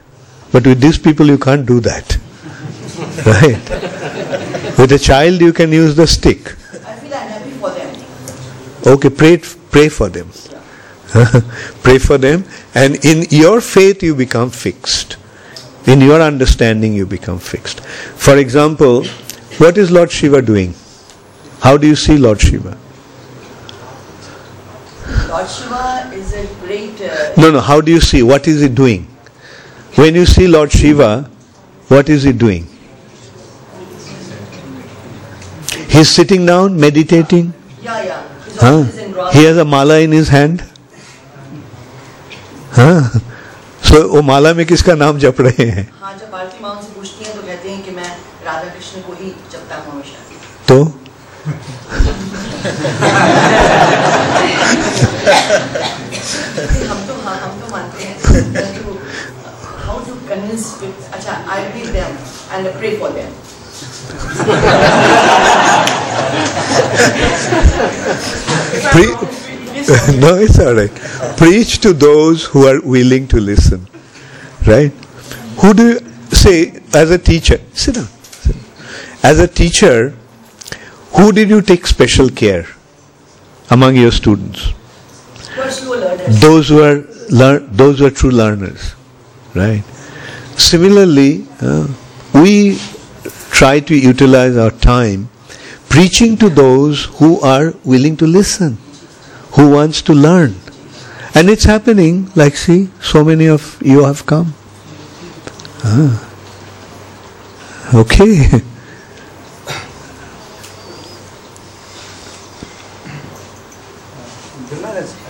But 0.50 0.66
with 0.66 0.80
these 0.80 0.98
people 0.98 1.26
you 1.26 1.38
can't 1.38 1.64
do 1.64 1.80
that. 1.80 2.16
right? 3.26 4.78
With 4.78 4.92
a 4.92 4.98
child 4.98 5.40
you 5.40 5.52
can 5.52 5.72
use 5.72 5.96
the 5.96 6.06
stick. 6.06 6.48
I 6.48 6.96
feel 6.96 7.12
unhappy 7.12 7.50
for 7.52 7.70
them. 7.70 8.94
Okay, 8.94 9.10
pray 9.10 9.38
pray 9.70 9.88
for 9.88 10.08
them. 10.10 10.30
pray 11.82 11.98
for 11.98 12.18
them 12.18 12.44
and 12.74 13.02
in 13.04 13.24
your 13.30 13.60
faith 13.60 14.02
you 14.02 14.14
become 14.14 14.50
fixed. 14.50 15.16
In 15.86 16.00
your 16.00 16.20
understanding 16.22 16.92
you 16.94 17.06
become 17.06 17.38
fixed. 17.38 17.80
For 17.80 18.36
example, 18.36 19.04
what 19.58 19.76
is 19.76 19.90
Lord 19.90 20.10
Shiva 20.10 20.40
doing? 20.40 20.74
How 21.60 21.76
do 21.76 21.86
you 21.86 21.96
see 21.96 22.16
Lord 22.16 22.40
Shiva? 22.40 22.76
Lord 25.28 25.48
Shiva 25.48 26.10
is 26.14 26.32
a 26.34 26.46
great. 26.64 27.00
Uh, 27.00 27.32
No, 27.36 27.50
no, 27.50 27.60
how 27.60 27.80
do 27.80 27.90
you 27.92 28.00
see? 28.00 28.22
What 28.22 28.46
is 28.46 28.60
he 28.60 28.68
doing? 28.68 29.06
When 29.96 30.14
you 30.14 30.24
see 30.24 30.46
Lord 30.46 30.70
Shiva, 30.72 31.28
what 31.88 32.08
is 32.08 32.22
he 32.22 32.32
doing? 32.32 32.66
He's 35.88 36.08
sitting 36.08 36.46
down, 36.46 36.78
meditating. 36.78 37.52
yeah, 37.82 38.02
yeah. 38.02 38.28
Huh? 38.60 39.30
He 39.32 39.44
has 39.44 39.56
a 39.58 39.64
mala 39.64 39.98
in 40.00 40.12
his 40.12 40.28
hand. 40.28 40.64
Huh? 42.70 43.18
So 43.92 43.98
वो 44.12 44.20
माला 44.22 44.52
में 44.54 44.64
किसका 44.66 44.94
नाम 44.94 45.18
जप 45.18 45.40
रहे 45.40 45.64
हैं? 45.70 45.86
हाँ 46.02 46.12
जब 46.18 46.30
माँ 46.62 46.70
उनसे 46.74 46.92
पूछती 46.96 47.24
हैं 47.24 47.34
तो 47.36 47.42
कहते 47.46 47.70
हैं 47.70 47.82
कि 47.84 47.90
मैं 47.96 48.08
राधा 48.46 48.68
कृष्ण 48.74 49.00
को 49.08 49.12
ही 49.20 49.30
जपता 49.52 49.76
हूँ 49.76 49.92
हमेशा। 49.92 50.18
तो? 50.68 50.82
हम 55.62 57.06
तो 57.08 57.14
हाँ 57.24 57.36
हम 57.42 57.60
तो 57.60 57.68
मानते 57.72 58.04
हैं। 58.04 58.16
हाउ 59.86 59.98
टू 60.06 60.14
कन्विंस 60.28 60.64
अच्छा 61.12 61.32
Pre- 68.92 69.41
no, 70.20 70.36
it's 70.38 70.58
all 70.58 70.74
right. 70.74 70.90
Preach 71.36 71.78
to 71.80 71.92
those 71.92 72.44
who 72.44 72.66
are 72.66 72.80
willing 72.80 73.28
to 73.28 73.40
listen. 73.40 73.86
Right? 74.66 74.92
Who 75.60 75.74
do 75.74 75.88
you 75.92 75.98
say 76.30 76.80
as 76.94 77.10
a 77.10 77.18
teacher? 77.18 77.60
Sit 77.72 77.96
down. 77.96 78.06
Sit 78.06 78.54
down. 78.54 78.64
As 79.22 79.40
a 79.40 79.48
teacher, 79.48 80.14
who 81.16 81.32
did 81.32 81.50
you 81.50 81.60
take 81.60 81.86
special 81.86 82.28
care? 82.28 82.66
among 83.72 83.96
your 83.96 84.12
students? 84.12 84.72
Those 86.40 86.68
who 86.68 86.82
are 86.82 86.98
learn, 87.30 87.68
those 87.76 87.98
who 87.98 88.06
are 88.06 88.10
true 88.10 88.30
learners, 88.30 88.94
right? 89.54 89.82
Similarly, 90.56 91.46
uh, 91.60 91.88
we 92.34 92.78
try 93.50 93.80
to 93.80 93.96
utilize 93.96 94.56
our 94.56 94.70
time 94.70 95.28
preaching 95.88 96.36
to 96.38 96.48
those 96.48 97.04
who 97.20 97.40
are 97.40 97.74
willing 97.84 98.16
to 98.16 98.26
listen, 98.26 98.78
who 99.52 99.70
wants 99.70 100.02
to 100.02 100.12
learn. 100.12 100.56
And 101.34 101.48
it's 101.48 101.64
happening, 101.64 102.30
like 102.34 102.56
see, 102.56 102.90
so 103.00 103.24
many 103.24 103.46
of 103.46 103.80
you 103.82 104.04
have 104.04 104.26
come. 104.26 104.54
Ah. 105.84 106.28
Okay. 107.94 108.62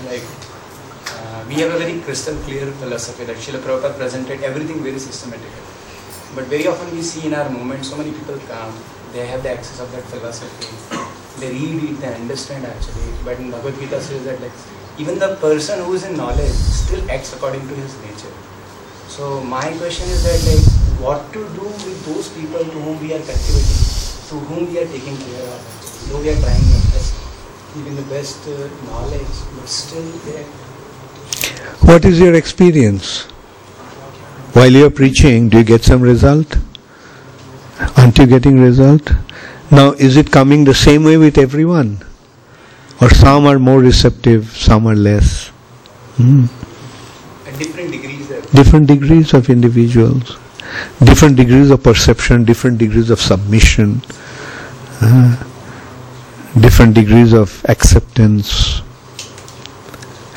Uh, 0.03 1.45
we 1.49 1.55
have 1.55 1.73
a 1.75 1.79
very 1.79 2.01
crystal 2.01 2.37
clear 2.45 2.67
philosophy 2.73 3.25
that 3.25 3.37
Srila 3.37 3.61
Prabhupada 3.61 3.97
presented 3.97 4.43
everything 4.43 4.83
very 4.83 4.99
systematically. 4.99 5.63
But 6.35 6.45
very 6.45 6.67
often 6.67 6.95
we 6.95 7.03
see 7.03 7.27
in 7.27 7.35
our 7.35 7.49
movement 7.51 7.85
so 7.85 7.97
many 7.97 8.13
people 8.13 8.39
come, 8.49 8.75
they 9.13 9.27
have 9.27 9.43
the 9.43 9.51
access 9.51 9.81
of 9.81 9.91
that 9.93 10.03
philosophy, 10.05 10.69
they 11.43 11.51
read 11.51 11.83
it, 11.91 12.01
they 12.01 12.15
understand 12.15 12.65
actually. 12.65 13.11
But 13.25 13.41
in 13.41 13.51
Bhagavad 13.51 13.79
Gita 13.81 14.01
says 14.01 14.25
that 14.25 14.41
like 14.41 14.53
even 14.99 15.19
the 15.19 15.35
person 15.43 15.85
who 15.85 15.95
is 15.95 16.05
in 16.07 16.17
knowledge 16.17 16.57
still 16.79 17.11
acts 17.11 17.35
according 17.35 17.67
to 17.69 17.75
his 17.75 17.97
nature. 18.07 18.35
So 19.09 19.43
my 19.43 19.67
question 19.83 20.09
is 20.09 20.23
that 20.29 20.39
like 20.49 20.67
what 21.05 21.33
to 21.33 21.43
do 21.59 21.67
with 21.87 22.07
those 22.07 22.29
people 22.39 22.65
to 22.65 22.79
whom 22.87 23.01
we 23.01 23.13
are 23.13 23.25
cultivating, 23.31 23.83
to 24.31 24.39
whom 24.51 24.73
we 24.73 24.79
are 24.79 24.87
taking 24.87 25.17
care 25.25 25.49
of. 25.57 25.61
Though 26.09 26.21
we 26.21 26.31
are 26.31 26.41
trying 26.45 26.65
our 26.77 26.85
best, 26.95 27.15
giving 27.75 27.97
the 27.97 28.07
best 28.13 28.49
uh, 28.49 28.69
knowledge, 28.87 29.37
but 29.59 29.69
still 29.69 30.09
they 30.29 30.45
What 31.91 32.05
is 32.05 32.21
your 32.21 32.35
experience? 32.35 33.23
While 34.55 34.71
you 34.71 34.87
are 34.87 34.91
preaching, 34.91 35.49
do 35.49 35.59
you 35.59 35.65
get 35.65 35.83
some 35.83 36.03
result? 36.03 36.57
Aren't 37.97 38.19
you 38.19 38.27
getting 38.27 38.61
result? 38.61 39.13
Now, 39.73 39.93
is 39.93 40.19
it 40.19 40.31
coming 40.31 40.65
the 40.65 40.75
same 40.75 41.03
way 41.03 41.17
with 41.17 41.39
everyone? 41.39 42.05
Or 43.01 43.09
some 43.09 43.47
are 43.47 43.59
more 43.59 43.81
receptive, 43.81 44.55
some 44.55 44.87
are 44.87 44.95
less? 44.95 45.49
Hmm. 46.21 46.45
at 47.47 47.59
different 47.59 47.91
degrees. 47.91 48.29
Different 48.53 48.87
degrees 48.87 49.33
of 49.33 49.49
individuals, 49.49 50.37
different 51.03 51.37
degrees 51.37 51.71
of 51.71 51.83
perception, 51.83 52.45
different 52.45 52.77
degrees 52.77 53.09
of 53.09 53.19
submission, 53.19 54.03
uh, 55.01 55.43
different 56.61 56.93
degrees 56.95 57.33
of 57.33 57.65
acceptance. 57.65 58.83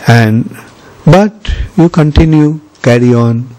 And 0.07 0.57
but 1.05 1.53
you 1.75 1.89
continue, 1.89 2.61
carry 2.81 3.13
on, 3.13 3.49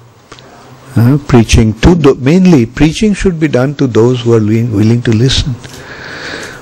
uh, 0.96 1.18
preaching 1.28 1.72
to 1.80 1.94
the, 1.94 2.14
mainly 2.16 2.66
preaching 2.66 3.14
should 3.14 3.38
be 3.38 3.48
done 3.48 3.74
to 3.76 3.86
those 3.86 4.22
who 4.22 4.32
are 4.34 4.40
willing, 4.40 4.72
willing 4.72 5.02
to 5.02 5.12
listen. 5.12 5.52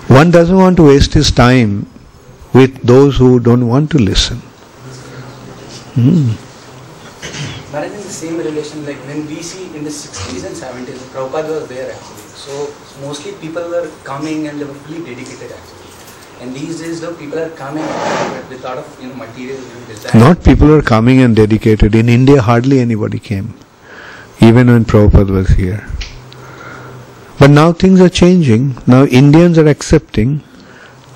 One 0.09 0.31
doesn't 0.31 0.57
want 0.57 0.77
to 0.79 0.83
waste 0.85 1.15
his 1.15 1.31
time 1.31 1.87
with 2.53 2.83
those 2.83 3.17
who 3.17 3.41
don't 3.41 3.67
want 3.67 3.91
to 3.93 3.99
listen. 3.99 4.39
Hmm. 5.97 6.33
But 7.73 7.87
in 7.87 7.93
the 7.93 8.15
same 8.23 8.37
relation, 8.39 8.85
like 8.87 8.99
when 9.09 9.27
we 9.27 9.43
see 9.43 9.65
in 9.77 9.85
the 9.85 9.91
60s 9.91 10.47
and 10.47 10.55
70s, 10.55 10.99
Prabhupada 11.15 11.49
was 11.49 11.69
there 11.69 11.91
actually. 11.93 12.23
So 12.45 12.73
mostly 13.01 13.33
people 13.41 13.69
were 13.69 13.91
coming 14.05 14.47
and 14.49 14.61
they 14.61 14.65
were 14.65 14.75
fully 14.75 15.01
dedicated 15.01 15.51
actually. 15.51 15.85
And 16.41 16.55
these 16.55 16.81
days, 16.81 17.01
though, 17.01 17.15
people 17.15 17.39
are 17.39 17.51
coming 17.51 17.83
with 18.49 18.61
a 18.61 18.69
lot 18.69 18.79
of 18.79 18.99
you 19.01 19.09
know 19.09 19.15
material 19.15 19.61
desire. 19.87 20.21
Not 20.21 20.45
people 20.45 20.73
are 20.73 20.83
coming 20.83 21.21
and 21.21 21.35
dedicated. 21.35 21.95
In 21.95 22.09
India, 22.09 22.43
hardly 22.43 22.81
anybody 22.81 23.19
came, 23.19 23.55
even 24.45 24.67
when 24.69 24.85
Prabhupada 24.85 25.31
was 25.31 25.49
here. 25.49 25.89
But 27.39 27.51
now 27.51 27.73
things 27.73 28.01
are 28.01 28.09
changing. 28.09 28.77
Now 28.87 29.05
Indians 29.05 29.59
are 29.59 29.67
accepting. 29.67 30.43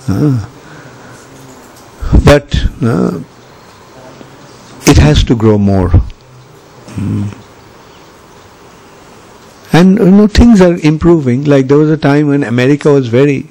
Ah. 0.09 0.49
but 2.25 2.57
uh, 2.83 3.21
it 4.87 4.97
has 4.97 5.23
to 5.25 5.37
grow 5.37 5.59
more. 5.59 5.91
Hmm. 5.91 7.29
And 9.73 9.99
you 9.99 10.11
know 10.11 10.27
things 10.27 10.63
are 10.63 10.77
improving. 10.79 11.45
Like 11.45 11.69
there 11.69 11.77
was 11.77 11.91
a 11.91 11.97
time 11.97 12.29
when 12.29 12.43
America 12.43 12.91
was 12.91 13.09
very, 13.09 13.49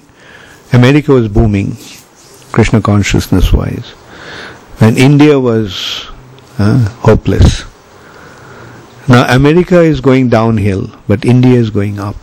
America 0.73 1.11
was 1.11 1.27
booming, 1.27 1.77
Krishna 2.51 2.81
consciousness 2.81 3.53
wise 3.53 3.93
when 4.79 4.97
India 4.97 5.39
was 5.39 6.07
uh, 6.59 6.87
hopeless. 6.99 7.63
Now 9.09 9.25
America 9.33 9.79
is 9.79 10.01
going 10.01 10.29
downhill, 10.29 10.91
but 11.07 11.23
India 11.23 11.57
is 11.57 11.69
going 11.69 11.97
up. 11.97 12.15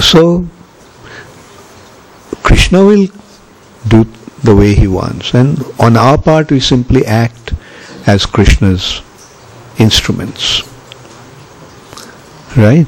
So 0.00 0.46
Krishna 2.42 2.84
will 2.84 3.08
do 3.88 4.06
the 4.44 4.54
way 4.54 4.74
he 4.74 4.86
wants, 4.86 5.34
and 5.34 5.64
on 5.80 5.96
our 5.96 6.16
part 6.16 6.50
we 6.50 6.60
simply 6.60 7.04
act 7.06 7.54
as 8.06 8.26
Krishna's 8.26 9.02
instruments. 9.78 10.62
Right? 12.56 12.86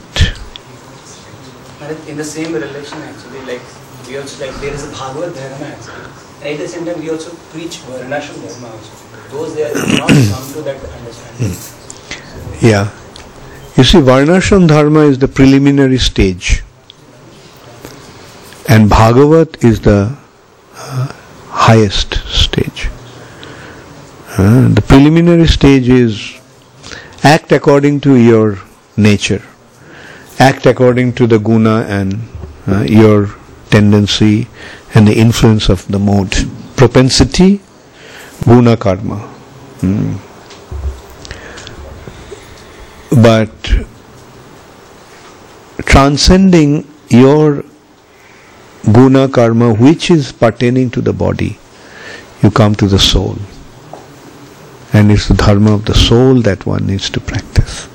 In 2.06 2.16
the 2.16 2.24
same 2.24 2.52
relation 2.52 2.98
actually, 2.98 3.40
like 3.40 3.62
we 4.08 4.18
also 4.18 4.46
like 4.46 4.54
there 4.60 4.74
is 4.74 4.84
a 4.86 4.90
Bhagavad 4.90 5.34
Dharma 5.34 5.66
actually. 5.66 6.04
And 6.42 6.54
at 6.54 6.58
the 6.58 6.68
same 6.68 6.84
time 6.84 7.00
we 7.00 7.10
also 7.10 7.34
preach 7.50 7.78
Varnashram 7.78 8.46
Dharma 8.46 8.68
also. 8.76 9.03
Those 9.30 9.54
they 9.54 9.64
are 9.64 9.74
not 9.74 10.08
come 10.08 10.52
to 10.52 10.62
that 10.62 10.78
understanding. 10.98 11.56
Yeah. 12.60 12.90
You 13.76 13.84
see, 13.84 13.98
Varnashram 13.98 14.68
Dharma 14.68 15.00
is 15.00 15.18
the 15.18 15.26
preliminary 15.26 15.98
stage, 15.98 16.62
and 18.68 18.88
Bhagavat 18.88 19.64
is 19.64 19.80
the 19.80 20.16
uh, 20.76 21.12
highest 21.48 22.14
stage. 22.28 22.88
Uh, 24.38 24.68
the 24.68 24.82
preliminary 24.82 25.46
stage 25.48 25.88
is 25.88 26.40
act 27.24 27.50
according 27.52 28.00
to 28.00 28.14
your 28.14 28.58
nature, 28.96 29.42
act 30.38 30.66
according 30.66 31.12
to 31.14 31.26
the 31.26 31.38
guna 31.38 31.84
and 31.88 32.20
uh, 32.68 32.82
your 32.82 33.34
tendency 33.70 34.46
and 34.94 35.08
the 35.08 35.16
influence 35.18 35.68
of 35.68 35.86
the 35.88 35.98
mode. 35.98 36.32
Propensity, 36.76 37.60
guna 38.42 38.76
karma. 38.76 39.18
Hmm. 39.80 40.16
But 43.22 43.50
transcending 45.86 46.86
your 47.08 47.64
guna 48.92 49.28
karma, 49.28 49.72
which 49.72 50.10
is 50.10 50.32
pertaining 50.32 50.90
to 50.90 51.00
the 51.00 51.12
body, 51.12 51.58
you 52.42 52.50
come 52.50 52.74
to 52.76 52.88
the 52.88 52.98
soul. 52.98 53.36
And 54.92 55.10
it's 55.10 55.28
the 55.28 55.34
dharma 55.34 55.74
of 55.74 55.84
the 55.84 55.94
soul 55.94 56.40
that 56.42 56.66
one 56.66 56.86
needs 56.86 57.10
to 57.10 57.20
practice. 57.20 57.88